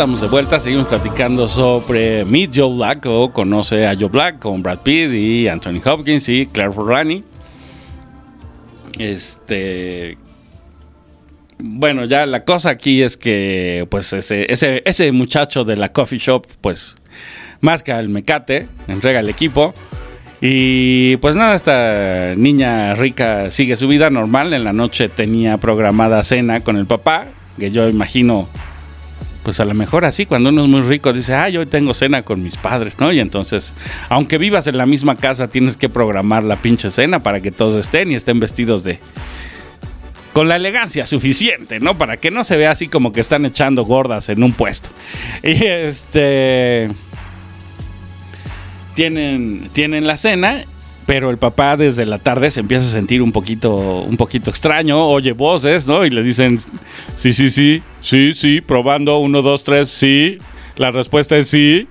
Estamos 0.00 0.22
de 0.22 0.28
vuelta. 0.28 0.58
Seguimos 0.58 0.86
platicando 0.86 1.46
sobre 1.46 2.24
Meet 2.24 2.52
Joe 2.54 2.74
Black 2.74 3.04
o 3.04 3.30
Conoce 3.34 3.86
a 3.86 3.94
Joe 3.94 4.08
Black 4.08 4.38
con 4.38 4.62
Brad 4.62 4.78
Pitt 4.78 5.12
y 5.12 5.46
Anthony 5.46 5.78
Hopkins 5.84 6.26
y 6.30 6.46
Claire 6.46 6.72
Forlani. 6.72 7.22
Este. 8.98 10.16
Bueno, 11.58 12.06
ya 12.06 12.24
la 12.24 12.46
cosa 12.46 12.70
aquí 12.70 13.02
es 13.02 13.18
que, 13.18 13.86
pues, 13.90 14.14
ese, 14.14 14.46
ese, 14.48 15.12
muchacho 15.12 15.64
de 15.64 15.76
la 15.76 15.92
coffee 15.92 16.18
shop, 16.18 16.46
pues, 16.62 16.96
masca 17.60 18.00
el 18.00 18.08
mecate, 18.08 18.68
entrega 18.88 19.20
el 19.20 19.28
equipo. 19.28 19.74
Y 20.40 21.18
pues 21.18 21.36
nada, 21.36 21.54
esta 21.54 22.34
niña 22.36 22.94
rica 22.94 23.50
sigue 23.50 23.76
su 23.76 23.86
vida 23.86 24.08
normal. 24.08 24.54
En 24.54 24.64
la 24.64 24.72
noche 24.72 25.10
tenía 25.10 25.58
programada 25.58 26.22
cena 26.22 26.60
con 26.60 26.78
el 26.78 26.86
papá, 26.86 27.26
que 27.58 27.70
yo 27.70 27.86
imagino, 27.86 28.48
pues 29.42 29.60
a 29.60 29.64
lo 29.64 29.74
mejor 29.74 30.04
así, 30.04 30.26
cuando 30.26 30.50
uno 30.50 30.64
es 30.64 30.70
muy 30.70 30.82
rico, 30.82 31.12
dice, 31.12 31.34
ah, 31.34 31.48
yo 31.48 31.60
hoy 31.60 31.66
tengo 31.66 31.94
cena 31.94 32.22
con 32.22 32.42
mis 32.42 32.56
padres, 32.56 32.98
¿no? 32.98 33.12
Y 33.12 33.20
entonces, 33.20 33.74
aunque 34.08 34.38
vivas 34.38 34.66
en 34.66 34.76
la 34.76 34.86
misma 34.86 35.16
casa, 35.16 35.48
tienes 35.48 35.76
que 35.76 35.88
programar 35.88 36.44
la 36.44 36.56
pinche 36.56 36.90
cena 36.90 37.20
para 37.20 37.40
que 37.40 37.50
todos 37.50 37.76
estén 37.76 38.10
y 38.12 38.14
estén 38.14 38.40
vestidos 38.40 38.84
de... 38.84 38.98
Con 40.32 40.46
la 40.46 40.56
elegancia 40.56 41.06
suficiente, 41.06 41.80
¿no? 41.80 41.98
Para 41.98 42.16
que 42.18 42.30
no 42.30 42.44
se 42.44 42.56
vea 42.56 42.70
así 42.70 42.86
como 42.86 43.12
que 43.12 43.20
están 43.20 43.44
echando 43.46 43.84
gordas 43.84 44.28
en 44.28 44.42
un 44.42 44.52
puesto. 44.52 44.90
Y 45.42 45.64
este 45.64 46.88
tienen, 48.94 49.70
tienen 49.72 50.06
la 50.06 50.16
cena, 50.16 50.64
pero 51.10 51.30
el 51.30 51.38
papá 51.38 51.76
desde 51.76 52.06
la 52.06 52.20
tarde 52.20 52.52
se 52.52 52.60
empieza 52.60 52.86
a 52.86 52.92
sentir 52.92 53.20
un 53.20 53.32
poquito, 53.32 53.74
un 53.74 54.16
poquito 54.16 54.48
extraño, 54.48 55.08
oye 55.08 55.32
voces, 55.32 55.88
¿no? 55.88 56.06
Y 56.06 56.10
le 56.10 56.22
dicen, 56.22 56.60
sí, 57.16 57.32
sí, 57.32 57.50
sí, 57.50 57.82
sí, 58.00 58.32
sí, 58.32 58.60
probando, 58.60 59.18
uno, 59.18 59.42
dos, 59.42 59.64
tres, 59.64 59.88
sí. 59.88 60.38
La 60.76 60.92
respuesta 60.92 61.36
es 61.36 61.48
sí. 61.48 61.88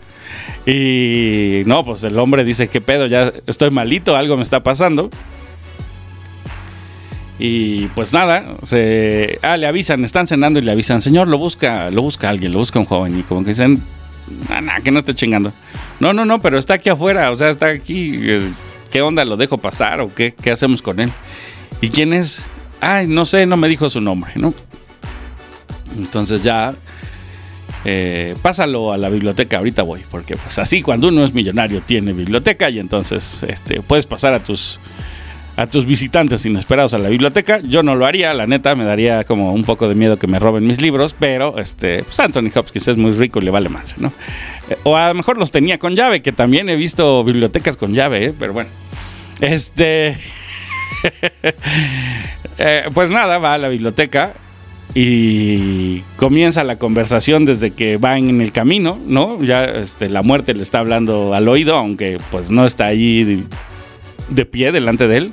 Y 0.66 1.64
no, 1.66 1.84
pues 1.84 2.02
el 2.06 2.18
hombre 2.18 2.46
dice, 2.46 2.70
¿qué 2.70 2.80
pedo? 2.80 3.08
Ya 3.08 3.34
estoy 3.46 3.72
malito, 3.72 4.16
algo 4.16 4.38
me 4.38 4.44
está 4.44 4.64
pasando. 4.64 5.10
Y 7.40 7.88
pues 7.88 8.14
nada, 8.14 8.46
se, 8.64 9.38
ah, 9.42 9.58
le 9.58 9.68
avisan, 9.68 10.06
están 10.06 10.28
cenando 10.28 10.60
y 10.60 10.62
le 10.62 10.72
avisan, 10.72 11.02
señor, 11.02 11.28
lo 11.28 11.38
busca, 11.38 11.92
lo 11.92 12.04
busca 12.04 12.30
alguien, 12.30 12.54
lo 12.54 12.60
busca 12.60 12.80
un 12.80 12.86
joven. 12.86 13.20
Y 13.20 13.24
como 13.24 13.44
que 13.44 13.50
dicen, 13.50 13.84
nah, 14.48 14.80
que 14.80 14.92
no 14.92 15.00
esté 15.00 15.14
chingando. 15.14 15.52
No, 16.00 16.14
no, 16.14 16.24
no, 16.24 16.40
pero 16.40 16.58
está 16.58 16.76
aquí 16.76 16.88
afuera, 16.88 17.32
o 17.32 17.36
sea, 17.36 17.50
está 17.50 17.66
aquí. 17.66 18.18
¿Qué 18.92 19.02
onda? 19.02 19.24
¿Lo 19.26 19.38
dejo 19.38 19.58
pasar 19.58 20.02
o 20.02 20.14
qué? 20.14 20.34
¿Qué 20.34 20.52
hacemos 20.52 20.82
con 20.82 21.00
él? 21.00 21.12
¿Y 21.82 21.90
quién 21.90 22.14
es? 22.14 22.44
Ay, 22.82 23.08
no 23.08 23.26
sé, 23.26 23.46
no 23.46 23.58
me 23.58 23.68
dijo 23.68 23.90
su 23.90 24.02
nombre, 24.02 24.32
¿no? 24.36 24.54
Entonces 25.98 26.44
ya, 26.44 26.76
eh, 27.86 28.36
pásalo 28.42 28.92
a 28.92 28.98
la 28.98 29.10
biblioteca, 29.10 29.58
ahorita 29.58 29.84
voy, 29.84 30.04
porque 30.10 30.36
pues 30.36 30.60
así 30.60 30.82
cuando 30.82 31.10
uno 31.10 31.24
es 31.24 31.34
millonario 31.34 31.82
tiene 31.82 32.14
biblioteca 32.14 32.70
y 32.70 32.80
entonces 32.80 33.44
este, 33.44 33.82
puedes 33.82 34.06
pasar 34.06 34.34
a 34.34 34.44
tus, 34.44 34.80
a 35.60 35.68
tus 35.68 35.86
visitantes 35.86 36.45
inesperados 36.45 36.93
a 36.93 36.97
la 36.99 37.10
biblioteca. 37.10 37.60
Yo 37.60 37.84
no 37.84 37.93
lo 37.93 38.05
haría, 38.05 38.34
la 38.34 38.47
neta, 38.47 38.76
me 38.76 38.86
daría 38.86 39.26
como 39.26 39.51
un 39.51 39.66
poco 39.66 39.89
de 39.89 39.95
miedo 39.95 40.18
que 40.18 40.26
me 40.26 40.39
roben 40.39 40.66
mis 40.66 40.80
libros, 40.80 41.14
pero 41.20 41.57
este, 41.57 42.03
pues 42.03 42.18
Anthony 42.22 42.49
Hopkins 42.55 42.88
es 42.88 42.95
muy 42.95 43.12
rico 43.12 43.39
y 43.39 43.41
le 43.43 43.51
vale 43.51 43.68
madre, 43.68 43.93
¿no? 43.97 44.14
Eh, 44.70 44.78
O 44.84 44.95
a 44.95 45.10
lo 45.10 45.16
mejor 45.16 45.38
los 45.38 45.51
tenía 45.51 45.78
con 45.78 45.97
llave, 45.97 46.22
que 46.22 46.32
también 46.32 46.70
he 46.70 46.78
visto 46.78 47.26
bibliotecas 47.26 47.76
con 47.76 47.93
llave, 47.93 48.28
¿eh? 48.28 48.34
pero 48.39 48.53
bueno. 48.53 48.70
Este. 49.41 50.16
Eh, 52.62 52.89
pues 52.93 53.10
nada, 53.10 53.38
va 53.38 53.53
a 53.53 53.57
la 53.57 53.70
biblioteca 53.70 54.34
y 54.93 56.01
comienza 56.18 56.66
la 56.66 56.78
conversación 56.78 57.45
desde 57.45 57.72
que 57.72 57.95
van 57.95 58.28
en 58.28 58.41
el 58.41 58.51
camino, 58.51 58.99
¿no? 59.07 59.41
Ya 59.41 59.64
este, 59.64 60.10
la 60.10 60.24
muerte 60.24 60.53
le 60.53 60.62
está 60.62 60.80
hablando 60.80 61.34
al 61.34 61.47
oído, 61.47 61.78
aunque 61.78 62.18
pues 62.32 62.51
no 62.51 62.66
está 62.66 62.88
allí 62.88 63.45
de 64.28 64.45
pie 64.45 64.74
delante 64.74 65.07
de 65.07 65.18
él. 65.18 65.32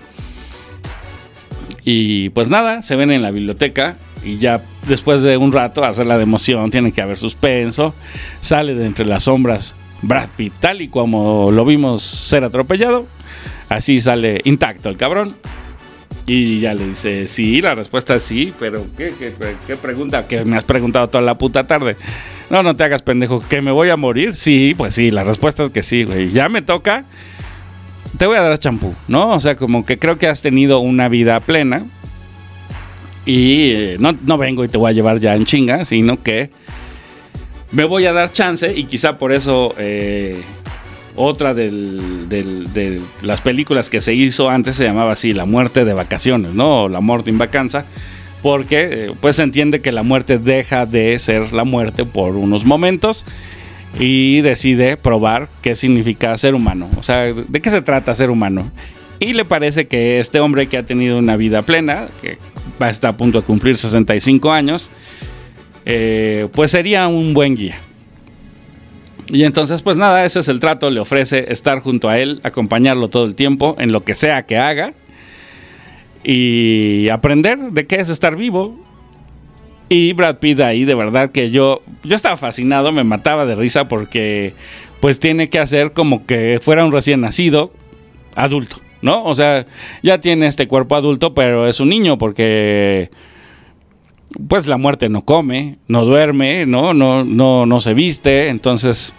Y 1.88 2.30
pues 2.30 2.50
nada, 2.50 2.82
se 2.82 2.96
ven 2.96 3.12
en 3.12 3.22
la 3.22 3.30
biblioteca 3.30 3.96
y 4.24 4.38
ya 4.38 4.60
después 4.88 5.22
de 5.22 5.36
un 5.36 5.52
rato 5.52 5.84
hacer 5.84 6.04
la 6.04 6.16
de 6.16 6.24
emoción, 6.24 6.68
tiene 6.72 6.90
que 6.90 7.00
haber 7.00 7.16
suspenso, 7.16 7.94
sale 8.40 8.74
de 8.74 8.86
entre 8.86 9.06
las 9.06 9.22
sombras 9.22 9.76
Brad 10.02 10.28
Pitt, 10.36 10.52
tal 10.58 10.82
y 10.82 10.88
como 10.88 11.52
lo 11.52 11.64
vimos 11.64 12.02
ser 12.02 12.42
atropellado, 12.42 13.06
así 13.68 14.00
sale 14.00 14.40
intacto 14.42 14.88
el 14.88 14.96
cabrón. 14.96 15.36
Y 16.28 16.58
ya 16.58 16.74
le 16.74 16.88
dice, 16.88 17.28
sí, 17.28 17.60
la 17.60 17.76
respuesta 17.76 18.16
es 18.16 18.24
sí, 18.24 18.52
pero 18.58 18.84
¿qué, 18.96 19.14
qué, 19.16 19.32
qué 19.64 19.76
pregunta 19.76 20.26
que 20.26 20.44
me 20.44 20.56
has 20.56 20.64
preguntado 20.64 21.08
toda 21.08 21.22
la 21.22 21.38
puta 21.38 21.68
tarde? 21.68 21.94
No, 22.50 22.64
no 22.64 22.74
te 22.74 22.82
hagas 22.82 23.02
pendejo, 23.02 23.44
¿que 23.48 23.60
me 23.60 23.70
voy 23.70 23.90
a 23.90 23.96
morir? 23.96 24.34
Sí, 24.34 24.74
pues 24.76 24.94
sí, 24.94 25.12
la 25.12 25.22
respuesta 25.22 25.62
es 25.62 25.70
que 25.70 25.84
sí, 25.84 26.02
güey. 26.02 26.32
Ya 26.32 26.48
me 26.48 26.62
toca, 26.62 27.04
te 28.16 28.26
voy 28.26 28.36
a 28.36 28.42
dar 28.42 28.58
champú, 28.58 28.94
¿no? 29.08 29.30
O 29.30 29.40
sea, 29.40 29.56
como 29.56 29.84
que 29.84 29.98
creo 29.98 30.18
que 30.18 30.28
has 30.28 30.42
tenido 30.42 30.80
una 30.80 31.08
vida 31.08 31.38
plena 31.40 31.84
y 33.24 33.72
eh, 33.72 33.96
no, 33.98 34.16
no 34.24 34.38
vengo 34.38 34.64
y 34.64 34.68
te 34.68 34.78
voy 34.78 34.90
a 34.90 34.92
llevar 34.92 35.20
ya 35.20 35.34
en 35.34 35.44
chinga, 35.44 35.84
sino 35.84 36.22
que 36.22 36.50
me 37.72 37.84
voy 37.84 38.06
a 38.06 38.12
dar 38.12 38.32
chance 38.32 38.72
y 38.74 38.84
quizá 38.84 39.18
por 39.18 39.32
eso 39.32 39.74
eh, 39.78 40.40
otra 41.16 41.54
de 41.54 43.00
las 43.22 43.40
películas 43.40 43.90
que 43.90 44.00
se 44.00 44.14
hizo 44.14 44.48
antes 44.48 44.76
se 44.76 44.84
llamaba 44.84 45.12
así, 45.12 45.32
La 45.32 45.44
muerte 45.44 45.84
de 45.84 45.94
vacaciones, 45.94 46.52
¿no? 46.52 46.84
O 46.84 46.88
La 46.88 47.00
muerte 47.00 47.30
en 47.30 47.38
vacanza, 47.38 47.84
porque 48.42 48.88
eh, 48.90 49.12
pues 49.20 49.36
se 49.36 49.42
entiende 49.42 49.80
que 49.80 49.92
la 49.92 50.02
muerte 50.02 50.38
deja 50.38 50.86
de 50.86 51.18
ser 51.18 51.52
la 51.52 51.64
muerte 51.64 52.04
por 52.04 52.36
unos 52.36 52.64
momentos 52.64 53.24
y 53.98 54.40
decide 54.42 54.96
probar 54.96 55.48
qué 55.62 55.74
significa 55.74 56.36
ser 56.36 56.54
humano, 56.54 56.88
o 56.98 57.02
sea, 57.02 57.32
de 57.32 57.60
qué 57.60 57.70
se 57.70 57.82
trata 57.82 58.14
ser 58.14 58.30
humano. 58.30 58.70
Y 59.18 59.32
le 59.32 59.44
parece 59.44 59.86
que 59.86 60.20
este 60.20 60.40
hombre 60.40 60.66
que 60.66 60.76
ha 60.76 60.84
tenido 60.84 61.18
una 61.18 61.36
vida 61.36 61.62
plena, 61.62 62.08
que 62.20 62.38
va 62.80 62.86
a 62.86 62.90
estar 62.90 63.14
a 63.14 63.16
punto 63.16 63.40
de 63.40 63.46
cumplir 63.46 63.78
65 63.78 64.52
años, 64.52 64.90
eh, 65.86 66.48
pues 66.52 66.72
sería 66.72 67.08
un 67.08 67.32
buen 67.32 67.56
guía. 67.56 67.76
Y 69.28 69.44
entonces, 69.44 69.82
pues 69.82 69.96
nada, 69.96 70.24
ese 70.24 70.40
es 70.40 70.48
el 70.48 70.60
trato. 70.60 70.90
Le 70.90 71.00
ofrece 71.00 71.50
estar 71.50 71.80
junto 71.80 72.08
a 72.08 72.18
él, 72.18 72.40
acompañarlo 72.44 73.08
todo 73.08 73.24
el 73.24 73.34
tiempo 73.34 73.74
en 73.78 73.92
lo 73.92 74.04
que 74.04 74.14
sea 74.14 74.44
que 74.44 74.56
haga 74.58 74.92
y 76.22 77.08
aprender 77.08 77.58
de 77.58 77.86
qué 77.86 77.96
es 77.96 78.08
estar 78.08 78.36
vivo. 78.36 78.78
Y 79.88 80.12
Brad 80.14 80.38
Pitt 80.38 80.60
ahí, 80.60 80.84
de 80.84 80.94
verdad 80.94 81.30
que 81.30 81.50
yo, 81.50 81.82
yo 82.02 82.16
estaba 82.16 82.36
fascinado, 82.36 82.90
me 82.90 83.04
mataba 83.04 83.46
de 83.46 83.54
risa 83.54 83.88
porque 83.88 84.54
pues 85.00 85.20
tiene 85.20 85.48
que 85.48 85.60
hacer 85.60 85.92
como 85.92 86.26
que 86.26 86.58
fuera 86.60 86.84
un 86.84 86.92
recién 86.92 87.20
nacido 87.20 87.70
adulto, 88.34 88.76
¿no? 89.00 89.24
O 89.24 89.34
sea, 89.34 89.64
ya 90.02 90.20
tiene 90.20 90.48
este 90.48 90.66
cuerpo 90.66 90.96
adulto, 90.96 91.34
pero 91.34 91.68
es 91.68 91.78
un 91.78 91.90
niño 91.90 92.18
porque 92.18 93.10
pues 94.48 94.66
la 94.66 94.76
muerte 94.76 95.08
no 95.08 95.24
come, 95.24 95.76
no 95.86 96.04
duerme, 96.04 96.66
no, 96.66 96.92
no, 96.92 97.24
no, 97.24 97.64
no 97.64 97.80
se 97.80 97.94
viste, 97.94 98.48
entonces 98.48 99.14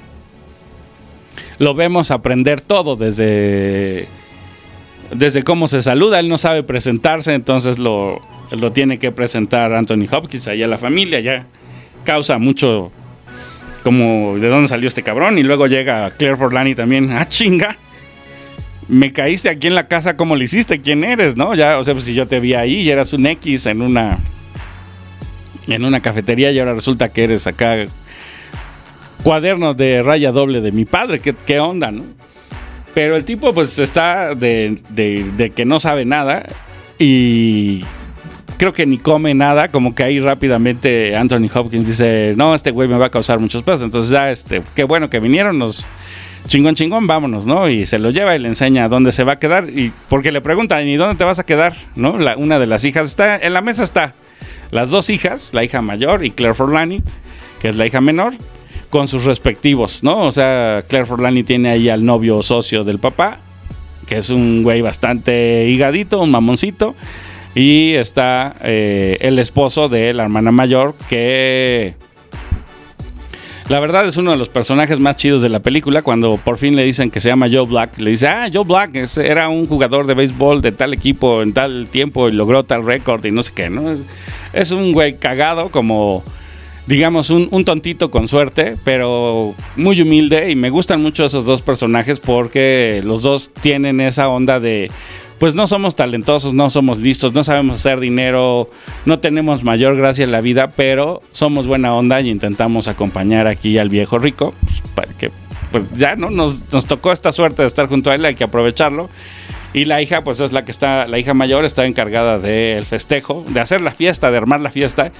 lo 1.59 1.73
vemos 1.73 2.11
aprender 2.11 2.61
todo 2.61 2.95
desde 2.95 4.07
desde 5.11 5.43
cómo 5.43 5.67
se 5.67 5.81
saluda, 5.81 6.19
él 6.19 6.29
no 6.29 6.37
sabe 6.37 6.63
presentarse, 6.63 7.33
entonces 7.33 7.79
lo, 7.79 8.19
lo 8.51 8.71
tiene 8.71 8.99
que 8.99 9.11
presentar 9.11 9.73
Anthony 9.73 10.07
Hopkins 10.11 10.47
allá 10.47 10.67
la 10.67 10.77
familia, 10.77 11.19
ya 11.19 11.47
causa 12.03 12.37
mucho 12.37 12.91
como 13.83 14.37
de 14.37 14.47
dónde 14.47 14.67
salió 14.67 14.87
este 14.87 15.03
cabrón 15.03 15.37
y 15.37 15.43
luego 15.43 15.67
llega 15.67 16.11
Claire 16.11 16.37
Forlani 16.37 16.75
también, 16.75 17.11
ah 17.11 17.27
chinga. 17.27 17.77
Me 18.89 19.11
caíste 19.11 19.49
aquí 19.49 19.67
en 19.67 19.75
la 19.75 19.87
casa, 19.87 20.15
¿cómo 20.15 20.37
le 20.37 20.45
hiciste? 20.45 20.79
¿Quién 20.79 21.03
eres? 21.03 21.35
¿No? 21.35 21.53
Ya, 21.55 21.77
o 21.77 21.83
sea, 21.83 21.93
pues 21.93 22.05
si 22.05 22.13
yo 22.13 22.25
te 22.27 22.39
vi 22.39 22.53
ahí 22.53 22.81
y 22.81 22.89
eras 22.89 23.11
un 23.11 23.25
X 23.25 23.65
en 23.65 23.81
una 23.81 24.19
en 25.67 25.83
una 25.83 26.01
cafetería 26.01 26.51
y 26.51 26.59
ahora 26.59 26.73
resulta 26.73 27.11
que 27.11 27.25
eres 27.25 27.47
acá 27.47 27.85
cuadernos 29.23 29.75
de 29.75 30.01
raya 30.03 30.31
doble 30.31 30.61
de 30.61 30.71
mi 30.71 30.85
padre. 30.85 31.19
¿Qué, 31.19 31.33
qué 31.33 31.59
onda, 31.59 31.91
no? 31.91 32.03
Pero 32.97 33.15
el 33.15 33.25
tipo 33.25 33.53
pues 33.53 33.77
está 33.77 34.33
de, 34.33 34.79
de- 34.89 35.51
que 35.51 35.65
no 35.65 35.79
sabe 35.79 36.03
nada 36.03 36.47
y 36.97 37.83
creo 38.57 38.73
que 38.73 38.87
ni 38.87 38.97
come 38.97 39.35
nada, 39.35 39.67
como 39.67 39.93
que 39.93 40.01
ahí 40.01 40.19
rápidamente 40.19 41.15
Anthony 41.15 41.47
Hopkins 41.53 41.85
dice, 41.85 42.33
no, 42.35 42.55
este 42.55 42.71
güey 42.71 42.87
me 42.87 42.97
va 42.97 43.05
a 43.05 43.09
causar 43.11 43.37
muchos 43.37 43.61
pesos. 43.61 43.83
Entonces 43.83 44.09
ya, 44.09 44.31
este, 44.31 44.63
qué 44.73 44.83
bueno 44.83 45.11
que 45.11 45.19
vinieron, 45.19 45.59
nos 45.59 45.85
chingón, 46.47 46.73
chingón, 46.73 47.05
vámonos, 47.05 47.45
¿no? 47.45 47.69
Y 47.69 47.85
se 47.85 47.99
lo 47.99 48.09
lleva 48.09 48.35
y 48.35 48.39
le 48.39 48.47
enseña 48.47 48.89
dónde 48.89 49.11
se 49.11 49.23
va 49.23 49.33
a 49.33 49.37
quedar. 49.39 49.69
Y 49.69 49.93
porque 50.09 50.31
le 50.31 50.41
preguntan, 50.41 50.87
¿y 50.87 50.95
dónde 50.95 51.17
te 51.17 51.23
vas 51.23 51.37
a 51.37 51.45
quedar? 51.45 51.75
¿No? 51.95 52.17
La- 52.17 52.35
una 52.35 52.57
de 52.57 52.65
las 52.65 52.83
hijas 52.83 53.05
está, 53.05 53.35
en 53.37 53.53
la 53.53 53.61
mesa 53.61 53.83
está 53.83 54.15
las 54.71 54.89
dos 54.89 55.11
hijas, 55.11 55.53
la 55.53 55.63
hija 55.63 55.83
mayor 55.83 56.25
y 56.25 56.31
Claire 56.31 56.55
Forlani, 56.55 57.03
que 57.61 57.69
es 57.69 57.75
la 57.75 57.85
hija 57.85 58.01
menor, 58.01 58.33
con 58.89 59.07
sus 59.07 59.25
respectivos, 59.25 60.03
¿no? 60.03 60.19
O 60.21 60.31
sea, 60.31 60.83
Claire 60.87 61.05
Forlani 61.05 61.43
tiene 61.43 61.69
ahí 61.69 61.89
al 61.89 62.05
novio 62.05 62.41
socio 62.41 62.83
del 62.83 62.99
papá, 62.99 63.39
que 64.05 64.17
es 64.17 64.29
un 64.29 64.63
güey 64.63 64.81
bastante 64.81 65.67
higadito, 65.69 66.21
un 66.21 66.31
mamoncito. 66.31 66.95
Y 67.55 67.93
está 67.95 68.55
eh, 68.61 69.17
el 69.19 69.39
esposo 69.39 69.89
de 69.89 70.13
la 70.13 70.23
hermana 70.23 70.51
mayor, 70.51 70.93
que 71.09 71.95
la 73.67 73.81
verdad 73.81 74.05
es 74.05 74.15
uno 74.15 74.31
de 74.31 74.37
los 74.37 74.47
personajes 74.47 74.97
más 74.99 75.17
chidos 75.17 75.41
de 75.41 75.49
la 75.49 75.59
película. 75.59 76.01
Cuando 76.01 76.37
por 76.37 76.57
fin 76.57 76.75
le 76.75 76.83
dicen 76.83 77.11
que 77.11 77.19
se 77.19 77.27
llama 77.27 77.47
Joe 77.51 77.65
Black, 77.65 77.97
le 77.97 78.11
dice, 78.11 78.27
ah, 78.27 78.47
Joe 78.53 78.63
Black 78.63 78.95
era 79.17 79.49
un 79.49 79.67
jugador 79.67 80.07
de 80.07 80.13
béisbol 80.13 80.61
de 80.61 80.71
tal 80.71 80.93
equipo 80.93 81.41
en 81.41 81.53
tal 81.53 81.89
tiempo 81.89 82.29
y 82.29 82.31
logró 82.31 82.63
tal 82.63 82.85
récord 82.85 83.25
y 83.25 83.31
no 83.31 83.43
sé 83.43 83.51
qué, 83.53 83.69
¿no? 83.69 83.97
Es 84.53 84.71
un 84.71 84.93
güey 84.93 85.17
cagado 85.17 85.69
como 85.69 86.23
digamos, 86.87 87.29
un, 87.29 87.49
un 87.51 87.65
tontito 87.65 88.09
con 88.09 88.27
suerte, 88.27 88.77
pero 88.83 89.53
muy 89.75 90.01
humilde. 90.01 90.49
Y 90.49 90.55
me 90.55 90.69
gustan 90.69 91.01
mucho 91.01 91.25
esos 91.25 91.45
dos 91.45 91.61
personajes 91.61 92.19
porque 92.19 93.01
los 93.05 93.21
dos 93.21 93.51
tienen 93.61 94.01
esa 94.01 94.29
onda 94.29 94.59
de. 94.59 94.89
Pues 95.37 95.53
no 95.53 95.67
somos 95.67 95.95
talentosos, 95.95 96.55
no 96.55 96.71
somos 96.71 96.97
listos, 96.97 97.31
no 97.33 97.43
sabemos 97.43 97.75
hacer 97.75 97.99
dinero, 97.99 98.71
no 99.05 99.19
tenemos 99.19 99.63
mayor 99.63 99.95
gracia 99.95 100.23
en 100.23 100.31
la 100.31 100.41
vida, 100.41 100.71
pero 100.71 101.21
somos 101.31 101.67
buena 101.67 101.93
onda 101.93 102.19
y 102.21 102.31
intentamos 102.31 102.87
acompañar 102.87 103.45
aquí 103.45 103.77
al 103.77 103.89
viejo 103.89 104.17
rico, 104.17 104.55
pues, 104.65 104.81
para 104.95 105.13
que 105.13 105.29
pues 105.71 105.91
ya 105.93 106.15
no 106.15 106.31
nos, 106.31 106.65
nos 106.73 106.87
tocó 106.87 107.11
esta 107.11 107.31
suerte 107.31 107.61
de 107.61 107.67
estar 107.67 107.87
junto 107.87 108.09
a 108.09 108.15
él, 108.15 108.25
hay 108.25 108.33
que 108.33 108.45
aprovecharlo. 108.45 109.09
Y 109.73 109.85
la 109.85 110.01
hija, 110.01 110.23
pues 110.23 110.39
es 110.39 110.53
la 110.53 110.65
que 110.65 110.71
está, 110.71 111.07
la 111.07 111.19
hija 111.19 111.33
mayor 111.33 111.65
está 111.65 111.85
encargada 111.85 112.39
del 112.39 112.85
festejo, 112.85 113.43
de 113.47 113.59
hacer 113.59 113.81
la 113.81 113.91
fiesta, 113.91 114.31
de 114.31 114.37
armar 114.37 114.61
la 114.61 114.71
fiesta, 114.71 115.11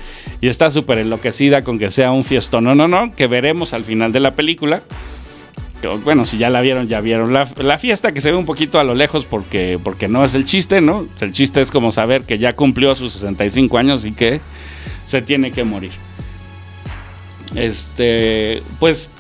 y 0.42 0.48
está 0.48 0.72
súper 0.72 1.00
enloquecida 1.00 1.64
con 1.64 1.78
que 1.80 1.90
sea 1.90 2.12
un 2.12 2.24
fiestón. 2.24 2.64
No, 2.64 2.74
no, 2.74 2.88
no, 2.88 3.14
que 3.16 3.28
veremos 3.28 3.74
al 3.74 3.84
final 3.84 4.12
de 4.12 4.20
la 4.20 4.32
película. 4.32 4.82
Bueno, 6.04 6.24
si 6.24 6.38
ya 6.40 6.50
la 6.50 6.62
vieron, 6.62 6.88
ya 6.88 7.02
vieron 7.02 7.34
la, 7.34 7.48
la 7.58 7.78
fiesta, 7.78 8.12
que 8.12 8.20
se 8.20 8.32
ve 8.32 8.38
un 8.38 8.46
poquito 8.46 8.80
a 8.80 8.84
lo 8.84 8.96
lejos 8.96 9.26
porque, 9.26 9.80
porque 9.84 10.08
no 10.08 10.24
es 10.26 10.34
el 10.34 10.44
chiste, 10.44 10.82
¿no? 10.82 11.08
El 11.20 11.32
chiste 11.34 11.62
es 11.62 11.70
como 11.70 11.92
saber 11.92 12.24
que 12.24 12.40
ya 12.40 12.54
cumplió 12.54 12.96
sus 12.96 13.14
65 13.14 13.78
años 13.78 14.06
y 14.06 14.12
que 14.12 14.42
se 15.06 15.22
tiene 15.22 15.52
que 15.52 15.64
morir. 15.64 15.92
Este, 17.56 18.64
pues 18.80 19.12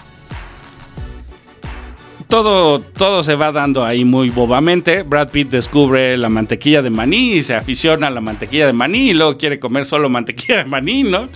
todo, 2.28 2.82
todo 2.82 3.24
se 3.24 3.36
va 3.36 3.52
dando 3.52 3.86
ahí 3.86 4.06
muy 4.06 4.30
bobamente. 4.30 5.04
Brad 5.04 5.30
Pitt 5.30 5.50
descubre 5.50 6.18
la 6.18 6.30
mantequilla 6.30 6.82
de 6.82 6.90
maní 6.90 7.34
y 7.34 7.44
se 7.44 7.56
aficiona 7.56 8.08
a 8.08 8.10
la 8.10 8.22
mantequilla 8.22 8.68
de 8.68 8.74
maní 8.74 9.10
y 9.10 9.14
luego 9.14 9.38
quiere 9.38 9.60
comer 9.60 9.86
solo 9.86 10.10
mantequilla 10.10 10.58
de 10.58 10.66
maní, 10.66 11.04
¿no? 11.04 11.30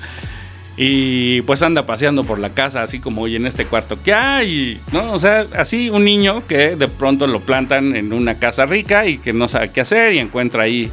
Y 0.77 1.41
pues 1.43 1.61
anda 1.63 1.85
paseando 1.85 2.23
por 2.23 2.39
la 2.39 2.53
casa 2.53 2.81
así 2.81 2.99
como 2.99 3.21
hoy 3.21 3.35
en 3.35 3.45
este 3.45 3.65
cuarto 3.65 4.01
que 4.01 4.13
hay, 4.13 4.79
¿no? 4.91 5.13
O 5.13 5.19
sea, 5.19 5.47
así 5.55 5.89
un 5.89 6.05
niño 6.05 6.47
que 6.47 6.75
de 6.75 6.87
pronto 6.87 7.27
lo 7.27 7.41
plantan 7.41 7.95
en 7.95 8.13
una 8.13 8.39
casa 8.39 8.65
rica 8.65 9.05
y 9.05 9.17
que 9.17 9.33
no 9.33 9.47
sabe 9.47 9.71
qué 9.71 9.81
hacer 9.81 10.13
y 10.13 10.19
encuentra 10.19 10.63
ahí, 10.63 10.89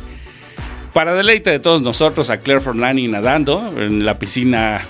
para 0.93 1.15
deleite 1.15 1.51
de 1.51 1.61
todos 1.61 1.81
nosotros, 1.81 2.29
a 2.29 2.41
Claire 2.41 2.61
Forlani 2.61 3.09
nadando 3.09 3.73
en 3.77 4.05
la 4.05 4.19
piscina 4.19 4.85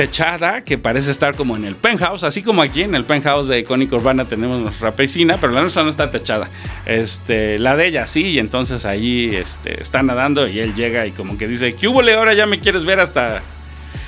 techada 0.00 0.64
que 0.64 0.78
parece 0.78 1.10
estar 1.10 1.36
como 1.36 1.56
en 1.56 1.66
el 1.66 1.76
penthouse, 1.76 2.24
así 2.24 2.40
como 2.40 2.62
aquí 2.62 2.80
en 2.80 2.94
el 2.94 3.04
penthouse 3.04 3.48
de 3.48 3.58
Icónica 3.58 3.96
Urbana 3.96 4.24
tenemos 4.24 4.58
nuestra 4.58 4.96
piscina, 4.96 5.36
pero 5.38 5.52
la 5.52 5.60
nuestra 5.60 5.82
no 5.82 5.90
está 5.90 6.10
techada. 6.10 6.48
Este, 6.86 7.58
la 7.58 7.76
de 7.76 7.88
ella 7.88 8.06
sí, 8.06 8.28
y 8.28 8.38
entonces 8.38 8.86
allí 8.86 9.36
este, 9.36 9.82
está 9.82 10.02
nadando 10.02 10.48
y 10.48 10.58
él 10.58 10.74
llega 10.74 11.06
y 11.06 11.10
como 11.10 11.36
que 11.36 11.46
dice, 11.46 11.74
¿qué 11.74 11.86
hubo, 11.86 12.00
ahora 12.00 12.32
ya 12.32 12.46
me 12.46 12.58
quieres 12.60 12.86
ver 12.86 12.98
hasta 12.98 13.42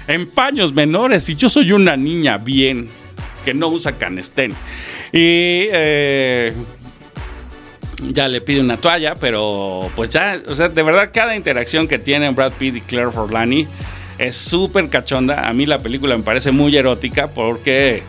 en 0.09 0.27
paños 0.31 0.73
menores 0.73 1.29
y 1.29 1.37
yo 1.37 1.51
soy 1.51 1.73
una 1.73 1.95
niña 1.95 2.39
bien 2.39 2.89
que 3.45 3.53
no 3.53 3.69
usa 3.69 3.93
canestén. 3.99 4.53
Y 5.13 5.69
eh, 5.73 6.55
ya 8.09 8.29
le 8.29 8.41
pide 8.41 8.63
una 8.63 8.79
toalla, 8.79 9.15
pero 9.15 9.91
pues 9.95 10.09
ya, 10.09 10.41
o 10.49 10.55
sea, 10.55 10.71
de 10.71 10.83
verdad 10.83 11.11
cada 11.13 11.37
interacción 11.37 11.87
que 11.87 11.99
tienen 11.99 12.35
Brad 12.35 12.53
Pitt 12.53 12.77
y 12.77 12.81
Claire 12.81 13.11
Forlani 13.11 13.69
es 14.19 14.37
súper 14.37 14.89
cachonda. 14.89 15.49
A 15.49 15.53
mí 15.53 15.67
la 15.67 15.79
película 15.79 16.17
me 16.17 16.23
parece 16.23 16.51
muy 16.53 16.77
erótica 16.77 17.31
porque 17.31 18.03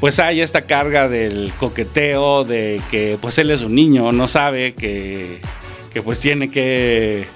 pues 0.00 0.18
hay 0.18 0.40
esta 0.40 0.62
carga 0.62 1.08
del 1.08 1.52
coqueteo, 1.58 2.44
de 2.44 2.80
que 2.90 3.18
pues 3.20 3.38
él 3.38 3.50
es 3.50 3.62
un 3.62 3.74
niño, 3.74 4.12
no 4.12 4.26
sabe 4.26 4.74
que, 4.74 5.38
que 5.92 6.02
pues 6.02 6.20
tiene 6.20 6.50
que 6.50 7.26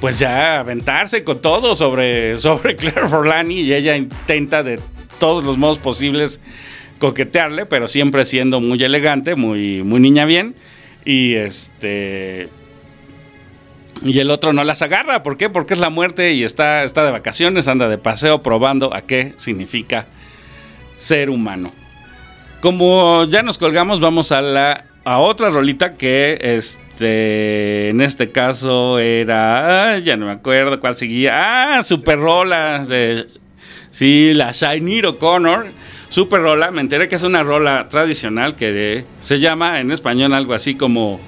pues 0.00 0.18
ya 0.18 0.60
aventarse 0.60 1.24
con 1.24 1.40
todo 1.40 1.74
sobre, 1.74 2.38
sobre 2.38 2.76
Claire 2.76 3.08
Forlani 3.08 3.60
y 3.60 3.74
ella 3.74 3.96
intenta 3.96 4.62
de 4.62 4.78
todos 5.18 5.44
los 5.44 5.58
modos 5.58 5.78
posibles 5.78 6.40
coquetearle, 6.98 7.66
pero 7.66 7.88
siempre 7.88 8.24
siendo 8.24 8.60
muy 8.60 8.82
elegante, 8.82 9.34
muy, 9.34 9.82
muy 9.82 10.00
niña 10.00 10.24
bien. 10.24 10.54
Y 11.04 11.34
este. 11.34 12.48
Y 14.02 14.18
el 14.18 14.30
otro 14.30 14.52
no 14.52 14.64
las 14.64 14.82
agarra. 14.82 15.22
¿Por 15.22 15.36
qué? 15.36 15.50
Porque 15.50 15.74
es 15.74 15.80
la 15.80 15.90
muerte 15.90 16.32
y 16.32 16.44
está, 16.44 16.84
está 16.84 17.04
de 17.04 17.10
vacaciones, 17.10 17.68
anda 17.68 17.88
de 17.88 17.98
paseo 17.98 18.42
probando 18.42 18.94
a 18.94 19.02
qué 19.02 19.34
significa 19.36 20.06
ser 20.96 21.30
humano. 21.30 21.72
Como 22.60 23.24
ya 23.24 23.42
nos 23.42 23.58
colgamos, 23.58 24.00
vamos 24.00 24.32
a 24.32 24.42
la 24.42 24.84
a 25.04 25.20
otra 25.20 25.48
rolita 25.48 25.94
que 25.94 26.38
este 26.42 27.88
en 27.88 28.00
este 28.02 28.30
caso 28.30 28.98
era 28.98 29.94
ah, 29.94 29.98
ya 29.98 30.16
no 30.18 30.26
me 30.26 30.32
acuerdo 30.32 30.80
cuál 30.80 30.98
seguía 30.98 31.78
ah 31.78 31.82
super 31.82 32.18
rola 32.18 32.84
de 32.84 33.26
Sí, 33.90 34.32
la 34.34 34.52
Shiny 34.52 35.02
O'Connor. 35.04 35.66
Super 36.08 36.42
rola. 36.42 36.70
Me 36.70 36.80
enteré 36.80 37.08
que 37.08 37.16
es 37.16 37.22
una 37.22 37.42
rola 37.42 37.88
tradicional 37.88 38.56
que 38.56 39.04
se 39.20 39.40
llama 39.40 39.80
en 39.80 39.90
español 39.90 40.32
algo 40.32 40.54
así 40.54 40.74
como 40.74 41.20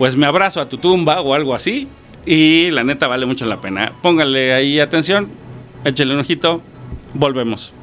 Pues 0.00 0.16
me 0.16 0.24
abrazo 0.24 0.62
a 0.62 0.68
tu 0.70 0.78
tumba 0.78 1.20
o 1.20 1.34
algo 1.34 1.54
así. 1.54 1.86
Y 2.24 2.70
la 2.70 2.82
neta 2.84 3.06
vale 3.06 3.26
mucho 3.26 3.44
la 3.44 3.60
pena. 3.60 3.92
Póngale 4.00 4.54
ahí 4.54 4.80
atención. 4.80 5.28
Échale 5.84 6.14
un 6.14 6.20
ojito. 6.20 6.62
Volvemos. 7.12 7.74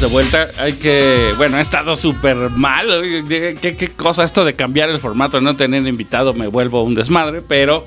De 0.00 0.06
vuelta. 0.06 0.48
Hay 0.58 0.74
que. 0.74 1.32
Bueno, 1.36 1.56
ha 1.56 1.60
estado 1.60 1.96
súper 1.96 2.50
mal. 2.50 2.88
Oye, 2.90 3.24
¿Qué, 3.60 3.76
qué 3.76 3.88
cosa 3.88 4.22
esto 4.24 4.44
de 4.44 4.54
cambiar 4.54 4.90
el 4.90 5.00
formato, 5.00 5.40
no 5.40 5.56
tener 5.56 5.86
invitado, 5.86 6.34
me 6.34 6.46
vuelvo 6.46 6.82
un 6.82 6.94
desmadre. 6.94 7.42
Pero. 7.42 7.86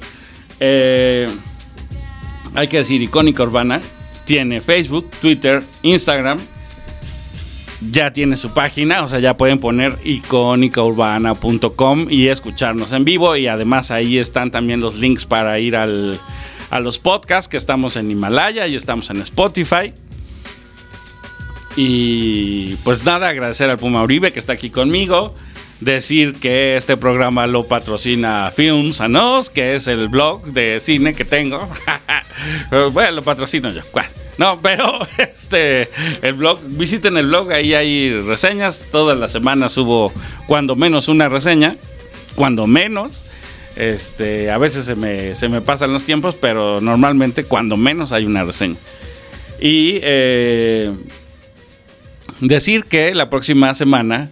eh, 0.59 1.29
hay 2.55 2.67
que 2.69 2.77
decir, 2.77 3.01
Icónica 3.01 3.43
Urbana 3.43 3.81
tiene 4.23 4.61
Facebook, 4.61 5.09
Twitter, 5.21 5.61
Instagram. 5.81 6.39
Ya 7.91 8.13
tiene 8.13 8.37
su 8.37 8.53
página, 8.53 9.03
o 9.03 9.07
sea, 9.07 9.19
ya 9.19 9.35
pueden 9.35 9.59
poner 9.59 9.99
icónicaurbana.com 10.05 12.07
y 12.09 12.29
escucharnos 12.29 12.93
en 12.93 13.03
vivo. 13.03 13.35
Y 13.35 13.47
además 13.47 13.91
ahí 13.91 14.17
están 14.17 14.51
también 14.51 14.79
los 14.79 14.95
links 14.95 15.25
para 15.25 15.59
ir 15.59 15.75
al, 15.75 16.17
a 16.69 16.79
los 16.79 16.97
podcasts 16.97 17.49
que 17.49 17.57
estamos 17.57 17.97
en 17.97 18.09
Himalaya 18.09 18.65
y 18.67 18.75
estamos 18.75 19.09
en 19.09 19.17
Spotify. 19.21 19.93
Y 21.75 22.75
pues 22.77 23.03
nada, 23.03 23.29
agradecer 23.29 23.69
al 23.69 23.77
Puma 23.77 24.03
Uribe 24.03 24.31
que 24.31 24.39
está 24.39 24.53
aquí 24.53 24.69
conmigo. 24.69 25.35
Decir 25.81 26.35
que 26.35 26.77
este 26.77 26.95
programa 26.95 27.47
lo 27.47 27.67
patrocina 27.67 28.51
Films 28.55 29.01
a 29.01 29.09
Nos, 29.09 29.49
que 29.49 29.75
es 29.75 29.87
el 29.87 30.07
blog 30.07 30.45
de 30.45 30.79
cine 30.79 31.13
que 31.13 31.25
tengo. 31.25 31.67
bueno, 32.93 33.11
lo 33.11 33.23
patrocino 33.23 33.69
yo. 33.69 33.81
No, 34.37 34.59
pero 34.61 34.99
este, 35.17 35.89
el 36.21 36.33
blog, 36.33 36.59
visiten 36.63 37.17
el 37.17 37.27
blog, 37.27 37.51
ahí 37.51 37.73
hay 37.73 38.21
reseñas. 38.21 38.85
Todas 38.89 39.17
las 39.17 39.33
semanas 39.33 39.73
subo 39.73 40.13
cuando 40.47 40.77
menos 40.77 41.09
una 41.09 41.27
reseña. 41.27 41.75
cuando 42.35 42.67
menos. 42.67 43.23
Este, 43.75 44.49
a 44.51 44.57
veces 44.57 44.85
se 44.85 44.95
me, 44.95 45.35
se 45.35 45.49
me 45.49 45.59
pasan 45.59 45.91
los 45.91 46.05
tiempos, 46.05 46.35
pero 46.35 46.79
normalmente 46.79 47.43
cuando 47.43 47.75
menos 47.75 48.13
hay 48.13 48.25
una 48.25 48.45
reseña. 48.45 48.77
Y 49.59 49.99
eh, 50.01 50.93
decir 52.39 52.85
que 52.85 53.13
la 53.13 53.29
próxima 53.29 53.73
semana 53.73 54.29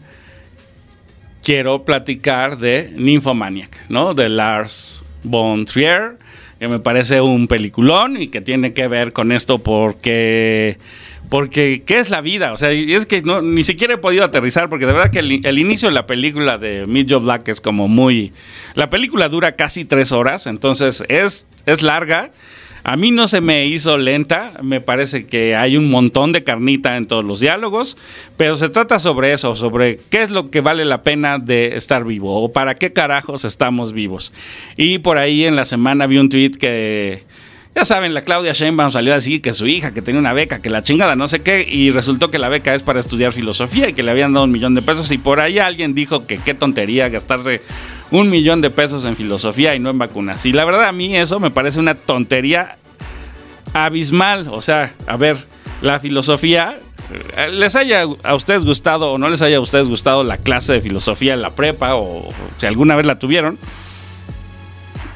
quiero 1.43 1.83
platicar 1.83 2.57
de 2.57 2.91
Nymphomaniac, 2.95 3.89
¿no? 3.89 4.13
De 4.13 4.29
Lars 4.29 5.03
von 5.23 5.65
Trier, 5.65 6.17
que 6.59 6.67
me 6.67 6.79
parece 6.79 7.21
un 7.21 7.47
peliculón 7.47 8.21
y 8.21 8.27
que 8.27 8.41
tiene 8.41 8.73
que 8.73 8.87
ver 8.87 9.13
con 9.13 9.31
esto 9.31 9.59
porque 9.59 10.77
porque, 11.33 11.81
¿qué 11.83 11.97
es 11.97 12.11
la 12.11 12.21
vida? 12.21 12.53
O 12.53 12.57
sea, 12.57 12.69
es 12.69 13.07
que 13.07 13.23
ni 13.23 13.63
siquiera 13.63 13.95
he 13.95 13.97
podido 13.97 14.23
aterrizar, 14.23 14.69
porque 14.69 14.85
de 14.85 14.93
verdad 14.93 15.09
que 15.09 15.17
el, 15.17 15.57
inicio 15.57 15.89
de 15.89 15.95
la 15.95 16.05
película 16.05 16.59
de 16.59 16.85
Meet 16.85 17.09
Joe 17.09 17.21
Black 17.21 17.47
es 17.47 17.59
como 17.59 17.87
muy. 17.87 18.33
La 18.75 18.91
película 18.91 19.29
dura 19.29 19.53
casi 19.53 19.83
tres 19.83 20.11
horas, 20.11 20.45
entonces 20.45 21.03
es, 21.07 21.47
es 21.65 21.81
larga. 21.81 22.29
A 22.85 22.97
mí 22.97 23.11
no 23.11 23.27
se 23.29 23.39
me 23.39 23.65
hizo 23.65 23.97
lenta, 23.97 24.53
me 24.61 24.81
parece 24.81 25.25
que 25.25 25.55
hay 25.55 25.77
un 25.77 25.89
montón 25.89 26.33
de 26.33 26.43
carnita 26.43 26.97
en 26.97 27.07
todos 27.07 27.23
los 27.23 27.39
diálogos, 27.39 27.95
pero 28.35 28.57
se 28.57 28.67
trata 28.67 28.99
sobre 28.99 29.31
eso, 29.31 29.55
sobre 29.55 29.99
qué 30.09 30.21
es 30.21 30.31
lo 30.31 30.49
que 30.49 30.59
vale 30.59 30.83
la 30.83 31.01
pena 31.01 31.39
de 31.39 31.77
estar 31.77 32.03
vivo 32.03 32.43
o 32.43 32.51
para 32.51 32.75
qué 32.75 32.91
carajos 32.91 33.45
estamos 33.45 33.93
vivos. 33.93 34.33
Y 34.75 34.97
por 34.97 35.17
ahí 35.17 35.45
en 35.45 35.55
la 35.55 35.63
semana 35.63 36.07
vi 36.07 36.17
un 36.17 36.27
tweet 36.27 36.51
que 36.51 37.23
ya 37.75 37.85
saben, 37.85 38.13
la 38.13 38.21
Claudia 38.21 38.51
Sheinbaum 38.51 38.91
salió 38.91 39.13
a 39.13 39.15
decir 39.15 39.41
que 39.41 39.51
su 39.51 39.65
hija, 39.65 39.95
que 39.95 40.03
tenía 40.03 40.19
una 40.19 40.33
beca, 40.33 40.61
que 40.61 40.69
la 40.69 40.83
chingada, 40.83 41.15
no 41.15 41.27
sé 41.27 41.41
qué, 41.41 41.65
y 41.67 41.89
resultó 41.89 42.29
que 42.29 42.37
la 42.37 42.47
beca 42.47 42.75
es 42.75 42.83
para 42.83 42.99
estudiar 42.99 43.33
filosofía 43.33 43.89
y 43.89 43.93
que 43.93 44.03
le 44.03 44.11
habían 44.11 44.31
dado 44.33 44.45
un 44.45 44.51
millón 44.51 44.75
de 44.75 44.83
pesos. 44.83 45.09
Y 45.11 45.17
por 45.17 45.39
ahí 45.39 45.57
alguien 45.57 45.95
dijo 45.95 46.27
que 46.27 46.37
qué 46.37 46.53
tontería 46.53 47.09
gastarse 47.09 47.61
un 48.13 48.29
millón 48.29 48.61
de 48.61 48.69
pesos 48.69 49.05
en 49.05 49.15
filosofía 49.15 49.73
y 49.73 49.79
no 49.79 49.89
en 49.89 49.97
vacunas. 49.97 50.45
Y 50.45 50.53
la 50.53 50.65
verdad 50.65 50.85
a 50.85 50.91
mí 50.91 51.15
eso 51.15 51.39
me 51.39 51.49
parece 51.49 51.79
una 51.79 51.95
tontería 51.95 52.77
abismal. 53.73 54.47
O 54.51 54.61
sea, 54.61 54.93
a 55.07 55.17
ver, 55.17 55.47
la 55.81 55.99
filosofía, 55.99 56.77
eh, 57.35 57.49
les 57.49 57.75
haya 57.75 58.03
a 58.23 58.35
ustedes 58.35 58.65
gustado 58.65 59.13
o 59.13 59.17
no 59.17 59.29
les 59.29 59.41
haya 59.41 59.57
a 59.57 59.61
ustedes 59.61 59.89
gustado 59.89 60.23
la 60.23 60.37
clase 60.37 60.73
de 60.73 60.81
filosofía 60.81 61.33
en 61.33 61.41
la 61.41 61.55
prepa 61.55 61.95
o 61.95 62.27
si 62.57 62.67
alguna 62.67 62.95
vez 62.95 63.07
la 63.07 63.17
tuvieron 63.17 63.57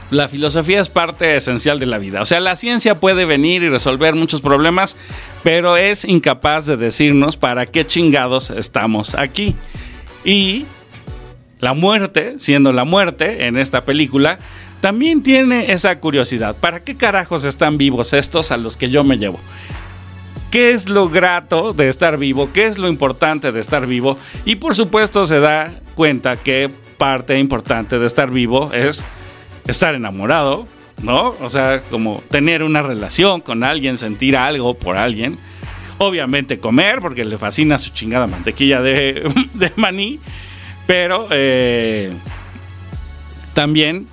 la 0.09 0.27
filosofía 0.27 0.79
es 0.79 0.89
parte 0.89 1.35
esencial 1.35 1.79
de 1.79 1.85
la 1.85 1.97
vida. 1.97 2.21
O 2.21 2.25
sea, 2.25 2.39
la 2.39 2.55
ciencia 2.55 2.99
puede 2.99 3.25
venir 3.25 3.61
y 3.63 3.69
resolver 3.69 4.15
muchos 4.15 4.41
problemas, 4.41 4.95
pero 5.43 5.75
es 5.75 6.05
incapaz 6.05 6.65
de 6.65 6.77
decirnos 6.77 7.35
para 7.35 7.65
qué 7.65 7.85
chingados 7.85 8.49
estamos 8.49 9.15
aquí. 9.15 9.53
Y 10.23 10.65
la 11.59 11.73
muerte, 11.73 12.35
siendo 12.39 12.73
la 12.73 12.85
muerte 12.85 13.47
en 13.47 13.57
esta 13.57 13.85
película, 13.85 14.39
también 14.79 15.23
tiene 15.23 15.71
esa 15.71 15.99
curiosidad. 15.99 16.55
¿Para 16.55 16.83
qué 16.83 16.95
carajos 16.95 17.45
están 17.45 17.77
vivos 17.77 18.13
estos 18.13 18.51
a 18.51 18.57
los 18.57 18.77
que 18.77 18.89
yo 18.89 19.03
me 19.03 19.17
llevo? 19.17 19.39
¿Qué 20.51 20.71
es 20.71 20.87
lo 20.87 21.09
grato 21.09 21.73
de 21.73 21.89
estar 21.89 22.17
vivo? 22.17 22.51
¿Qué 22.53 22.67
es 22.67 22.77
lo 22.77 22.87
importante 22.87 23.51
de 23.51 23.59
estar 23.59 23.85
vivo? 23.85 24.17
Y 24.45 24.55
por 24.55 24.75
supuesto 24.75 25.25
se 25.25 25.39
da 25.39 25.73
cuenta 25.95 26.37
que 26.37 26.69
parte 26.97 27.37
importante 27.37 27.99
de 27.99 28.05
estar 28.07 28.31
vivo 28.31 28.71
es 28.71 29.03
estar 29.67 29.93
enamorado, 29.93 30.67
¿no? 31.03 31.35
O 31.41 31.49
sea, 31.49 31.81
como 31.89 32.23
tener 32.29 32.63
una 32.63 32.81
relación 32.81 33.41
con 33.41 33.63
alguien, 33.63 33.97
sentir 33.97 34.37
algo 34.37 34.75
por 34.75 34.97
alguien. 34.97 35.37
Obviamente 35.99 36.59
comer, 36.59 36.99
porque 36.99 37.25
le 37.25 37.37
fascina 37.37 37.77
su 37.77 37.89
chingada 37.89 38.27
mantequilla 38.27 38.81
de, 38.81 39.29
maní. 39.75 40.19
Pero 40.87 41.27
eh, 41.29 42.11
también 43.53 44.07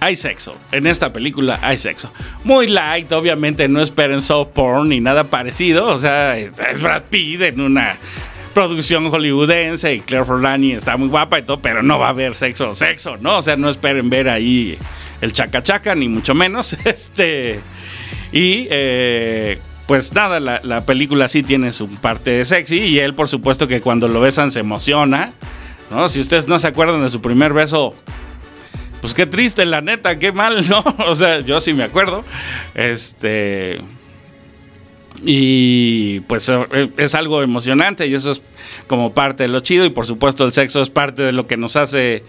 hay 0.00 0.16
sexo. 0.16 0.56
En 0.72 0.86
esta 0.86 1.12
película 1.12 1.60
hay 1.62 1.76
sexo. 1.76 2.12
Muy 2.42 2.66
light, 2.66 3.12
obviamente 3.12 3.68
no 3.68 3.80
esperen 3.80 4.20
soft 4.20 4.48
porn 4.52 4.88
ni 4.88 5.00
nada 5.00 5.24
parecido. 5.24 5.86
O 5.86 5.98
sea, 5.98 6.36
es 6.36 6.80
Brad 6.80 7.04
Pitt 7.04 7.42
en 7.42 7.60
una 7.60 7.96
producción 8.56 9.10
hollywoodense 9.10 9.94
y 9.94 10.00
Claire 10.00 10.24
Forlani 10.24 10.72
está 10.72 10.96
muy 10.96 11.08
guapa 11.08 11.38
y 11.38 11.42
todo, 11.42 11.60
pero 11.60 11.82
no 11.82 11.98
va 11.98 12.06
a 12.06 12.10
haber 12.10 12.34
sexo, 12.34 12.72
sexo, 12.72 13.18
¿no? 13.18 13.36
O 13.36 13.42
sea, 13.42 13.54
no 13.56 13.68
esperen 13.68 14.08
ver 14.08 14.30
ahí 14.30 14.78
el 15.20 15.34
chaca 15.34 15.62
chaca, 15.62 15.94
ni 15.94 16.08
mucho 16.08 16.34
menos. 16.34 16.74
Este. 16.84 17.60
Y 18.32 18.66
eh, 18.70 19.58
pues 19.86 20.12
nada, 20.14 20.40
la, 20.40 20.86
película 20.86 21.28
sí 21.28 21.42
tiene 21.42 21.70
su 21.72 21.88
parte 21.88 22.44
sexy 22.44 22.78
y 22.78 22.98
él, 22.98 23.14
por 23.14 23.28
supuesto, 23.28 23.68
que 23.68 23.80
cuando 23.80 24.08
lo 24.08 24.20
besan 24.20 24.50
se 24.50 24.60
emociona. 24.60 25.32
¿No? 25.90 26.08
Si 26.08 26.20
ustedes 26.20 26.48
no 26.48 26.58
se 26.58 26.68
acuerdan 26.68 27.02
de 27.02 27.08
su 27.08 27.20
primer 27.20 27.52
beso, 27.52 27.94
pues 29.00 29.14
qué 29.14 29.26
triste, 29.26 29.64
la 29.64 29.80
neta, 29.80 30.18
qué 30.18 30.32
mal, 30.32 30.66
¿no? 30.68 30.84
O 31.06 31.14
sea, 31.14 31.40
yo 31.40 31.60
sí 31.60 31.72
me 31.72 31.84
acuerdo. 31.84 32.24
Este. 32.74 33.80
Y 35.22 36.20
pues 36.20 36.48
eh, 36.48 36.90
es 36.96 37.14
algo 37.14 37.42
emocionante 37.42 38.06
y 38.06 38.14
eso 38.14 38.30
es 38.30 38.42
como 38.86 39.14
parte 39.14 39.44
de 39.44 39.48
lo 39.48 39.60
chido 39.60 39.86
y 39.86 39.90
por 39.90 40.04
supuesto 40.04 40.44
el 40.44 40.52
sexo 40.52 40.82
es 40.82 40.90
parte 40.90 41.22
de 41.22 41.32
lo 41.32 41.46
que 41.46 41.56
nos 41.56 41.76
hace 41.76 42.22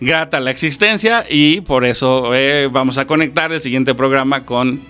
grata 0.00 0.40
la 0.40 0.50
existencia 0.50 1.26
y 1.28 1.60
por 1.60 1.84
eso 1.84 2.34
eh, 2.34 2.68
vamos 2.70 2.98
a 2.98 3.06
conectar 3.06 3.52
el 3.52 3.60
siguiente 3.60 3.94
programa 3.94 4.44
con 4.44 4.82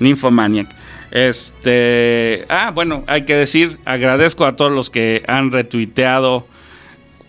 Nymphomaniac. 0.00 0.68
Este, 1.10 2.46
ah, 2.48 2.72
bueno, 2.74 3.04
hay 3.06 3.24
que 3.24 3.36
decir, 3.36 3.78
agradezco 3.84 4.46
a 4.46 4.56
todos 4.56 4.72
los 4.72 4.88
que 4.88 5.22
han 5.28 5.52
retuiteado, 5.52 6.46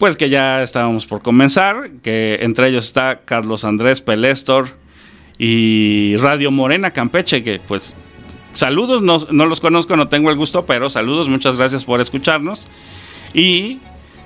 pues 0.04 0.18
que 0.18 0.28
ya 0.28 0.62
estábamos 0.62 1.06
por 1.06 1.22
comenzar, 1.22 1.90
que 2.04 2.40
entre 2.42 2.68
ellos 2.68 2.84
está 2.84 3.22
Carlos 3.24 3.64
Andrés 3.64 4.02
Pelestor 4.02 4.68
y 5.38 6.18
Radio 6.18 6.52
Morena 6.52 6.92
Campeche, 6.92 7.42
que 7.42 7.62
pues 7.66 7.94
saludos, 8.52 9.02
no, 9.02 9.46
los 9.46 9.62
conozco, 9.62 9.96
no 9.96 10.10
tengo 10.10 10.30
el 10.30 10.36
gusto, 10.36 10.66
pero 10.66 10.90
saludos, 10.90 11.30
muchas 11.30 11.56
gracias 11.56 11.86
por 11.86 12.02
escucharnos. 12.02 12.68
Y 13.34 13.80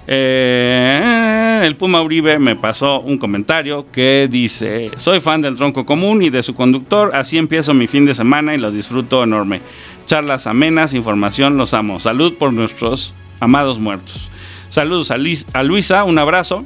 eh, 0.08 1.62
el 1.64 1.76
Puma 1.76 2.02
Uribe 2.02 2.40
me 2.40 2.56
pasó 2.56 3.00
un 3.00 3.20
comentario 3.20 3.86
que 3.92 4.28
dice, 4.32 4.90
soy 4.96 5.22
fan 5.22 5.44
del 5.44 5.58
tronco 5.58 5.86
común 5.86 6.24
y 6.24 6.32
de 6.32 6.42
su 6.42 6.56
conductor, 6.56 7.12
así 7.14 7.38
empiezo 7.38 7.76
mi 7.76 7.86
fin 7.86 8.04
de 8.04 8.16
semana 8.16 8.56
y 8.56 8.58
los 8.58 8.74
disfruto 8.74 9.22
enorme. 9.22 9.62
Charlas 10.08 10.48
amenas, 10.48 10.96
información, 10.96 11.56
los 11.56 11.76
amo. 11.76 12.00
Salud 12.00 12.34
por 12.34 12.52
nuestros 12.52 13.14
amados 13.40 13.78
muertos. 13.78 14.32
Saludos 14.70 15.12
a, 15.12 15.18
Luisa, 15.64 16.04
un 16.04 16.20
abrazo. 16.20 16.66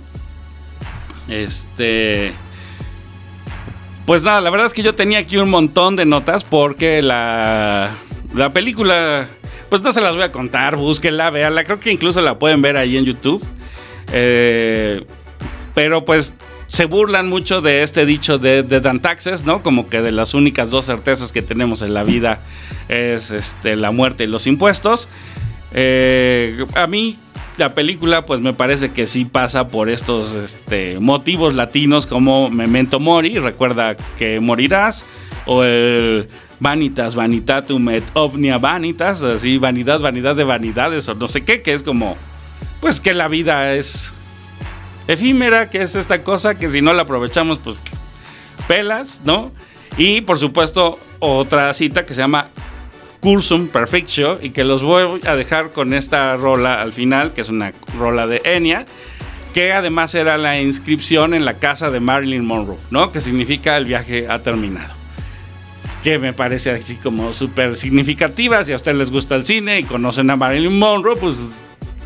Este... 1.27 2.33
Pues 4.05 4.23
nada, 4.23 4.41
la 4.41 4.49
verdad 4.49 4.65
es 4.65 4.73
que 4.73 4.81
yo 4.81 4.95
tenía 4.95 5.19
aquí 5.19 5.37
un 5.37 5.49
montón 5.49 5.95
de 5.95 6.05
notas 6.05 6.43
porque 6.43 7.01
la, 7.01 7.91
la 8.33 8.51
película, 8.51 9.29
pues 9.69 9.83
no 9.83 9.93
se 9.93 10.01
las 10.01 10.15
voy 10.15 10.23
a 10.23 10.31
contar, 10.31 10.75
búsquenla, 10.75 11.29
véanla, 11.29 11.63
creo 11.63 11.79
que 11.79 11.91
incluso 11.91 12.19
la 12.19 12.37
pueden 12.39 12.61
ver 12.61 12.77
ahí 12.77 12.97
en 12.97 13.05
YouTube. 13.05 13.45
Eh, 14.11 15.05
pero 15.75 16.03
pues 16.03 16.33
se 16.67 16.85
burlan 16.85 17.29
mucho 17.29 17.61
de 17.61 17.83
este 17.83 18.05
dicho 18.05 18.37
de, 18.37 18.63
de 18.63 18.81
Dan 18.81 19.01
Taxes, 19.01 19.45
¿no? 19.45 19.61
Como 19.61 19.87
que 19.87 20.01
de 20.01 20.11
las 20.11 20.33
únicas 20.33 20.71
dos 20.71 20.85
certezas 20.85 21.31
que 21.31 21.41
tenemos 21.41 21.81
en 21.81 21.93
la 21.93 22.03
vida 22.03 22.39
es 22.89 23.31
este, 23.31 23.75
la 23.75 23.91
muerte 23.91 24.23
y 24.23 24.27
los 24.27 24.47
impuestos. 24.47 25.09
Eh, 25.73 26.65
a 26.75 26.87
mí 26.87 27.17
la 27.61 27.75
película 27.75 28.25
pues 28.25 28.41
me 28.41 28.53
parece 28.53 28.91
que 28.91 29.05
sí 29.05 29.23
pasa 29.23 29.67
por 29.67 29.87
estos 29.87 30.33
este, 30.33 30.99
motivos 30.99 31.53
latinos 31.53 32.07
como 32.07 32.49
Memento 32.49 32.99
Mori, 32.99 33.37
recuerda 33.37 33.95
que 34.17 34.39
morirás, 34.39 35.05
o 35.45 35.63
el 35.63 36.27
Vanitas, 36.59 37.13
Vanitatum 37.13 37.89
et 37.89 38.03
Omnia 38.13 38.57
Vanitas, 38.57 39.21
así 39.21 39.59
vanidad, 39.59 39.99
vanidad 39.99 40.35
de 40.35 40.43
vanidades, 40.43 41.07
o 41.07 41.13
no 41.13 41.27
sé 41.27 41.43
qué, 41.43 41.61
que 41.61 41.73
es 41.73 41.83
como, 41.83 42.17
pues 42.79 42.99
que 42.99 43.13
la 43.13 43.27
vida 43.27 43.75
es 43.75 44.15
efímera, 45.07 45.69
que 45.69 45.83
es 45.83 45.95
esta 45.95 46.23
cosa 46.23 46.57
que 46.57 46.71
si 46.71 46.81
no 46.81 46.93
la 46.93 47.03
aprovechamos 47.03 47.59
pues 47.59 47.77
pelas, 48.67 49.21
¿no? 49.23 49.51
Y 49.97 50.21
por 50.21 50.39
supuesto 50.39 50.97
otra 51.19 51.71
cita 51.75 52.07
que 52.07 52.15
se 52.15 52.21
llama 52.21 52.49
Cursum 53.21 53.67
Perfectio 53.67 54.39
y 54.41 54.49
que 54.49 54.63
los 54.63 54.81
voy 54.81 55.21
a 55.25 55.35
dejar 55.35 55.71
con 55.71 55.93
esta 55.93 56.35
rola 56.35 56.81
al 56.81 56.91
final, 56.91 57.33
que 57.33 57.41
es 57.41 57.49
una 57.49 57.71
rola 57.97 58.27
de 58.27 58.41
Enya, 58.43 58.85
que 59.53 59.71
además 59.71 60.15
era 60.15 60.37
la 60.37 60.59
inscripción 60.59 61.33
en 61.33 61.45
la 61.45 61.59
casa 61.59 61.91
de 61.91 61.99
Marilyn 61.99 62.45
Monroe, 62.45 62.77
¿no? 62.89 63.11
Que 63.11 63.21
significa 63.21 63.77
el 63.77 63.85
viaje 63.85 64.27
ha 64.27 64.41
terminado. 64.41 64.93
Que 66.03 66.17
me 66.17 66.33
parece 66.33 66.71
así 66.71 66.95
como 66.95 67.31
súper 67.31 67.75
significativa. 67.75 68.63
Si 68.63 68.73
a 68.73 68.75
ustedes 68.75 68.97
les 68.97 69.11
gusta 69.11 69.35
el 69.35 69.45
cine 69.45 69.79
y 69.79 69.83
conocen 69.83 70.29
a 70.31 70.35
Marilyn 70.35 70.79
Monroe, 70.79 71.15
pues 71.15 71.35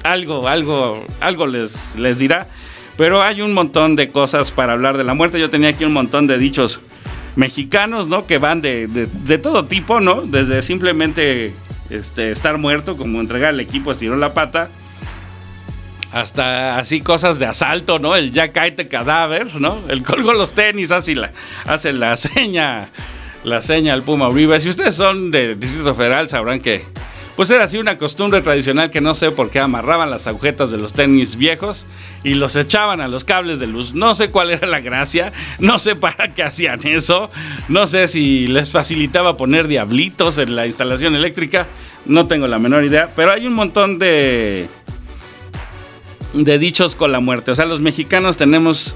algo, 0.04 0.48
algo, 0.48 1.06
algo 1.22 1.48
les, 1.48 1.96
les 1.96 2.20
dirá. 2.20 2.48
Pero 2.98 3.22
hay 3.22 3.42
un 3.42 3.54
montón 3.54 3.96
de 3.96 4.10
cosas 4.10 4.52
para 4.52 4.74
hablar 4.74 4.98
de 4.98 5.06
la 5.06 5.14
muerte. 5.14 5.40
Yo 5.40 5.50
tenía 5.50 5.70
aquí 5.70 5.86
un 5.86 5.94
montón 5.94 6.28
de 6.28 6.38
dichos 6.38 6.82
mexicanos, 7.36 8.08
¿no? 8.08 8.26
Que 8.26 8.38
van 8.38 8.62
de, 8.62 8.88
de, 8.88 9.38
todo 9.38 9.66
tipo, 9.66 10.00
¿no? 10.00 10.22
Desde 10.22 10.62
simplemente 10.62 11.54
este, 11.90 12.32
estar 12.32 12.58
muerto, 12.58 12.98
como 12.98 13.20
entregar 13.20 13.54
el 13.54 13.60
equipo 13.60 13.92
estiró 13.92 14.16
la 14.16 14.34
pata, 14.34 14.70
hasta 16.12 16.78
así 16.78 17.02
cosas 17.02 17.40
de 17.40 17.46
asalto, 17.46 18.00
¿no? 18.00 18.16
El 18.16 18.32
ya 18.32 18.52
caete 18.52 18.88
cadáver, 18.88 19.56
¿no? 19.56 19.80
El 19.90 20.04
colgó 20.04 20.34
los 20.34 20.54
tenis, 20.54 20.92
así 20.92 21.14
la, 21.14 21.34
hace 21.66 21.92
la 21.92 22.16
seña, 22.16 22.90
la 23.44 23.62
seña 23.62 23.94
al 23.94 24.04
Puma 24.04 24.30
Uribe. 24.30 24.60
Si 24.60 24.70
ustedes 24.70 24.96
son 24.96 25.32
de 25.32 25.56
Distrito 25.56 25.94
Federal, 25.94 26.30
sabrán 26.30 26.62
que 26.62 26.86
pues 27.36 27.50
era 27.52 27.66
así 27.66 27.78
una 27.78 27.98
costumbre 27.98 28.42
tradicional 28.42 28.90
que 28.90 29.02
no 29.02 29.14
sé 29.14 29.32
por 29.32 29.50
qué 29.50 29.60
amarraban 29.60 30.10
las 30.10 30.28
agujetas 30.28 30.72
de 30.72 30.78
los 30.78 30.94
tenis 30.94 31.36
viejos 31.36 31.86
y 32.24 32.36
los 32.36 32.56
echaban 32.56 33.02
a 33.02 33.08
los 33.08 33.26
cables 33.26 33.60
de 33.60 33.68
luz. 33.68 33.94
No 33.94 34.14
sé 34.16 34.32
cuál 34.32 34.52
era 34.52 34.68
la 34.68 34.80
gracia, 34.80 35.34
no 35.60 35.80
sé 35.80 35.96
para 35.96 36.34
qué 36.34 36.44
hacían 36.44 36.80
eso, 36.86 37.30
no 37.68 37.88
sé 37.88 38.08
si 38.08 38.48
les 38.48 38.72
facilitaba 38.72 39.38
poner 39.38 39.68
diablitos 39.68 40.38
en 40.38 40.56
la 40.56 40.66
instalación 40.66 41.16
eléctrica, 41.16 41.68
no 42.06 42.28
tengo 42.28 42.48
la 42.48 42.60
menor 42.60 42.86
idea, 42.86 43.10
pero 43.16 43.32
hay 43.32 43.48
un 43.48 43.54
montón 43.54 44.00
de 44.00 44.68
de 46.34 46.60
dichos 46.60 46.96
con 46.96 47.14
la 47.14 47.22
muerte. 47.22 47.52
O 47.52 47.56
sea, 47.56 47.66
los 47.66 47.80
mexicanos 47.80 48.36
tenemos 48.36 48.94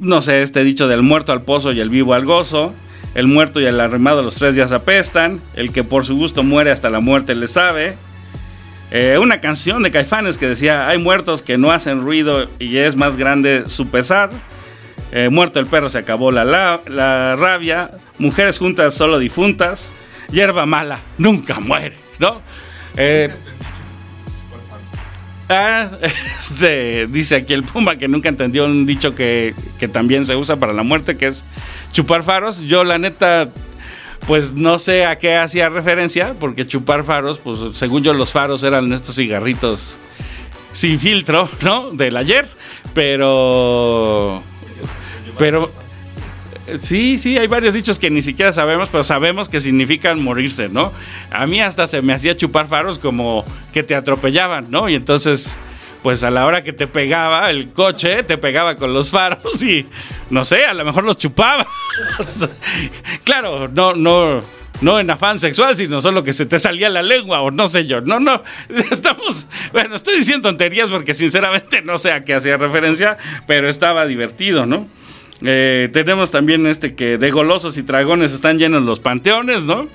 no 0.00 0.20
sé, 0.20 0.42
este 0.42 0.64
dicho 0.64 0.88
del 0.88 1.02
muerto 1.02 1.32
al 1.32 1.42
pozo 1.42 1.72
y 1.72 1.80
el 1.80 1.88
vivo 1.88 2.14
al 2.14 2.24
gozo 2.24 2.74
el 3.14 3.26
muerto 3.26 3.60
y 3.60 3.66
el 3.66 3.80
arrimado 3.80 4.22
los 4.22 4.34
tres 4.34 4.54
días 4.54 4.72
apestan, 4.72 5.40
el 5.54 5.72
que 5.72 5.84
por 5.84 6.04
su 6.04 6.16
gusto 6.16 6.42
muere 6.42 6.70
hasta 6.70 6.90
la 6.90 7.00
muerte 7.00 7.34
le 7.34 7.46
sabe. 7.46 7.96
Eh, 8.90 9.18
una 9.18 9.40
canción 9.40 9.82
de 9.82 9.90
Caifanes 9.90 10.38
que 10.38 10.46
decía, 10.46 10.88
hay 10.88 10.98
muertos 10.98 11.42
que 11.42 11.58
no 11.58 11.72
hacen 11.72 12.02
ruido 12.02 12.48
y 12.58 12.76
es 12.78 12.96
más 12.96 13.16
grande 13.16 13.64
su 13.66 13.88
pesar. 13.88 14.30
Eh, 15.12 15.28
muerto 15.30 15.60
el 15.60 15.66
perro 15.66 15.88
se 15.88 15.98
acabó 15.98 16.30
la, 16.30 16.44
la, 16.44 17.36
rabia. 17.36 17.92
Mujeres 18.18 18.58
juntas 18.58 18.94
solo 18.94 19.18
difuntas. 19.18 19.92
Hierba 20.30 20.66
mala 20.66 21.00
nunca 21.18 21.60
muere, 21.60 21.96
¿no? 22.18 22.40
Eh, 22.96 23.30
ah, 25.48 25.90
este, 26.40 27.06
dice 27.06 27.36
aquí 27.36 27.52
el 27.52 27.62
Puma 27.62 27.96
que 27.96 28.08
nunca 28.08 28.28
entendió 28.28 28.64
un 28.64 28.86
dicho 28.86 29.14
que, 29.14 29.54
que 29.78 29.88
también 29.88 30.26
se 30.26 30.36
usa 30.36 30.56
para 30.56 30.72
la 30.72 30.82
muerte, 30.82 31.16
que 31.16 31.26
es 31.28 31.44
chupar 31.92 32.22
faros. 32.22 32.60
Yo 32.60 32.84
la 32.84 32.98
neta, 32.98 33.50
pues 34.26 34.54
no 34.54 34.78
sé 34.78 35.06
a 35.06 35.16
qué 35.16 35.36
hacía 35.36 35.68
referencia, 35.68 36.34
porque 36.38 36.66
chupar 36.66 37.04
faros, 37.04 37.38
pues 37.38 37.58
según 37.76 38.02
yo 38.02 38.12
los 38.12 38.32
faros 38.32 38.64
eran 38.64 38.92
estos 38.92 39.16
cigarritos 39.16 39.98
sin 40.72 40.98
filtro, 40.98 41.48
¿no? 41.62 41.90
Del 41.92 42.16
ayer, 42.16 42.46
pero... 42.92 44.42
Pero... 45.38 45.83
Sí, 46.78 47.18
sí, 47.18 47.36
hay 47.36 47.46
varios 47.46 47.74
dichos 47.74 47.98
que 47.98 48.10
ni 48.10 48.22
siquiera 48.22 48.52
sabemos, 48.52 48.88
pero 48.90 49.04
sabemos 49.04 49.48
que 49.48 49.60
significan 49.60 50.22
morirse, 50.22 50.68
¿no? 50.68 50.92
A 51.30 51.46
mí 51.46 51.60
hasta 51.60 51.86
se 51.86 52.00
me 52.00 52.14
hacía 52.14 52.36
chupar 52.36 52.68
faros 52.68 52.98
como 52.98 53.44
que 53.72 53.82
te 53.82 53.94
atropellaban, 53.94 54.70
¿no? 54.70 54.88
Y 54.88 54.94
entonces 54.94 55.56
pues 56.04 56.22
a 56.22 56.30
la 56.30 56.44
hora 56.44 56.62
que 56.62 56.74
te 56.74 56.86
pegaba 56.86 57.48
el 57.48 57.72
coche, 57.72 58.24
te 58.24 58.36
pegaba 58.36 58.76
con 58.76 58.92
los 58.92 59.10
faros 59.10 59.62
y 59.62 59.86
no 60.28 60.44
sé, 60.44 60.66
a 60.66 60.74
lo 60.74 60.84
mejor 60.84 61.02
los 61.02 61.16
chupaba. 61.16 61.66
claro, 63.24 63.68
no, 63.68 63.94
no, 63.94 64.42
no 64.82 65.00
en 65.00 65.10
afán 65.10 65.38
sexual, 65.38 65.74
sino 65.74 66.02
solo 66.02 66.22
que 66.22 66.34
se 66.34 66.44
te 66.44 66.58
salía 66.58 66.90
la 66.90 67.02
lengua 67.02 67.40
o 67.40 67.50
no 67.50 67.68
sé 67.68 67.86
yo. 67.86 68.02
No, 68.02 68.20
no, 68.20 68.42
estamos, 68.90 69.48
bueno, 69.72 69.96
estoy 69.96 70.18
diciendo 70.18 70.48
tonterías 70.48 70.90
porque 70.90 71.14
sinceramente 71.14 71.80
no 71.80 71.96
sé 71.96 72.12
a 72.12 72.22
qué 72.22 72.34
hacía 72.34 72.58
referencia, 72.58 73.16
pero 73.46 73.70
estaba 73.70 74.04
divertido, 74.04 74.66
¿no? 74.66 74.86
Eh, 75.46 75.90
tenemos 75.92 76.30
también 76.30 76.66
este 76.66 76.94
que 76.94 77.18
de 77.18 77.30
golosos 77.30 77.76
y 77.76 77.82
dragones 77.82 78.32
están 78.32 78.58
llenos 78.58 78.82
los 78.82 79.00
panteones, 79.00 79.66
¿no? 79.66 79.88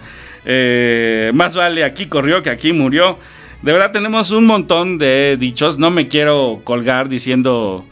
Eh, 0.46 1.32
más 1.34 1.56
vale 1.56 1.84
aquí 1.84 2.06
corrió 2.06 2.44
que 2.44 2.52
aquí 2.52 2.72
murió. 2.72 3.18
De 3.64 3.74
verdad 3.74 3.92
tenemos 3.92 4.30
un 4.32 4.46
montón 4.46 5.00
de 5.00 5.38
dichos. 5.40 5.80
No 5.80 5.90
me 5.90 6.08
quiero 6.08 6.62
colgar 6.64 7.10
diciendo 7.10 7.84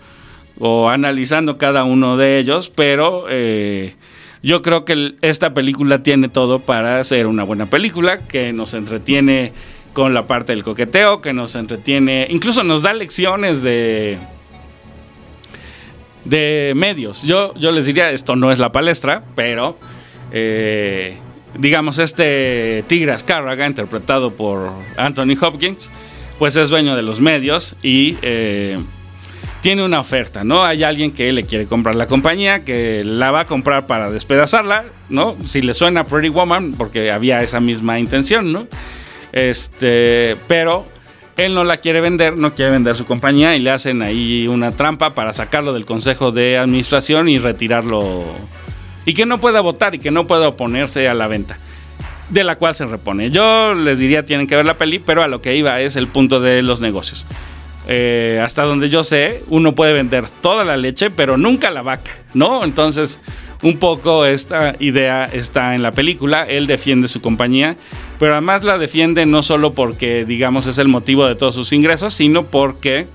o 0.60 0.90
analizando 0.90 1.58
cada 1.58 1.84
uno 1.84 2.16
de 2.16 2.38
ellos, 2.38 2.72
pero 2.74 3.26
eh, 3.30 3.96
yo 4.44 4.62
creo 4.62 4.86
que 4.86 5.16
esta 5.22 5.54
película 5.54 6.04
tiene 6.04 6.30
todo 6.30 6.60
para 6.60 7.04
ser 7.04 7.28
una 7.28 7.44
buena 7.44 7.66
película, 7.68 8.20
que 8.20 8.54
nos 8.54 8.74
entretiene 8.74 9.52
con 9.94 10.14
la 10.14 10.28
parte 10.28 10.54
del 10.54 10.64
coqueteo, 10.64 11.22
que 11.22 11.34
nos 11.34 11.56
entretiene, 11.56 12.28
incluso 12.30 12.64
nos 12.64 12.84
da 12.84 12.94
lecciones 12.94 13.62
de 13.62 14.18
de 16.28 16.74
medios. 16.76 17.24
Yo, 17.24 17.54
yo 17.56 17.72
les 17.72 17.86
diría, 17.86 18.12
esto 18.12 18.36
no 18.36 18.52
es 18.52 18.60
la 18.60 18.72
palestra, 18.72 19.24
pero 19.36 19.78
eh, 20.32 21.18
digamos, 21.58 22.00
este 22.00 22.84
Tigre 22.88 23.14
Azcárraga, 23.14 23.66
interpretado 23.66 24.36
por 24.36 24.72
Anthony 24.98 25.38
Hopkins, 25.40 25.92
pues 26.40 26.56
es 26.56 26.70
dueño 26.70 26.96
de 26.96 27.02
los 27.02 27.20
medios 27.20 27.76
y 27.82 28.18
eh, 28.22 28.78
tiene 29.62 29.84
una 29.84 30.00
oferta, 30.00 30.44
¿no? 30.44 30.64
Hay 30.64 30.84
alguien 30.84 31.12
que 31.12 31.32
le 31.34 31.44
quiere 31.44 31.66
comprar 31.66 31.96
la 31.96 32.06
compañía, 32.06 32.64
que 32.64 33.04
la 33.04 33.32
va 33.32 33.42
a 33.42 33.46
comprar 33.46 33.88
para 33.88 34.12
despedazarla, 34.12 34.86
¿no? 35.10 35.36
Si 35.46 35.62
le 35.62 35.74
suena 35.74 36.06
Pretty 36.06 36.30
Woman, 36.30 36.74
porque 36.78 37.12
había 37.12 37.42
esa 37.42 37.60
misma 37.60 38.00
intención, 38.00 38.52
¿no? 38.52 38.68
Este, 39.32 40.36
pero 40.48 40.86
él 41.38 41.54
no 41.54 41.64
la 41.64 41.78
quiere 41.78 42.02
vender, 42.02 42.36
no 42.36 42.54
quiere 42.54 42.72
vender 42.72 42.96
su 42.96 43.06
compañía 43.06 43.56
y 43.56 43.60
le 43.60 43.72
hacen 43.72 44.02
ahí 44.02 44.48
una 44.48 44.72
trampa 44.72 45.14
para 45.14 45.34
sacarlo 45.34 45.72
del 45.74 45.86
consejo 45.86 46.32
de 46.32 46.58
administración 46.58 47.30
y 47.30 47.38
retirarlo 47.38 48.24
y 49.06 49.14
que 49.14 49.26
no 49.26 49.40
pueda 49.40 49.62
votar 49.62 49.96
y 49.96 50.00
que 50.00 50.12
no 50.12 50.28
pueda 50.28 50.50
oponerse 50.50 51.08
a 51.08 51.14
la 51.14 51.28
venta 51.28 51.58
de 52.30 52.44
la 52.44 52.58
cual 52.58 52.76
se 52.76 52.86
repone. 52.86 53.32
Yo 53.32 53.74
les 53.74 54.00
diría 54.00 54.26
tienen 54.26 54.48
que 54.48 54.56
ver 54.56 54.66
la 54.66 54.78
peli, 54.78 55.00
pero 55.00 55.24
a 55.24 55.28
lo 55.28 55.42
que 55.42 55.56
iba 55.56 55.80
es 55.80 55.96
el 55.96 56.08
punto 56.08 56.40
de 56.40 56.62
los 56.62 56.82
negocios. 56.82 57.26
Eh, 57.88 58.42
hasta 58.44 58.64
donde 58.64 58.90
yo 58.90 59.04
sé, 59.04 59.44
uno 59.48 59.74
puede 59.74 59.94
vender 59.94 60.30
toda 60.30 60.66
la 60.66 60.76
leche, 60.76 61.10
pero 61.10 61.38
nunca 61.38 61.72
la 61.72 61.84
vaca, 61.84 62.12
¿no? 62.34 62.66
Entonces, 62.66 63.22
un 63.62 63.78
poco 63.78 64.26
esta 64.26 64.76
idea 64.80 65.26
está 65.26 65.76
en 65.76 65.82
la 65.82 65.92
película. 65.92 66.44
Él 66.44 66.68
defiende 66.68 67.08
su 67.08 67.22
compañía, 67.22 67.76
pero 68.20 68.34
además 68.34 68.64
la 68.64 68.78
defiende 68.78 69.26
no 69.26 69.42
solo 69.42 69.74
porque, 69.74 70.26
digamos, 70.26 70.68
es 70.68 70.78
el 70.78 70.88
motivo 70.88 71.26
de 71.28 71.36
todos 71.36 71.56
sus 71.56 71.74
ingresos, 71.74 72.14
sino 72.14 72.46
porque 72.46 73.08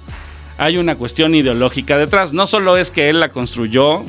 hay 0.58 0.76
una 0.76 0.96
cuestión 0.96 1.34
ideológica 1.34 1.96
detrás. 1.96 2.32
No 2.32 2.46
solo 2.46 2.76
es 2.76 2.90
que 2.90 3.08
él 3.08 3.20
la 3.20 3.28
construyó 3.28 4.04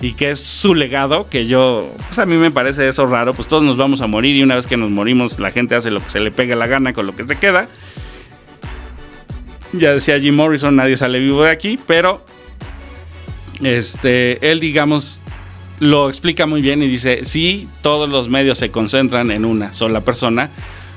y 0.00 0.12
que 0.12 0.30
es 0.30 0.40
su 0.40 0.74
legado, 0.74 1.28
que 1.28 1.46
yo, 1.46 1.90
pues 2.08 2.18
a 2.18 2.26
mí 2.26 2.36
me 2.36 2.50
parece 2.50 2.88
eso 2.88 3.06
raro, 3.06 3.34
pues 3.34 3.48
todos 3.48 3.62
nos 3.62 3.76
vamos 3.76 4.00
a 4.00 4.06
morir 4.06 4.34
y 4.34 4.42
una 4.42 4.56
vez 4.56 4.66
que 4.66 4.76
nos 4.76 4.90
morimos 4.90 5.38
la 5.38 5.50
gente 5.50 5.74
hace 5.74 5.90
lo 5.90 6.02
que 6.02 6.10
se 6.10 6.20
le 6.20 6.30
pega 6.30 6.56
la 6.56 6.66
gana 6.66 6.92
con 6.92 7.06
lo 7.06 7.14
que 7.14 7.24
se 7.24 7.36
queda. 7.36 7.68
Ya 9.72 9.92
decía 9.92 10.18
Jim 10.18 10.34
Morrison, 10.34 10.74
nadie 10.74 10.96
sale 10.96 11.20
vivo 11.20 11.44
de 11.44 11.50
aquí, 11.50 11.78
pero 11.86 12.24
este, 13.62 14.50
él 14.50 14.58
digamos 14.58 15.19
lo 15.80 16.08
explica 16.08 16.46
muy 16.46 16.62
bien 16.62 16.82
y 16.82 16.86
dice, 16.86 17.24
si 17.24 17.68
todos 17.82 18.08
los 18.08 18.28
medios 18.28 18.58
se 18.58 18.70
concentran 18.70 19.30
en 19.32 19.44
una 19.44 19.72
sola 19.72 20.02
persona, 20.02 20.50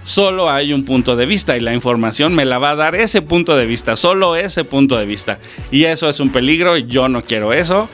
solo 0.03 0.51
hay 0.51 0.73
un 0.73 0.85
punto 0.85 1.15
de 1.15 1.25
vista 1.25 1.57
y 1.57 1.61
la 1.61 1.73
información 1.73 2.35
me 2.35 2.45
la 2.45 2.59
va 2.59 2.71
a 2.71 2.75
dar 2.75 2.95
ese 2.95 3.21
punto 3.21 3.55
de 3.55 3.65
vista, 3.65 3.95
solo 3.95 4.35
ese 4.35 4.63
punto 4.63 4.97
de 4.97 5.05
vista. 5.05 5.39
Y 5.71 5.85
eso 5.85 6.07
es 6.07 6.19
un 6.19 6.29
peligro 6.29 6.77
yo 6.77 7.09
no 7.09 7.23
quiero 7.23 7.53
eso 7.53 7.89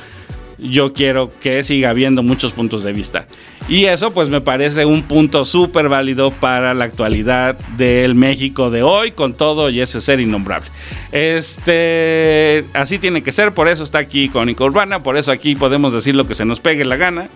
yo 0.62 0.94
quiero 0.94 1.32
que 1.42 1.64
siga 1.64 1.90
habiendo 1.90 2.24
muchos 2.24 2.54
puntos 2.54 2.84
de 2.84 2.94
vista. 2.94 3.28
Y 3.70 3.86
eso 3.86 4.10
pues 4.10 4.30
me 4.30 4.42
parece 4.42 4.84
un 4.84 5.04
punto 5.04 5.46
súper 5.46 5.90
válido 5.90 6.32
para 6.32 6.74
la 6.74 6.86
actualidad 6.86 7.56
del 7.78 8.16
México 8.16 8.72
de 8.72 8.82
hoy 8.82 9.12
con 9.12 9.36
todo 9.36 9.70
y 9.70 9.80
ese 9.80 10.02
ser 10.02 10.20
innombrable. 10.20 10.68
Este, 11.12 12.66
así 12.74 12.98
tiene 12.98 13.22
que 13.22 13.32
ser, 13.32 13.54
por 13.54 13.68
eso 13.68 13.84
está 13.84 14.00
aquí 14.00 14.28
Cónica 14.28 14.64
Urbana, 14.64 15.04
por 15.04 15.18
eso 15.18 15.32
aquí 15.32 15.56
podemos 15.56 15.94
decir 15.94 16.16
lo 16.16 16.28
que 16.28 16.34
se 16.34 16.46
nos 16.46 16.60
pegue 16.60 16.84
la 16.84 16.96
gana, 16.96 17.30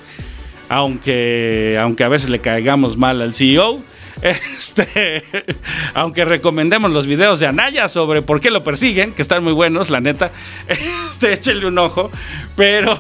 aunque, 0.70 1.78
aunque 1.80 2.04
a 2.04 2.10
veces 2.10 2.30
le 2.32 2.40
caigamos 2.40 2.98
mal 2.98 3.22
al 3.22 3.36
CEO. 3.36 3.82
Este, 4.24 5.22
aunque 5.94 6.24
recomendemos 6.24 6.92
los 6.92 7.08
videos 7.08 7.42
de 7.42 7.48
Anaya 7.48 7.90
sobre 7.90 8.22
por 8.22 8.40
qué 8.40 8.52
lo 8.52 8.64
persiguen, 8.64 9.12
que 9.12 9.22
están 9.22 9.44
muy 9.44 9.52
buenos, 9.52 9.90
la 9.90 10.00
neta, 10.00 10.32
este, 10.68 11.34
échenle 11.34 11.66
un 11.66 11.78
ojo. 11.78 12.10
Pero 12.56 12.98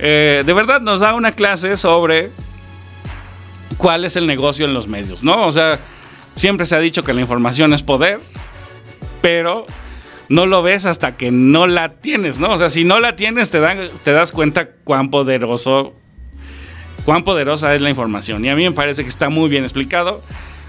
eh, 0.00 0.42
de 0.44 0.52
verdad 0.52 0.80
nos 0.80 1.02
da 1.02 1.14
una 1.14 1.32
clase 1.32 1.76
sobre 1.76 2.30
cuál 3.80 4.04
es 4.04 4.14
el 4.16 4.26
negocio 4.26 4.66
en 4.66 4.74
los 4.74 4.86
medios, 4.86 5.24
¿no? 5.24 5.46
O 5.46 5.52
sea, 5.52 5.80
siempre 6.34 6.66
se 6.66 6.76
ha 6.76 6.80
dicho 6.80 7.02
que 7.02 7.14
la 7.14 7.22
información 7.22 7.72
es 7.72 7.82
poder, 7.82 8.20
pero 9.22 9.64
no 10.28 10.44
lo 10.44 10.62
ves 10.62 10.84
hasta 10.84 11.16
que 11.16 11.30
no 11.30 11.66
la 11.66 11.94
tienes, 11.94 12.40
¿no? 12.40 12.52
O 12.52 12.58
sea, 12.58 12.68
si 12.68 12.84
no 12.84 13.00
la 13.00 13.16
tienes, 13.16 13.50
te, 13.50 13.60
te 14.04 14.12
das 14.12 14.32
cuenta 14.32 14.68
cuán 14.84 15.10
poderoso 15.10 15.94
cuán 17.06 17.24
poderosa 17.24 17.74
es 17.74 17.80
la 17.80 17.88
información. 17.88 18.44
Y 18.44 18.50
a 18.50 18.54
mí 18.54 18.64
me 18.64 18.72
parece 18.72 19.02
que 19.02 19.08
está 19.08 19.30
muy 19.30 19.48
bien 19.48 19.64
explicado. 19.64 20.22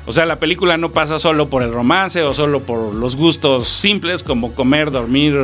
O 0.06 0.14
sea, 0.14 0.26
la 0.26 0.40
película 0.40 0.78
no 0.78 0.94
pasa 0.94 1.20
solo 1.20 1.50
por 1.50 1.62
el 1.62 1.72
romance 1.74 2.24
o 2.24 2.34
solo 2.34 2.62
por 2.62 2.96
los 2.96 3.18
gustos 3.18 3.68
simples 3.68 4.24
como 4.24 4.54
comer, 4.54 4.92
dormir, 4.92 5.38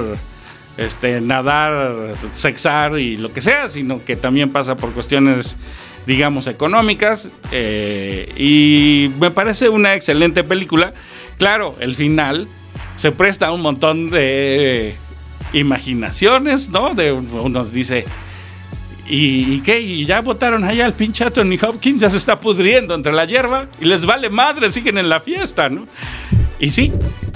este, 0.78 1.22
nadar, 1.22 2.14
sexar 2.34 2.98
y 2.98 3.18
lo 3.18 3.34
que 3.34 3.42
sea, 3.42 3.70
sino 3.70 4.04
que 4.04 4.16
también 4.16 4.52
pasa 4.52 4.76
por 4.78 4.94
cuestiones, 4.94 5.58
digamos, 6.08 6.48
económicas. 6.48 7.30
Eh, 7.52 8.34
y 8.38 9.12
me 9.20 9.30
parece 9.30 9.70
una 9.70 9.94
excelente 9.94 10.44
película. 10.44 10.94
Claro, 11.38 11.76
el 11.80 11.94
final 11.94 12.48
se 12.96 13.12
presta 13.12 13.48
a 13.48 13.52
un 13.52 13.62
montón 13.62 14.10
de 14.10 14.96
imaginaciones, 15.54 16.70
¿no? 16.70 16.96
De 16.96 17.12
unos 17.12 17.74
dice, 17.74 18.06
¿y, 19.08 19.60
qué? 19.60 19.82
¿Y 19.82 20.06
ya 20.06 20.22
votaron 20.22 20.64
allá 20.64 20.86
al 20.86 20.94
pinche 20.94 21.26
Anthony 21.26 21.58
Hopkins? 21.62 22.02
Ya 22.02 22.10
se 22.10 22.18
está 22.18 22.40
pudriendo 22.40 22.96
entre 22.96 23.12
la 23.12 23.26
hierba 23.26 23.68
y 23.80 23.86
les 23.86 24.06
vale 24.06 24.30
madre, 24.30 24.72
siguen 24.72 24.98
en 24.98 25.10
la 25.10 25.20
fiesta, 25.20 25.70
¿no? 25.70 25.86
Y 26.60 26.72
sí, 26.72 26.92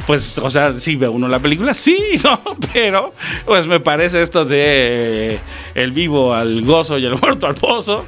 pues, 0.07 0.37
o 0.39 0.49
sea, 0.49 0.79
sí 0.79 0.95
ve 0.95 1.07
uno 1.07 1.27
la 1.27 1.39
película, 1.39 1.73
sí, 1.73 1.97
¿no? 2.23 2.41
Pero, 2.73 3.13
pues 3.45 3.67
me 3.67 3.79
parece 3.79 4.21
esto 4.21 4.45
de 4.45 5.39
el 5.75 5.91
vivo 5.91 6.33
al 6.33 6.63
gozo 6.63 6.97
y 6.97 7.05
el 7.05 7.17
muerto 7.19 7.47
al 7.47 7.55
pozo. 7.55 8.05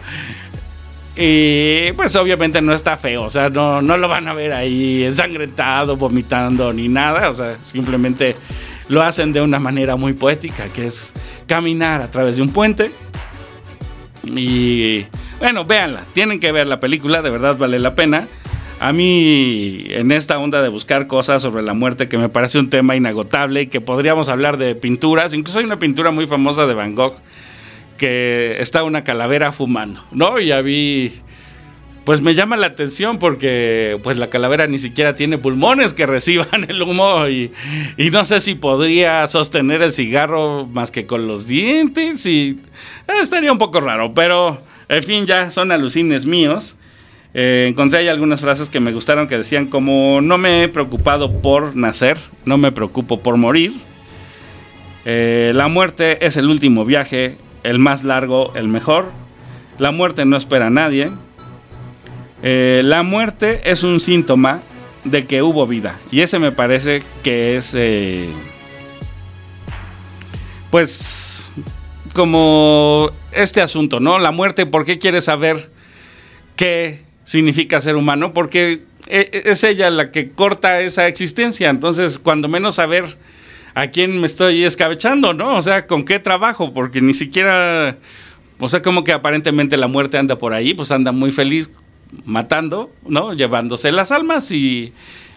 Y 1.15 1.91
pues 1.91 2.15
obviamente 2.15 2.60
no 2.61 2.73
está 2.73 2.98
feo, 2.98 3.23
o 3.23 3.30
sea, 3.30 3.49
no, 3.49 3.84
no 3.84 3.98
lo 3.98 4.07
van 4.07 4.27
a 4.27 4.34
ver 4.34 4.52
ahí 4.52 5.03
ensangrentado, 5.03 5.95
vomitando 5.95 6.73
ni 6.73 6.88
nada, 6.88 7.30
o 7.30 7.34
sea, 7.34 7.57
simplemente 7.61 8.35
lo 8.88 9.03
hacen 9.03 9.31
de 9.31 9.40
una 9.41 9.60
manera 9.60 9.95
muy 9.95 10.14
poética, 10.14 10.69
que 10.69 10.88
es 10.88 11.14
caminar 11.45 12.02
a 12.02 12.10
través 12.10 12.38
de 12.38 12.41
un 12.41 12.49
puente. 12.49 12.91
Y 14.23 15.06
bueno, 15.38 15.65
véanla, 15.65 16.03
tienen 16.14 16.40
que 16.40 16.52
ver 16.52 16.65
la 16.65 16.80
película, 16.80 17.22
de 17.22 17.30
verdad 17.30 17.57
vale 17.57 17.77
la 17.77 17.94
pena. 17.94 18.27
A 18.80 18.91
mí, 18.91 19.85
en 19.90 20.11
esta 20.11 20.40
onda 20.40 20.61
de 20.61 20.69
buscar 20.69 21.06
cosas 21.07 21.44
sobre 21.44 21.61
la 21.61 21.73
muerte, 21.73 22.10
que 22.10 22.18
me 22.18 22.27
parece 22.27 22.57
un 22.57 22.69
tema 22.69 22.95
inagotable 22.95 23.61
y 23.61 23.68
que 23.68 23.81
podríamos 23.81 24.30
hablar 24.30 24.57
de 24.57 24.73
pinturas, 24.76 25.34
incluso 25.34 25.60
hay 25.60 25.65
una 25.65 25.80
pintura 25.80 26.10
muy 26.10 26.26
famosa 26.26 26.65
de 26.65 26.73
Van 26.73 26.95
Gogh 26.95 27.14
que 28.04 28.58
está 28.60 28.84
una 28.84 29.06
calavera 29.06 29.54
fumando, 29.54 30.04
¿no? 30.12 30.38
Ya 30.38 30.60
vi, 30.60 31.10
pues 32.04 32.20
me 32.20 32.34
llama 32.34 32.58
la 32.58 32.68
atención 32.68 33.18
porque 33.18 33.98
pues 34.04 34.18
la 34.18 34.28
calavera 34.28 34.68
ni 34.68 34.78
siquiera 34.78 35.16
tiene 35.16 35.38
pulmones 35.38 35.94
que 35.94 36.06
reciban 36.06 36.66
el 36.68 36.82
humo 36.82 37.30
y, 37.30 37.54
y 37.96 38.10
no 38.10 38.26
sé 38.26 38.42
si 38.42 38.56
podría 38.56 39.26
sostener 39.28 39.82
el 39.82 39.94
cigarro 39.94 40.68
más 40.68 40.92
que 40.92 41.06
con 41.06 41.28
los 41.28 41.48
dientes 41.48 42.26
y 42.26 42.60
eh, 43.08 43.14
estaría 43.22 43.54
un 43.54 43.58
poco 43.58 43.80
raro, 43.80 44.14
pero 44.14 44.62
en 44.90 45.04
fin, 45.04 45.26
ya 45.26 45.50
son 45.50 45.72
alucines 45.72 46.26
míos. 46.26 46.76
Eh, 47.34 47.68
encontré 47.70 48.00
ahí 48.00 48.10
algunas 48.10 48.42
frases 48.42 48.68
que 48.68 48.82
me 48.82 48.92
gustaron 48.92 49.30
que 49.30 49.38
decían 49.38 49.68
como 49.68 50.20
no 50.20 50.38
me 50.38 50.64
he 50.64 50.68
preocupado 50.68 51.42
por 51.42 51.74
nacer, 51.74 52.18
no 52.44 52.58
me 52.58 52.74
preocupo 52.74 53.22
por 53.22 53.38
morir. 53.38 53.72
Eh, 55.06 55.54
la 55.56 55.70
muerte 55.70 56.26
es 56.26 56.36
el 56.36 56.50
último 56.50 56.84
viaje, 56.84 57.38
el 57.64 57.80
más 57.80 58.03
largo, 58.03 58.53
el 58.56 58.68
mejor. 58.68 59.11
La 59.77 59.91
muerte 59.91 60.26
no 60.26 60.38
espera 60.38 60.68
a 60.68 60.69
nadie. 60.69 61.11
Eh, 62.44 62.81
la 62.84 63.03
muerte 63.03 63.61
es 63.65 63.84
un 63.84 63.99
síntoma 63.99 64.61
de 65.03 65.26
que 65.26 65.41
hubo 65.41 65.65
vida. 65.65 65.99
Y 66.11 66.22
ese 66.22 66.40
me 66.40 66.52
parece 66.52 67.03
que 67.23 67.57
es... 67.57 67.73
eh, 67.76 68.30
pues 70.69 71.53
como 72.14 73.11
este 73.31 73.61
asunto, 73.61 73.99
¿no? 73.99 74.19
La 74.19 74.31
muerte, 74.31 74.65
¿por 74.65 74.85
qué 74.85 74.99
quieres 74.99 75.26
saber 75.26 75.72
qué 76.56 77.03
significa 77.23 77.81
ser 77.81 77.95
humano? 77.95 78.34
Porque 78.34 78.84
e- 79.07 79.44
es 79.45 79.64
ella 79.64 79.90
la 79.90 80.11
que 80.11 80.31
corta 80.31 80.81
esa 80.81 81.07
existencia. 81.07 81.69
Entonces, 81.69 82.19
cuando 82.19 82.48
menos 82.48 82.76
saber 82.76 83.18
a 83.76 83.88
quién 83.88 84.20
me 84.20 84.28
estoy 84.28 84.64
escabechando, 84.64 85.34
¿no? 85.34 85.56
O 85.56 85.62
sea, 85.62 85.88
con 85.88 86.06
qué 86.06 86.20
trabajo, 86.20 86.74
porque 86.74 87.02
ni 87.02 87.14
siquiera, 87.14 87.98
o 88.60 88.68
sea, 88.70 88.82
como 88.82 89.04
que 89.04 89.14
aparentemente 89.14 89.78
la 89.78 89.88
muerte 89.88 90.18
anda 90.18 90.38
por 90.38 90.54
ahí, 90.54 90.74
pues 90.74 90.91
anda 90.91 91.12
muy 91.12 91.32
feliz 91.32 91.72
matando, 92.26 92.91
¿no? 93.08 93.34
Llevándose 93.34 93.91
las 93.91 94.12
almas 94.12 94.52
y 94.52 94.94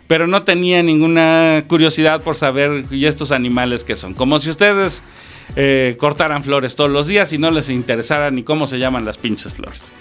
pero 0.07 0.27
no 0.29 0.45
tenía 0.45 0.83
ninguna 0.83 1.65
curiosidad 1.67 2.23
por 2.23 2.37
saber 2.37 2.85
y 2.93 3.07
estos 3.07 3.33
animales 3.33 3.83
que 3.83 3.97
son, 3.97 4.15
como 4.15 4.39
si 4.39 4.51
ustedes 4.51 5.03
eh, 5.57 5.97
cortaran 5.99 6.43
flores 6.43 6.77
todos 6.77 6.91
los 6.91 7.09
días 7.09 7.33
y 7.33 7.39
no 7.39 7.51
les 7.51 7.71
interesara 7.71 8.31
ni 8.31 8.43
cómo 8.45 8.67
se 8.67 8.79
llaman 8.79 9.05
las 9.05 9.19
pinches 9.19 9.55
flores. 9.55 9.93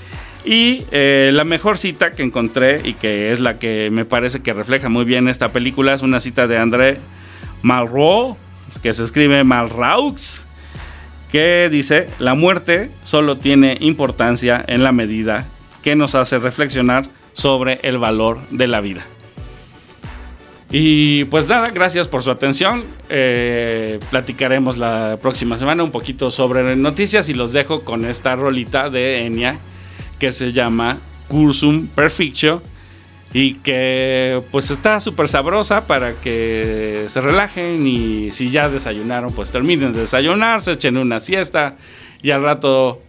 Y 0.43 0.83
eh, 0.91 1.31
la 1.33 1.43
mejor 1.43 1.79
cita 1.79 2.11
que 2.11 2.21
encontré 2.21 2.79
y 2.83 2.93
que 2.93 3.31
es 3.31 3.39
la 3.39 3.57
que 3.57 3.89
me 3.91 4.05
parece 4.05 4.41
que 4.41 4.53
refleja 4.53 4.89
muy 4.89 5.03
bien 5.03 5.27
esta 5.27 5.51
película 5.51 5.95
es 5.95 6.03
una 6.03 6.19
cita 6.19 6.45
de 6.45 6.59
André 6.59 6.99
Malraux, 7.61 8.37
que 8.81 8.93
se 8.93 9.03
escribe 9.03 9.43
Malraux, 9.43 10.43
que 11.31 11.69
dice, 11.69 12.07
la 12.19 12.35
muerte 12.35 12.91
solo 13.03 13.37
tiene 13.37 13.77
importancia 13.81 14.63
en 14.67 14.83
la 14.83 14.91
medida 14.91 15.47
que 15.81 15.95
nos 15.95 16.15
hace 16.15 16.39
reflexionar 16.39 17.07
sobre 17.33 17.79
el 17.83 17.97
valor 17.97 18.39
de 18.49 18.67
la 18.67 18.81
vida. 18.81 19.05
Y 20.71 21.25
pues 21.25 21.47
nada, 21.47 21.69
gracias 21.69 22.07
por 22.07 22.23
su 22.23 22.31
atención. 22.31 22.83
Eh, 23.09 23.99
platicaremos 24.09 24.77
la 24.77 25.19
próxima 25.21 25.57
semana 25.57 25.83
un 25.83 25.91
poquito 25.91 26.31
sobre 26.31 26.75
noticias 26.75 27.29
y 27.29 27.33
los 27.33 27.53
dejo 27.53 27.81
con 27.81 28.05
esta 28.05 28.35
rolita 28.35 28.89
de 28.89 29.25
Enya 29.25 29.59
que 30.19 30.31
se 30.31 30.51
llama 30.51 30.99
Cursum 31.27 31.87
Perfectio 31.87 32.61
y 33.37 33.55
que 33.55 34.41
pues 34.49 34.71
está 34.71 35.01
súper 35.01 35.27
sabrosa 35.27 35.87
para 35.87 36.13
que 36.21 37.03
se 37.09 37.19
relajen 37.19 37.85
y 37.85 38.31
si 38.31 38.49
ya 38.49 38.69
desayunaron 38.69 39.33
pues 39.33 39.51
terminen 39.51 39.91
de 39.91 39.99
desayunar, 39.99 40.61
se 40.61 40.71
echen 40.71 40.95
una 40.95 41.19
siesta 41.19 41.75
y 42.21 42.31
al 42.31 42.43
rato 42.43 43.01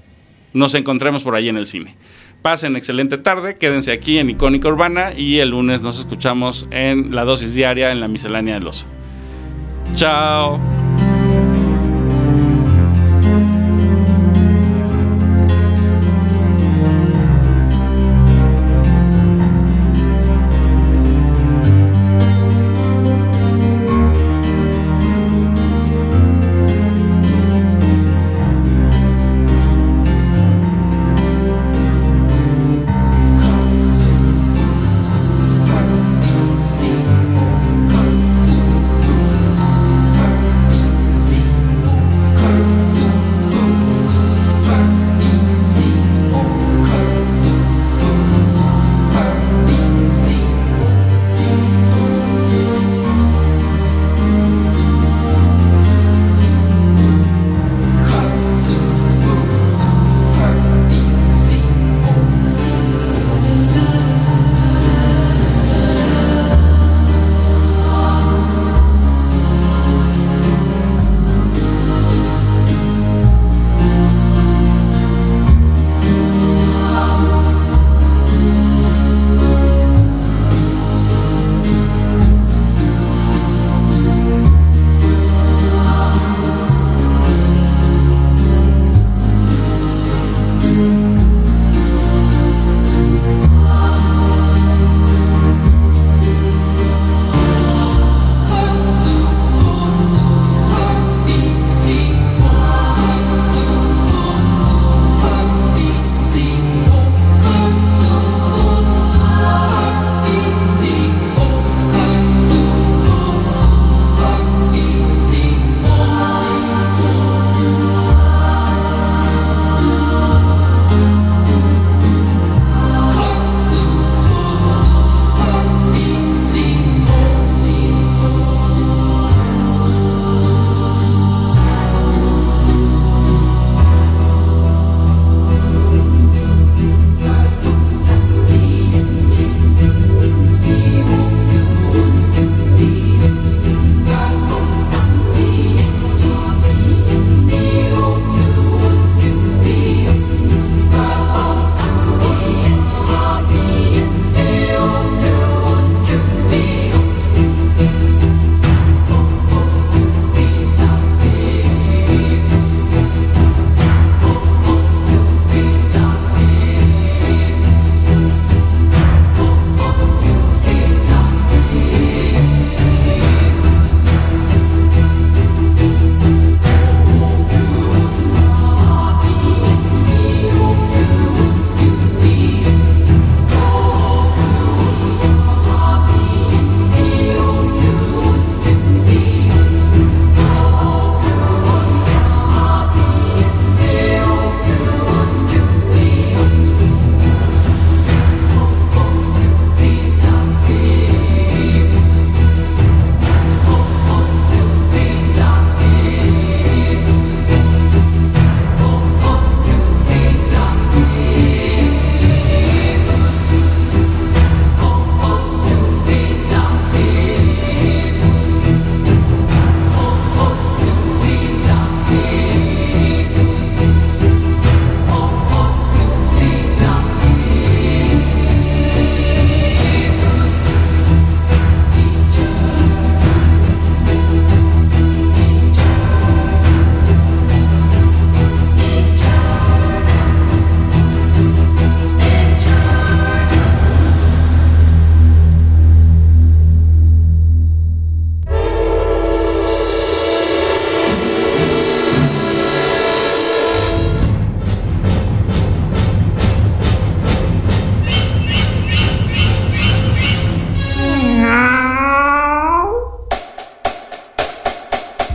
nos 0.53 0.75
encontremos 0.75 1.23
por 1.23 1.37
ahí 1.37 1.49
en 1.49 1.57
el 1.57 1.67
cine. 1.67 1.95
Pasen 2.43 2.75
excelente 2.75 3.19
tarde, 3.19 3.57
quédense 3.57 3.93
aquí 3.93 4.19
en 4.19 4.29
Icónica 4.31 4.67
Urbana 4.67 5.13
y 5.17 5.39
el 5.39 5.51
lunes 5.51 5.81
nos 5.81 6.01
escuchamos 6.01 6.67
en 6.73 7.15
la 7.15 7.23
dosis 7.23 7.55
diaria 7.55 7.93
en 7.93 8.01
la 8.01 8.09
miscelánea 8.09 8.55
del 8.55 8.67
oso. 8.67 8.85
Chao. 9.95 10.59